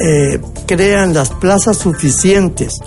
eh, 0.00 0.40
crean 0.66 1.14
las 1.14 1.30
plazas 1.30 1.76
suficientes 1.78 2.80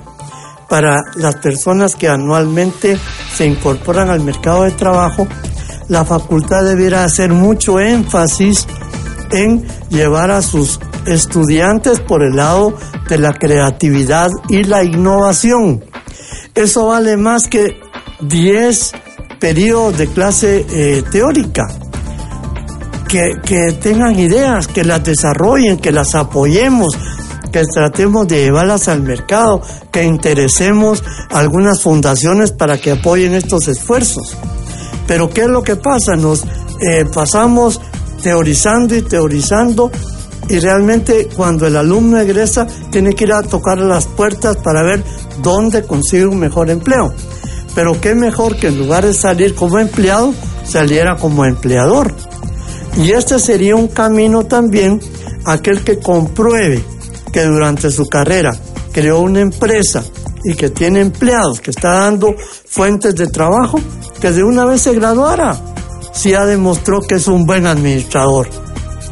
para 0.68 1.04
las 1.16 1.36
personas 1.36 1.96
que 1.96 2.10
anualmente 2.10 3.00
se 3.34 3.46
incorporan 3.46 4.10
al 4.10 4.22
mercado 4.22 4.64
de 4.64 4.72
trabajo, 4.72 5.28
la 5.88 6.04
facultad 6.04 6.66
debiera 6.66 7.06
hacer 7.06 7.32
mucho 7.32 7.80
énfasis 7.80 8.68
en 9.32 9.66
llevar 9.90 10.32
a 10.32 10.42
sus 10.42 10.80
estudiantes 11.08 12.00
por 12.00 12.24
el 12.24 12.36
lado 12.36 12.74
de 13.10 13.18
la 13.18 13.34
creatividad 13.34 14.30
y 14.50 14.64
la 14.64 14.84
innovación. 14.84 15.84
Eso 16.54 16.88
vale 16.88 17.18
más 17.18 17.48
que 17.48 17.80
10 18.22 18.92
periodos 19.40 19.98
de 19.98 20.08
clase 20.08 20.66
eh, 20.70 21.04
teórica. 21.12 21.68
Que, 23.08 23.38
que 23.46 23.72
tengan 23.82 24.20
ideas, 24.20 24.68
que 24.68 24.84
las 24.84 25.02
desarrollen, 25.02 25.78
que 25.78 25.94
las 25.94 26.14
apoyemos, 26.14 26.98
que 27.52 27.64
tratemos 27.64 28.28
de 28.28 28.44
llevarlas 28.44 28.90
al 28.90 29.02
mercado, 29.02 29.62
que 29.92 30.04
interesemos 30.04 31.04
algunas 31.30 31.82
fundaciones 31.82 32.52
para 32.52 32.78
que 32.78 32.92
apoyen 32.92 33.34
estos 33.34 33.70
esfuerzos. 33.70 34.36
Pero 35.08 35.30
¿qué 35.30 35.42
es 35.42 35.48
lo 35.48 35.64
que 35.64 35.78
pasa? 35.78 36.18
Nos 36.18 36.44
eh, 36.44 37.06
pasamos 37.14 37.80
teorizando 38.22 38.96
y 38.96 39.02
teorizando 39.04 39.90
y 40.50 40.60
realmente 40.60 41.28
cuando 41.36 41.68
el 41.68 41.76
alumno 41.76 42.20
egresa 42.20 42.68
tiene 42.90 43.14
que 43.14 43.26
ir 43.26 43.34
a 43.34 43.44
tocar 43.44 43.80
las 43.80 44.06
puertas 44.06 44.58
para 44.58 44.84
ver 44.84 45.04
dónde 45.42 45.84
consigue 45.84 46.26
un 46.26 46.40
mejor 46.40 46.70
empleo. 46.70 47.14
Pero 47.76 48.00
qué 48.00 48.16
mejor 48.16 48.56
que 48.56 48.68
en 48.68 48.80
lugar 48.80 49.06
de 49.06 49.14
salir 49.14 49.54
como 49.56 49.78
empleado, 49.80 50.34
saliera 50.64 51.16
como 51.18 51.46
empleador. 51.46 52.14
Y 52.98 53.12
este 53.12 53.40
sería 53.40 53.76
un 53.76 53.88
camino 53.88 54.46
también 54.46 55.00
aquel 55.46 55.84
que 55.84 56.00
compruebe 56.00 56.84
que 57.32 57.44
durante 57.44 57.92
su 57.92 58.08
carrera 58.08 58.52
creó 58.92 59.20
una 59.20 59.42
empresa 59.42 60.04
y 60.44 60.56
que 60.56 60.70
tiene 60.70 61.02
empleados, 61.02 61.60
que 61.60 61.72
está 61.72 62.00
dando 62.00 62.34
fuentes 62.66 63.16
de 63.16 63.28
trabajo, 63.28 63.80
que 64.20 64.32
de 64.32 64.44
una 64.44 64.66
vez 64.66 64.82
se 64.82 64.96
graduara. 64.96 65.60
Si 66.14 66.32
ya 66.32 66.46
demostró 66.46 67.02
que 67.02 67.16
es 67.16 67.28
un 67.28 67.46
buen 67.46 67.68
administrador 67.68 68.48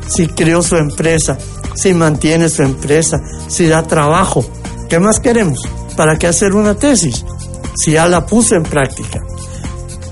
si 0.07 0.27
creó 0.27 0.61
su 0.61 0.75
empresa, 0.75 1.37
si 1.75 1.93
mantiene 1.93 2.49
su 2.49 2.63
empresa, 2.63 3.17
si 3.47 3.67
da 3.67 3.83
trabajo. 3.83 4.45
¿Qué 4.89 4.99
más 4.99 5.19
queremos? 5.19 5.59
¿Para 5.95 6.17
qué 6.17 6.27
hacer 6.27 6.53
una 6.53 6.75
tesis? 6.75 7.25
Si 7.75 7.91
ya 7.91 8.07
la 8.07 8.25
puso 8.25 8.55
en 8.55 8.63
práctica. 8.63 9.21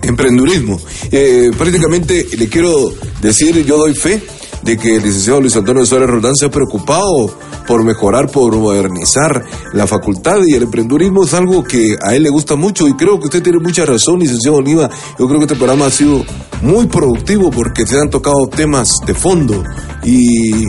Emprendurismo. 0.01 0.79
Eh, 1.11 1.51
prácticamente 1.57 2.27
le 2.37 2.49
quiero 2.49 2.93
decir, 3.21 3.63
yo 3.65 3.77
doy 3.77 3.93
fe 3.93 4.21
de 4.61 4.77
que 4.77 4.95
el 4.95 5.03
licenciado 5.03 5.41
Luis 5.41 5.55
Antonio 5.55 5.85
Suárez 5.85 6.09
Roldán 6.09 6.35
se 6.35 6.45
ha 6.45 6.49
preocupado 6.49 7.33
por 7.67 7.83
mejorar, 7.83 8.29
por 8.29 8.55
modernizar 8.55 9.43
la 9.73 9.87
facultad 9.87 10.39
y 10.45 10.55
el 10.55 10.63
emprendurismo 10.63 11.23
es 11.23 11.33
algo 11.33 11.63
que 11.63 11.95
a 12.01 12.15
él 12.15 12.23
le 12.23 12.29
gusta 12.29 12.55
mucho 12.55 12.87
y 12.87 12.93
creo 12.93 13.19
que 13.19 13.25
usted 13.25 13.43
tiene 13.43 13.59
mucha 13.59 13.85
razón, 13.85 14.19
licenciado 14.19 14.57
Oliva. 14.57 14.89
Yo 15.19 15.27
creo 15.27 15.39
que 15.39 15.45
este 15.45 15.55
programa 15.55 15.87
ha 15.87 15.91
sido 15.91 16.23
muy 16.61 16.87
productivo 16.87 17.49
porque 17.51 17.85
se 17.85 17.99
han 17.99 18.09
tocado 18.09 18.47
temas 18.47 18.89
de 19.05 19.13
fondo 19.13 19.63
y 20.03 20.65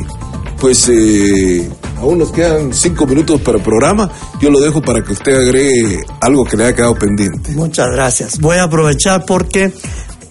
pues 0.60 0.88
eh, 0.88 1.68
aún 1.98 2.18
nos 2.18 2.32
quedan 2.32 2.72
cinco 2.72 3.06
minutos 3.06 3.40
para 3.40 3.58
el 3.58 3.64
programa. 3.64 4.10
Yo 4.40 4.50
lo 4.50 4.60
dejo 4.60 4.80
para 4.80 5.02
que 5.02 5.12
usted 5.12 5.34
agregue 5.34 6.04
algo 6.20 6.44
que 6.44 6.56
le 6.56 6.64
haya 6.64 6.74
quedado 6.74 6.94
pendiente. 6.94 7.52
Muchas 7.52 7.90
gracias. 7.90 8.40
Voy 8.40 8.56
a 8.56 8.64
aprovechar 8.64 9.24
porque 9.26 9.72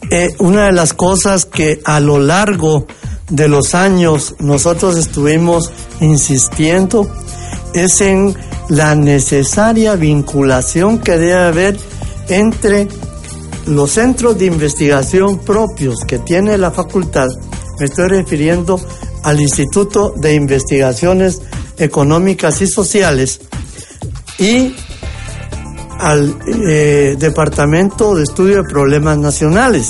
eh, 0.09 0.35
una 0.39 0.65
de 0.65 0.71
las 0.71 0.93
cosas 0.93 1.45
que 1.45 1.81
a 1.85 1.99
lo 1.99 2.19
largo 2.19 2.87
de 3.33 3.47
los 3.47 3.73
años 3.73 4.35
nosotros 4.39 4.95
estuvimos 4.95 5.71
insistiendo 5.99 7.09
es 7.73 7.99
en 8.01 8.35
la 8.69 8.93
necesaria 8.93 9.95
vinculación 9.95 10.99
que 10.99 11.13
debe 11.13 11.33
haber 11.33 11.77
entre 12.29 12.87
los 13.65 13.91
centros 13.91 14.37
de 14.37 14.45
investigación 14.45 15.39
propios 15.39 16.01
que 16.05 16.19
tiene 16.19 16.59
la 16.59 16.69
facultad, 16.69 17.29
me 17.79 17.85
estoy 17.85 18.07
refiriendo 18.07 18.79
al 19.23 19.41
Instituto 19.41 20.13
de 20.15 20.35
Investigaciones 20.35 21.41
Económicas 21.79 22.61
y 22.61 22.67
Sociales 22.67 23.41
y 24.37 24.75
al 25.97 26.37
eh, 26.67 27.15
Departamento 27.17 28.13
de 28.13 28.23
Estudio 28.23 28.57
de 28.57 28.69
Problemas 28.69 29.17
Nacionales. 29.17 29.89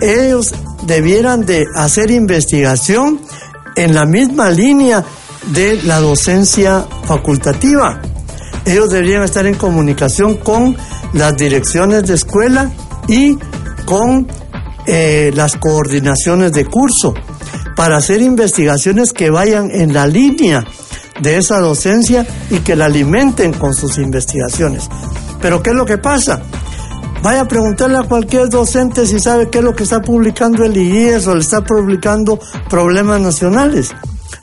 Ellos 0.00 0.52
debieran 0.86 1.44
de 1.44 1.64
hacer 1.74 2.10
investigación 2.10 3.20
en 3.76 3.94
la 3.94 4.06
misma 4.06 4.50
línea 4.50 5.04
de 5.52 5.82
la 5.82 6.00
docencia 6.00 6.86
facultativa. 7.06 8.00
Ellos 8.64 8.90
deberían 8.90 9.22
estar 9.22 9.46
en 9.46 9.54
comunicación 9.54 10.36
con 10.36 10.76
las 11.12 11.36
direcciones 11.36 12.06
de 12.06 12.14
escuela 12.14 12.70
y 13.08 13.36
con 13.84 14.26
eh, 14.86 15.32
las 15.34 15.56
coordinaciones 15.56 16.52
de 16.52 16.64
curso 16.64 17.14
para 17.76 17.96
hacer 17.96 18.22
investigaciones 18.22 19.12
que 19.12 19.30
vayan 19.30 19.70
en 19.70 19.92
la 19.92 20.06
línea 20.06 20.64
de 21.20 21.36
esa 21.36 21.58
docencia 21.58 22.26
y 22.50 22.58
que 22.60 22.76
la 22.76 22.86
alimenten 22.86 23.52
con 23.52 23.74
sus 23.74 23.98
investigaciones. 23.98 24.88
Pero 25.40 25.62
¿qué 25.62 25.70
es 25.70 25.76
lo 25.76 25.84
que 25.84 25.98
pasa? 25.98 26.40
Vaya 27.24 27.40
a 27.40 27.48
preguntarle 27.48 27.96
a 27.96 28.02
cualquier 28.02 28.50
docente 28.50 29.06
si 29.06 29.18
sabe 29.18 29.48
qué 29.48 29.60
es 29.60 29.64
lo 29.64 29.74
que 29.74 29.84
está 29.84 30.02
publicando 30.02 30.62
el 30.62 30.76
IES 30.76 31.26
o 31.26 31.34
le 31.34 31.40
está 31.40 31.62
publicando 31.62 32.38
problemas 32.68 33.18
nacionales. 33.18 33.94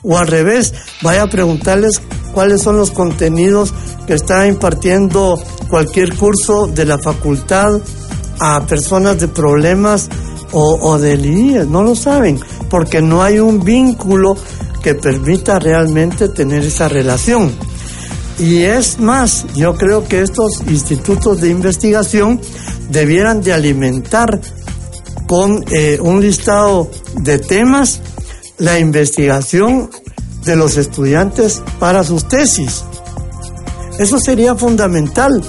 O 0.02 0.18
al 0.18 0.26
revés, 0.26 0.74
vaya 1.00 1.22
a 1.22 1.30
preguntarles 1.30 2.02
cuáles 2.34 2.60
son 2.60 2.76
los 2.76 2.90
contenidos 2.90 3.72
que 4.08 4.14
está 4.14 4.48
impartiendo 4.48 5.40
cualquier 5.70 6.16
curso 6.16 6.66
de 6.66 6.84
la 6.84 6.98
facultad 6.98 7.80
a 8.40 8.66
personas 8.66 9.20
de 9.20 9.28
problemas 9.28 10.08
o, 10.50 10.76
o 10.80 10.98
del 10.98 11.24
IES. 11.24 11.68
No 11.68 11.84
lo 11.84 11.94
saben, 11.94 12.40
porque 12.68 13.00
no 13.00 13.22
hay 13.22 13.38
un 13.38 13.62
vínculo 13.62 14.36
que 14.82 14.96
permita 14.96 15.60
realmente 15.60 16.28
tener 16.28 16.64
esa 16.64 16.88
relación. 16.88 17.52
Y 18.38 18.62
es 18.62 18.98
más, 18.98 19.46
yo 19.54 19.74
creo 19.76 20.06
que 20.08 20.22
estos 20.22 20.62
institutos 20.66 21.40
de 21.40 21.50
investigación 21.50 22.40
debieran 22.88 23.42
de 23.42 23.52
alimentar 23.52 24.40
con 25.26 25.64
eh, 25.70 25.98
un 26.00 26.20
listado 26.20 26.90
de 27.20 27.38
temas 27.38 28.00
la 28.58 28.78
investigación 28.78 29.90
de 30.44 30.56
los 30.56 30.76
estudiantes 30.76 31.62
para 31.78 32.04
sus 32.04 32.28
tesis. 32.28 32.84
Eso 33.98 34.18
sería 34.18 34.54
fundamental, 34.54 35.42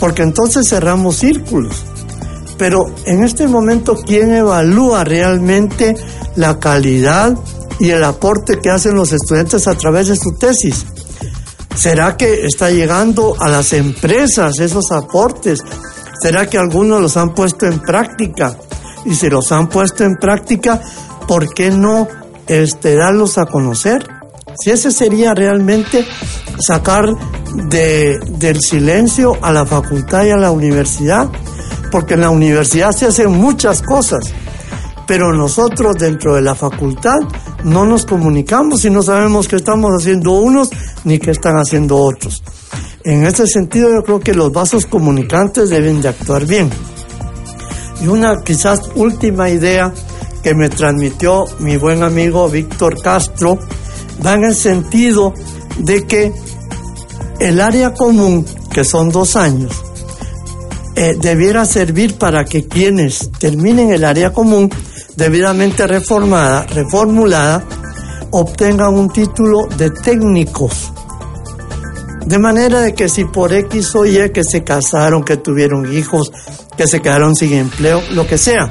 porque 0.00 0.22
entonces 0.22 0.68
cerramos 0.68 1.16
círculos. 1.16 1.84
Pero 2.58 2.86
en 3.04 3.24
este 3.24 3.46
momento, 3.48 3.96
¿quién 3.96 4.32
evalúa 4.32 5.04
realmente 5.04 5.96
la 6.36 6.58
calidad 6.58 7.36
y 7.78 7.90
el 7.90 8.04
aporte 8.04 8.60
que 8.60 8.70
hacen 8.70 8.94
los 8.94 9.12
estudiantes 9.12 9.66
a 9.68 9.74
través 9.74 10.08
de 10.08 10.16
su 10.16 10.32
tesis? 10.32 10.86
¿Será 11.76 12.16
que 12.16 12.46
está 12.46 12.70
llegando 12.70 13.36
a 13.38 13.48
las 13.48 13.74
empresas 13.74 14.58
esos 14.60 14.90
aportes? 14.92 15.62
¿Será 16.20 16.48
que 16.48 16.56
algunos 16.56 17.02
los 17.02 17.16
han 17.18 17.34
puesto 17.34 17.66
en 17.66 17.80
práctica? 17.80 18.56
Y 19.04 19.14
si 19.14 19.28
los 19.28 19.52
han 19.52 19.68
puesto 19.68 20.02
en 20.02 20.16
práctica, 20.16 20.80
¿por 21.28 21.52
qué 21.52 21.70
no 21.70 22.08
este, 22.46 22.96
darlos 22.96 23.36
a 23.36 23.44
conocer? 23.44 24.08
Si 24.58 24.70
ese 24.70 24.90
sería 24.90 25.34
realmente 25.34 26.06
sacar 26.58 27.14
de, 27.68 28.18
del 28.38 28.58
silencio 28.60 29.36
a 29.42 29.52
la 29.52 29.66
facultad 29.66 30.24
y 30.24 30.30
a 30.30 30.38
la 30.38 30.50
universidad, 30.50 31.28
porque 31.92 32.14
en 32.14 32.22
la 32.22 32.30
universidad 32.30 32.92
se 32.92 33.06
hacen 33.06 33.30
muchas 33.32 33.82
cosas, 33.82 34.32
pero 35.06 35.32
nosotros 35.32 35.96
dentro 35.96 36.34
de 36.34 36.42
la 36.42 36.54
facultad 36.54 37.18
no 37.64 37.84
nos 37.84 38.06
comunicamos 38.06 38.84
y 38.84 38.90
no 38.90 39.02
sabemos 39.02 39.48
qué 39.48 39.56
estamos 39.56 39.90
haciendo 39.92 40.32
unos 40.32 40.70
ni 41.04 41.18
qué 41.18 41.30
están 41.30 41.56
haciendo 41.56 41.96
otros. 41.96 42.42
En 43.04 43.24
ese 43.24 43.46
sentido 43.46 43.88
yo 43.88 44.02
creo 44.02 44.20
que 44.20 44.34
los 44.34 44.52
vasos 44.52 44.86
comunicantes 44.86 45.70
deben 45.70 46.00
de 46.00 46.08
actuar 46.08 46.44
bien. 46.44 46.68
Y 48.02 48.08
una 48.08 48.34
quizás 48.44 48.80
última 48.96 49.48
idea 49.48 49.92
que 50.42 50.54
me 50.54 50.68
transmitió 50.68 51.44
mi 51.60 51.76
buen 51.76 52.02
amigo 52.02 52.48
Víctor 52.48 53.00
Castro 53.00 53.58
va 54.24 54.34
en 54.34 54.44
el 54.44 54.54
sentido 54.54 55.32
de 55.78 56.04
que 56.04 56.32
el 57.38 57.60
área 57.60 57.94
común, 57.94 58.44
que 58.72 58.84
son 58.84 59.10
dos 59.10 59.36
años, 59.36 59.72
eh, 60.94 61.14
debiera 61.20 61.66
servir 61.66 62.16
para 62.16 62.44
que 62.44 62.66
quienes 62.66 63.30
terminen 63.38 63.92
el 63.92 64.04
área 64.04 64.32
común 64.32 64.70
debidamente 65.16 65.86
reformada, 65.86 66.64
reformulada, 66.66 67.64
obtengan 68.30 68.94
un 68.94 69.10
título 69.10 69.66
de 69.76 69.90
técnicos. 69.90 70.92
De 72.26 72.38
manera 72.38 72.80
de 72.80 72.94
que 72.94 73.08
si 73.08 73.24
por 73.24 73.52
X 73.52 73.94
o 73.94 74.04
Y 74.04 74.30
que 74.30 74.44
se 74.44 74.64
casaron, 74.64 75.24
que 75.24 75.36
tuvieron 75.36 75.92
hijos, 75.92 76.32
que 76.76 76.86
se 76.86 77.00
quedaron 77.00 77.34
sin 77.34 77.52
empleo, 77.52 78.02
lo 78.12 78.26
que 78.26 78.36
sea, 78.36 78.68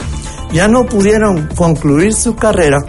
ya 0.51 0.67
no 0.67 0.85
pudieron 0.85 1.47
concluir 1.55 2.13
su 2.13 2.35
carrera, 2.35 2.83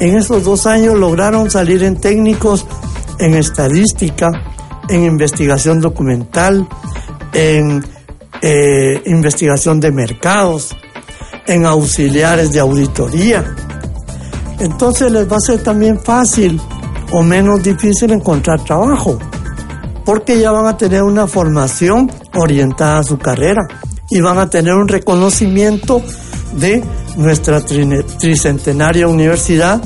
en 0.00 0.16
esos 0.16 0.44
dos 0.44 0.66
años 0.66 0.96
lograron 0.96 1.50
salir 1.50 1.82
en 1.82 1.96
técnicos 1.96 2.66
en 3.18 3.34
estadística, 3.34 4.28
en 4.88 5.04
investigación 5.04 5.80
documental, 5.80 6.68
en 7.32 7.84
eh, 8.42 9.02
investigación 9.06 9.80
de 9.80 9.90
mercados, 9.90 10.76
en 11.48 11.66
auxiliares 11.66 12.52
de 12.52 12.60
auditoría. 12.60 13.44
Entonces 14.60 15.10
les 15.10 15.30
va 15.30 15.36
a 15.36 15.40
ser 15.40 15.62
también 15.62 15.98
fácil 16.00 16.60
o 17.12 17.22
menos 17.22 17.62
difícil 17.62 18.12
encontrar 18.12 18.62
trabajo, 18.64 19.18
porque 20.04 20.38
ya 20.38 20.52
van 20.52 20.66
a 20.66 20.76
tener 20.76 21.02
una 21.02 21.26
formación 21.26 22.10
orientada 22.34 22.98
a 22.98 23.04
su 23.04 23.18
carrera 23.18 23.66
y 24.10 24.20
van 24.20 24.38
a 24.38 24.48
tener 24.48 24.74
un 24.74 24.88
reconocimiento 24.88 26.02
de 26.52 26.84
nuestra 27.16 27.60
tricentenaria 27.60 29.08
universidad 29.08 29.82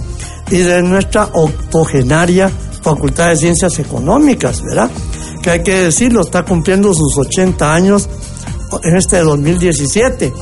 y 0.51 0.59
de 0.59 0.83
nuestra 0.83 1.29
octogenaria 1.33 2.51
Facultad 2.83 3.29
de 3.29 3.37
Ciencias 3.37 3.79
Económicas, 3.79 4.63
¿verdad? 4.63 4.91
Que 5.41 5.51
hay 5.51 5.63
que 5.63 5.85
decirlo, 5.85 6.23
está 6.23 6.45
cumpliendo 6.45 6.93
sus 6.93 7.17
80 7.19 7.73
años 7.73 8.09
en 8.83 8.97
este 8.97 9.19
2017. 9.19 10.33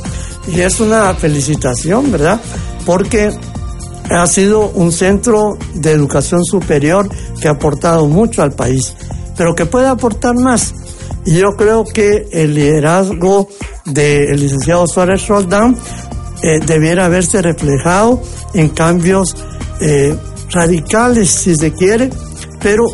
Y 0.47 0.61
es 0.61 0.80
una 0.80 1.14
felicitación, 1.14 2.11
¿verdad? 2.11 2.41
Porque 2.86 3.30
ha 4.11 4.26
sido 4.26 4.70
un 4.70 4.93
centro 4.93 5.57
de 5.74 5.93
educación 5.93 6.45
superior 6.45 7.09
que 7.41 7.49
ha 7.49 7.53
aportado 7.53 8.07
mucho 8.07 8.43
al 8.43 8.53
país, 8.53 8.95
pero 9.36 9.55
que 9.55 9.66
puede 9.66 9.86
aportar 9.86 10.34
más. 10.34 10.74
Y 11.24 11.34
yo 11.34 11.51
creo 11.57 11.84
que 11.84 12.28
el 12.32 12.55
liderazgo 12.55 13.49
del 13.84 14.41
licenciado 14.41 14.86
Suárez 14.86 15.28
Roldán 15.28 15.76
eh, 16.43 16.59
debiera 16.66 17.05
haberse 17.05 17.43
reflejado 17.43 18.20
en 18.55 18.70
cambios 18.70 19.36
eh, 19.80 20.16
radicales, 20.51 21.30
si 21.30 21.55
se 21.55 21.72
quiere, 21.72 22.11
pero 22.61 22.84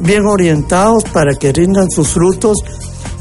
bien 0.00 0.26
orientados 0.26 1.04
para 1.04 1.34
que 1.34 1.52
rindan 1.52 1.90
sus 1.90 2.08
frutos 2.08 2.58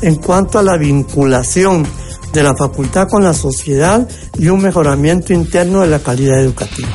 en 0.02 0.16
cuanto 0.16 0.60
a 0.60 0.64
la 0.64 0.78
vinculación 0.78 1.86
de 2.34 2.44
la 2.44 2.56
facultad 2.56 3.08
con 3.08 3.24
la 3.24 3.34
sociedad 3.34 4.08
y 4.38 4.48
un 4.48 4.62
mejoramiento 4.62 5.34
interno 5.34 5.82
de 5.82 5.88
la 5.88 6.00
calidad 6.00 6.42
educativa. 6.42 6.90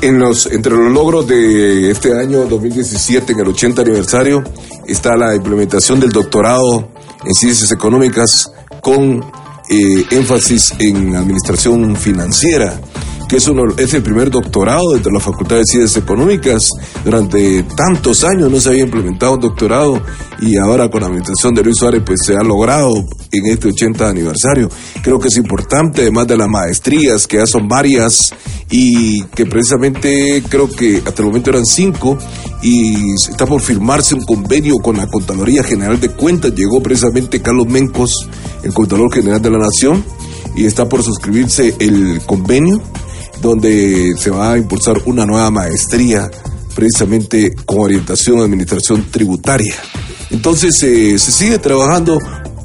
En 0.00 0.18
los, 0.18 0.46
entre 0.46 0.72
los 0.72 0.92
logros 0.92 1.26
de 1.26 1.90
este 1.90 2.18
año 2.18 2.46
2017, 2.46 3.32
en 3.32 3.40
el 3.40 3.48
80 3.48 3.82
aniversario, 3.82 4.42
está 4.86 5.16
la 5.16 5.34
implementación 5.34 6.00
del 6.00 6.10
doctorado 6.10 6.88
en 7.24 7.34
ciencias 7.34 7.70
económicas 7.72 8.50
con 8.82 9.24
eh, 9.70 10.04
énfasis 10.10 10.74
en 10.78 11.14
administración 11.14 11.96
financiera 11.96 12.80
que 13.34 13.38
es, 13.38 13.48
uno, 13.48 13.64
es 13.76 13.92
el 13.94 14.02
primer 14.04 14.30
doctorado 14.30 14.92
dentro 14.92 15.10
de 15.10 15.18
la 15.18 15.24
Facultad 15.24 15.56
de 15.56 15.64
Ciencias 15.64 16.00
Económicas. 16.00 16.68
Durante 17.04 17.64
tantos 17.64 18.22
años 18.22 18.48
no 18.48 18.60
se 18.60 18.68
había 18.68 18.84
implementado 18.84 19.34
un 19.34 19.40
doctorado 19.40 20.00
y 20.40 20.56
ahora 20.56 20.88
con 20.88 21.00
la 21.00 21.08
administración 21.08 21.52
de 21.52 21.64
Luis 21.64 21.76
Suárez 21.76 22.04
pues 22.06 22.20
se 22.24 22.36
ha 22.36 22.44
logrado 22.44 22.94
en 23.32 23.46
este 23.46 23.70
80 23.70 24.08
aniversario. 24.08 24.68
Creo 25.02 25.18
que 25.18 25.26
es 25.26 25.36
importante, 25.36 26.02
además 26.02 26.28
de 26.28 26.36
las 26.36 26.48
maestrías, 26.48 27.26
que 27.26 27.38
ya 27.38 27.46
son 27.48 27.66
varias 27.66 28.32
y 28.70 29.24
que 29.34 29.46
precisamente 29.46 30.44
creo 30.48 30.70
que 30.70 31.02
hasta 31.04 31.20
el 31.20 31.26
momento 31.26 31.50
eran 31.50 31.66
cinco 31.66 32.16
y 32.62 33.14
está 33.14 33.46
por 33.46 33.60
firmarse 33.60 34.14
un 34.14 34.22
convenio 34.22 34.76
con 34.76 34.96
la 34.96 35.08
Contraloría 35.08 35.64
General 35.64 35.98
de 35.98 36.10
Cuentas. 36.10 36.54
Llegó 36.54 36.80
precisamente 36.80 37.42
Carlos 37.42 37.66
Mencos, 37.66 38.28
el 38.62 38.72
Contralor 38.72 39.12
General 39.12 39.42
de 39.42 39.50
la 39.50 39.58
Nación, 39.58 40.04
y 40.54 40.66
está 40.66 40.88
por 40.88 41.02
suscribirse 41.02 41.74
el 41.80 42.20
convenio 42.24 42.80
donde 43.44 44.14
se 44.16 44.30
va 44.30 44.52
a 44.52 44.58
impulsar 44.58 45.02
una 45.04 45.26
nueva 45.26 45.50
maestría 45.50 46.30
precisamente 46.74 47.54
con 47.66 47.80
orientación 47.80 48.40
a 48.40 48.44
administración 48.44 49.04
tributaria. 49.10 49.74
Entonces 50.30 50.82
eh, 50.82 51.18
se 51.18 51.30
sigue 51.30 51.58
trabajando 51.58 52.18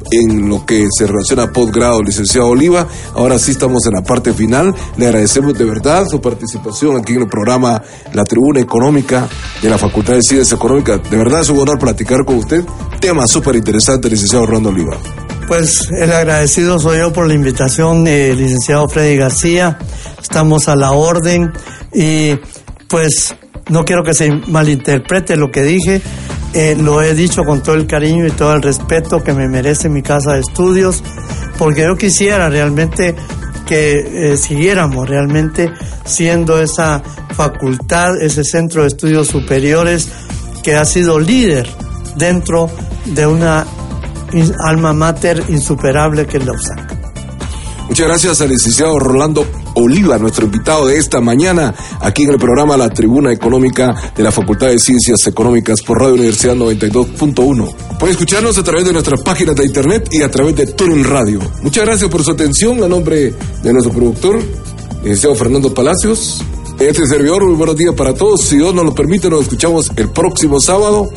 en 0.10 0.48
lo 0.50 0.66
que 0.66 0.88
se 0.98 1.06
relaciona 1.06 1.44
a 1.44 1.52
posgrado, 1.52 2.02
licenciado 2.02 2.48
Oliva. 2.48 2.88
Ahora 3.14 3.38
sí 3.38 3.52
estamos 3.52 3.86
en 3.86 3.94
la 3.94 4.04
parte 4.04 4.34
final. 4.34 4.74
Le 4.98 5.06
agradecemos 5.06 5.54
de 5.54 5.66
verdad 5.66 6.08
su 6.10 6.22
participación 6.22 6.98
aquí 6.98 7.14
en 7.14 7.24
el 7.24 7.28
programa 7.28 7.84
La 8.14 8.24
Tribuna 8.24 8.62
Económica 8.62 9.28
de 9.62 9.70
la 9.70 9.78
Facultad 9.78 10.14
de 10.14 10.24
Ciencias 10.24 10.58
Económicas. 10.58 11.02
De 11.12 11.18
verdad 11.18 11.42
es 11.42 11.50
un 11.50 11.60
honor 11.60 11.78
platicar 11.78 12.24
con 12.26 12.38
usted. 12.38 12.64
Tema 13.02 13.28
súper 13.28 13.58
interesante, 13.58 14.10
licenciado 14.10 14.46
Orlando 14.46 14.70
Oliva. 14.70 14.98
Pues 15.50 15.90
el 15.90 16.12
agradecido 16.12 16.78
soy 16.78 17.00
yo 17.00 17.12
por 17.12 17.28
la 17.28 17.34
invitación, 17.34 18.06
eh, 18.06 18.36
licenciado 18.38 18.88
Freddy 18.88 19.18
García. 19.18 19.80
Estamos 20.22 20.70
a 20.70 20.76
la 20.76 20.92
orden 20.92 21.52
y 21.92 22.36
pues 22.88 23.36
no 23.68 23.84
quiero 23.84 24.04
que 24.04 24.14
se 24.14 24.32
malinterprete 24.32 25.36
lo 25.38 25.50
que 25.50 25.64
dije. 25.64 26.04
Eh, 26.54 26.78
lo 26.80 27.02
he 27.02 27.16
dicho 27.16 27.44
con 27.46 27.64
todo 27.64 27.74
el 27.74 27.88
cariño 27.88 28.28
y 28.28 28.32
todo 28.32 28.54
el 28.54 28.62
respeto 28.62 29.24
que 29.24 29.34
me 29.34 29.48
merece 29.48 29.90
mi 29.90 30.04
casa 30.04 30.34
de 30.34 30.42
estudios, 30.42 31.04
porque 31.58 31.82
yo 31.82 31.96
quisiera 31.96 32.48
realmente 32.48 33.16
que 33.66 34.34
eh, 34.34 34.38
siguiéramos 34.38 35.10
realmente 35.10 35.74
siendo 36.06 36.62
esa 36.62 37.02
facultad, 37.36 38.22
ese 38.22 38.44
centro 38.44 38.84
de 38.84 38.90
estudios 38.90 39.28
superiores 39.28 40.10
que 40.62 40.76
ha 40.76 40.86
sido 40.86 41.20
líder 41.20 41.68
dentro 42.18 42.70
de 43.06 43.26
una 43.26 43.66
alma 44.64 44.94
mater 44.94 45.44
insuperable 45.50 46.26
que 46.26 46.38
es 46.38 46.46
la 46.46 46.54
USAC. 46.54 47.00
Muchas 47.90 48.08
gracias 48.08 48.42
al 48.42 48.50
licenciado 48.50 49.00
Rolando 49.00 49.48
Oliva, 49.74 50.20
nuestro 50.20 50.46
invitado 50.46 50.86
de 50.86 50.98
esta 50.98 51.22
mañana, 51.22 51.74
aquí 52.00 52.24
en 52.24 52.32
el 52.32 52.38
programa 52.38 52.78
La 52.78 52.90
Tribuna 52.90 53.34
Económica 53.34 53.96
de 54.16 54.22
la 54.22 54.32
Facultad 54.32 54.68
de 54.68 54.78
Ciencias 54.78 55.26
Económicas 55.26 55.82
por 55.82 56.00
Radio 56.00 56.14
Universidad 56.14 56.56
92.1. 56.56 57.98
Puede 57.98 58.12
escucharnos 58.12 58.58
a 58.60 58.64
través 58.64 58.86
de 58.86 58.94
nuestras 58.94 59.22
páginas 59.22 59.56
de 59.56 59.66
internet 59.66 60.08
y 60.12 60.22
a 60.22 60.30
través 60.30 60.56
de 60.56 60.68
Turing 60.68 61.04
Radio. 61.04 61.40
Muchas 61.64 61.84
gracias 61.84 62.10
por 62.12 62.24
su 62.24 62.32
atención. 62.32 62.84
A 62.84 62.88
nombre 62.88 63.34
de 63.64 63.74
nuestro 63.74 63.92
productor, 63.92 64.40
licenciado 65.02 65.34
Fernando 65.34 65.74
Palacios, 65.74 66.44
este 66.80 67.06
servidor, 67.08 67.44
muy 67.44 67.56
buenos 67.56 67.76
días 67.76 67.96
para 67.96 68.14
todos. 68.14 68.42
Si 68.42 68.56
Dios 68.56 68.74
nos 68.74 68.86
lo 68.86 68.94
permite, 68.94 69.30
nos 69.30 69.42
escuchamos 69.42 69.92
el 69.96 70.10
próximo 70.10 70.60
sábado 70.60 71.10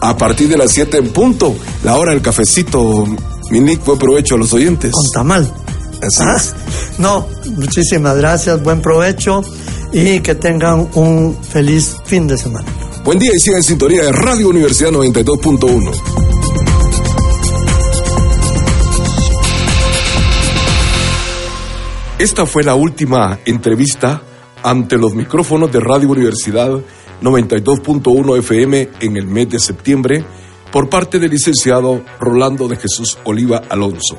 a 0.00 0.16
partir 0.16 0.48
de 0.48 0.56
las 0.56 0.72
7 0.72 0.98
en 0.98 1.12
punto, 1.12 1.54
la 1.84 1.96
hora 1.96 2.12
del 2.12 2.22
cafecito. 2.22 3.04
Minic, 3.50 3.84
buen 3.84 3.98
provecho 3.98 4.34
a 4.34 4.38
los 4.38 4.52
oyentes. 4.52 4.92
Con 4.92 5.04
tamal. 5.12 5.54
Así 6.02 6.22
Ah, 6.22 6.36
No, 6.98 7.26
muchísimas 7.56 8.16
gracias, 8.16 8.62
buen 8.62 8.80
provecho 8.82 9.42
y 9.92 10.20
que 10.20 10.34
tengan 10.34 10.88
un 10.94 11.36
feliz 11.42 11.96
fin 12.04 12.26
de 12.26 12.36
semana. 12.36 12.66
Buen 13.04 13.18
día 13.18 13.30
y 13.34 13.38
sigan 13.38 13.58
en 13.58 13.62
sintonía 13.62 14.02
de 14.04 14.12
Radio 14.12 14.48
Universidad 14.48 14.90
92.1. 14.90 15.92
Esta 22.18 22.46
fue 22.46 22.64
la 22.64 22.74
última 22.74 23.38
entrevista 23.44 24.22
ante 24.62 24.96
los 24.96 25.14
micrófonos 25.14 25.70
de 25.70 25.80
Radio 25.80 26.08
Universidad 26.08 26.70
92.1 27.22 28.38
FM 28.38 28.88
en 29.00 29.16
el 29.16 29.26
mes 29.26 29.48
de 29.50 29.58
septiembre 29.58 30.24
por 30.70 30.88
parte 30.88 31.18
del 31.18 31.30
licenciado 31.30 32.02
Rolando 32.20 32.68
de 32.68 32.76
Jesús 32.76 33.18
Oliva 33.24 33.62
Alonso. 33.68 34.18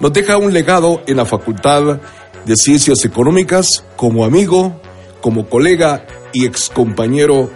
Nos 0.00 0.12
deja 0.12 0.36
un 0.36 0.52
legado 0.52 1.02
en 1.06 1.16
la 1.16 1.26
Facultad 1.26 2.00
de 2.44 2.56
Ciencias 2.56 3.04
Económicas 3.04 3.66
como 3.96 4.24
amigo, 4.24 4.80
como 5.20 5.48
colega 5.48 6.06
y 6.32 6.46
excompañero 6.46 7.50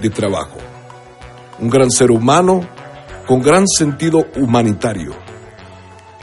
de 0.00 0.10
trabajo. 0.10 0.58
Un 1.58 1.68
gran 1.68 1.90
ser 1.90 2.10
humano 2.10 2.66
con 3.26 3.42
gran 3.42 3.66
sentido 3.68 4.26
humanitario. 4.36 5.14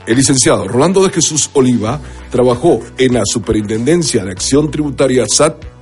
El 0.06 0.16
licenciado 0.16 0.66
Rolando 0.66 1.02
de 1.02 1.10
Jesús 1.10 1.50
Oliva 1.52 2.00
trabajó 2.30 2.80
en 2.96 3.14
la 3.14 3.22
Superintendencia 3.24 4.24
de 4.24 4.32
Acción 4.32 4.70
Tributaria 4.70 5.24
SAT 5.28 5.77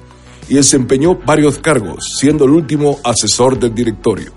y 0.49 0.55
desempeñó 0.55 1.16
varios 1.16 1.59
cargos, 1.59 2.05
siendo 2.18 2.44
el 2.44 2.51
último 2.51 2.99
asesor 3.05 3.59
del 3.59 3.74
directorio. 3.74 4.32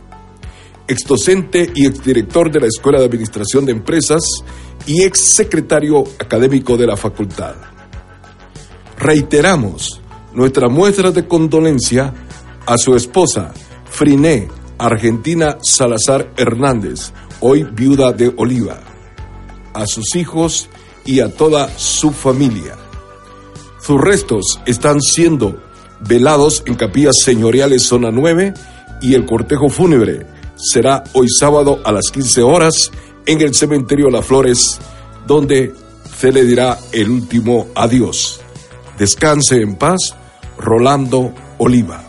Exdocente 0.88 1.72
y 1.76 1.86
exdirector 1.86 2.51
de 2.51 2.62
la 2.62 2.68
Escuela 2.68 2.99
de 2.99 3.05
Administración 3.05 3.66
de 3.66 3.72
Empresas 3.72 4.22
y 4.88 5.03
exsecretario 5.03 6.03
académico 6.20 6.78
de 6.78 6.88
la 6.88 6.97
facultad. 6.97 7.55
Reiteramos 8.97 10.01
nuestra 10.34 10.68
muestra 10.68 11.12
de 11.12 11.28
condolencia 11.28 12.14
A 12.66 12.78
su 12.78 12.95
esposa, 12.95 13.53
Friné 13.89 14.47
Argentina 14.78 15.57
Salazar 15.62 16.32
Hernández, 16.38 17.12
hoy 17.41 17.64
viuda 17.64 18.14
de 18.14 18.34
Oliva. 18.38 18.80
A 19.74 19.86
sus 19.86 20.16
hijos 20.16 20.70
y 21.05 21.20
a 21.20 21.34
toda 21.34 21.70
su 21.78 22.12
familia. 22.12 22.78
Sus 23.82 23.99
restos 23.99 24.60
están 24.66 25.01
siendo 25.01 25.62
velados 26.02 26.64
en 26.66 26.76
capillas 26.76 27.16
señoriales 27.24 27.84
zona 27.84 28.12
9 28.12 28.54
y 29.02 29.14
el 29.14 29.26
cortejo 29.26 29.70
fúnebre 29.70 30.26
será 30.56 31.04
hoy 31.14 31.28
sábado 31.30 31.80
a 31.84 31.91
las 31.91 32.10
15 32.12 32.41
horas 32.41 32.91
en 33.26 33.41
el 33.41 33.54
cementerio 33.54 34.10
Las 34.10 34.26
Flores, 34.26 34.80
donde 35.26 35.74
se 36.18 36.32
le 36.32 36.43
dirá 36.43 36.78
el 36.91 37.10
último 37.10 37.68
adiós. 37.76 38.41
Descanse 38.97 39.62
en 39.62 39.76
paz, 39.76 40.16
Rolando 40.58 41.34
Oliva. 41.58 42.04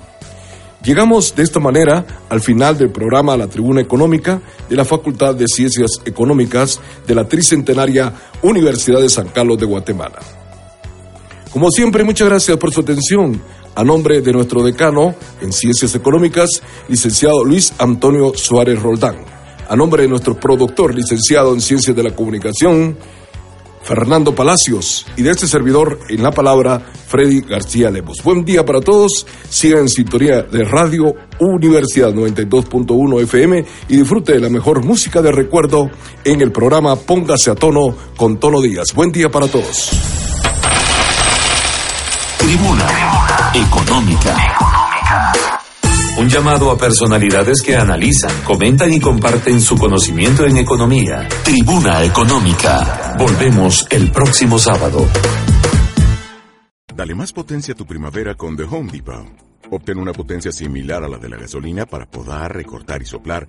Llegamos 0.82 1.36
de 1.36 1.42
esta 1.42 1.60
manera 1.60 2.06
al 2.30 2.40
final 2.40 2.78
del 2.78 2.90
programa 2.90 3.36
La 3.36 3.48
Tribuna 3.48 3.82
Económica 3.82 4.40
de 4.68 4.76
la 4.76 4.86
Facultad 4.86 5.34
de 5.34 5.46
Ciencias 5.46 6.00
Económicas 6.06 6.80
de 7.06 7.14
la 7.14 7.28
Tricentenaria 7.28 8.14
Universidad 8.42 9.00
de 9.00 9.10
San 9.10 9.28
Carlos 9.28 9.58
de 9.58 9.66
Guatemala. 9.66 10.18
Como 11.52 11.70
siempre, 11.70 12.02
muchas 12.02 12.28
gracias 12.28 12.56
por 12.56 12.72
su 12.72 12.80
atención. 12.80 13.42
A 13.74 13.84
nombre 13.84 14.20
de 14.20 14.32
nuestro 14.32 14.62
decano 14.62 15.14
en 15.40 15.52
Ciencias 15.52 15.94
Económicas, 15.94 16.62
licenciado 16.88 17.44
Luis 17.44 17.72
Antonio 17.78 18.32
Suárez 18.34 18.80
Roldán. 18.80 19.16
A 19.68 19.76
nombre 19.76 20.02
de 20.02 20.08
nuestro 20.08 20.34
productor, 20.34 20.94
licenciado 20.94 21.54
en 21.54 21.60
Ciencias 21.60 21.94
de 21.94 22.02
la 22.02 22.14
Comunicación, 22.14 22.96
Fernando 23.82 24.34
Palacios 24.34 25.06
y 25.16 25.22
de 25.22 25.30
este 25.30 25.46
servidor 25.46 25.98
en 26.08 26.22
la 26.22 26.30
palabra 26.30 26.80
Freddy 27.08 27.40
García 27.40 27.90
Lemos. 27.90 28.18
Buen 28.22 28.44
día 28.44 28.64
para 28.64 28.80
todos, 28.80 29.26
sigan 29.48 29.80
en 29.80 29.88
sintonía 29.88 30.42
de 30.42 30.64
Radio 30.64 31.14
Universidad 31.40 32.12
92.1 32.12 33.22
FM 33.22 33.64
y 33.88 33.96
disfrute 33.96 34.34
de 34.34 34.40
la 34.40 34.48
mejor 34.48 34.84
música 34.84 35.22
de 35.22 35.32
recuerdo 35.32 35.90
en 36.24 36.40
el 36.40 36.52
programa 36.52 36.96
Póngase 36.96 37.50
a 37.50 37.54
tono 37.54 37.96
con 38.16 38.38
Tono 38.38 38.60
Díaz. 38.60 38.88
Buen 38.94 39.10
día 39.10 39.28
para 39.28 39.48
todos. 39.48 39.90
Tribuna 42.38 43.29
Económica. 43.54 44.36
Un 46.18 46.28
llamado 46.28 46.70
a 46.70 46.78
personalidades 46.78 47.62
que 47.62 47.76
analizan, 47.76 48.30
comentan 48.44 48.92
y 48.92 49.00
comparten 49.00 49.60
su 49.60 49.76
conocimiento 49.76 50.46
en 50.46 50.58
economía. 50.58 51.28
Tribuna 51.42 52.04
Económica. 52.04 53.16
Volvemos 53.18 53.86
el 53.90 54.12
próximo 54.12 54.56
sábado. 54.58 55.04
Dale 56.94 57.14
más 57.16 57.32
potencia 57.32 57.74
a 57.74 57.76
tu 57.76 57.84
primavera 57.86 58.36
con 58.36 58.56
The 58.56 58.64
Home 58.64 58.92
Depot. 58.92 59.26
Obtén 59.72 59.98
una 59.98 60.12
potencia 60.12 60.52
similar 60.52 61.02
a 61.02 61.08
la 61.08 61.18
de 61.18 61.28
la 61.28 61.36
gasolina 61.36 61.86
para 61.86 62.06
podar, 62.06 62.54
recortar 62.54 63.02
y 63.02 63.06
soplar 63.06 63.48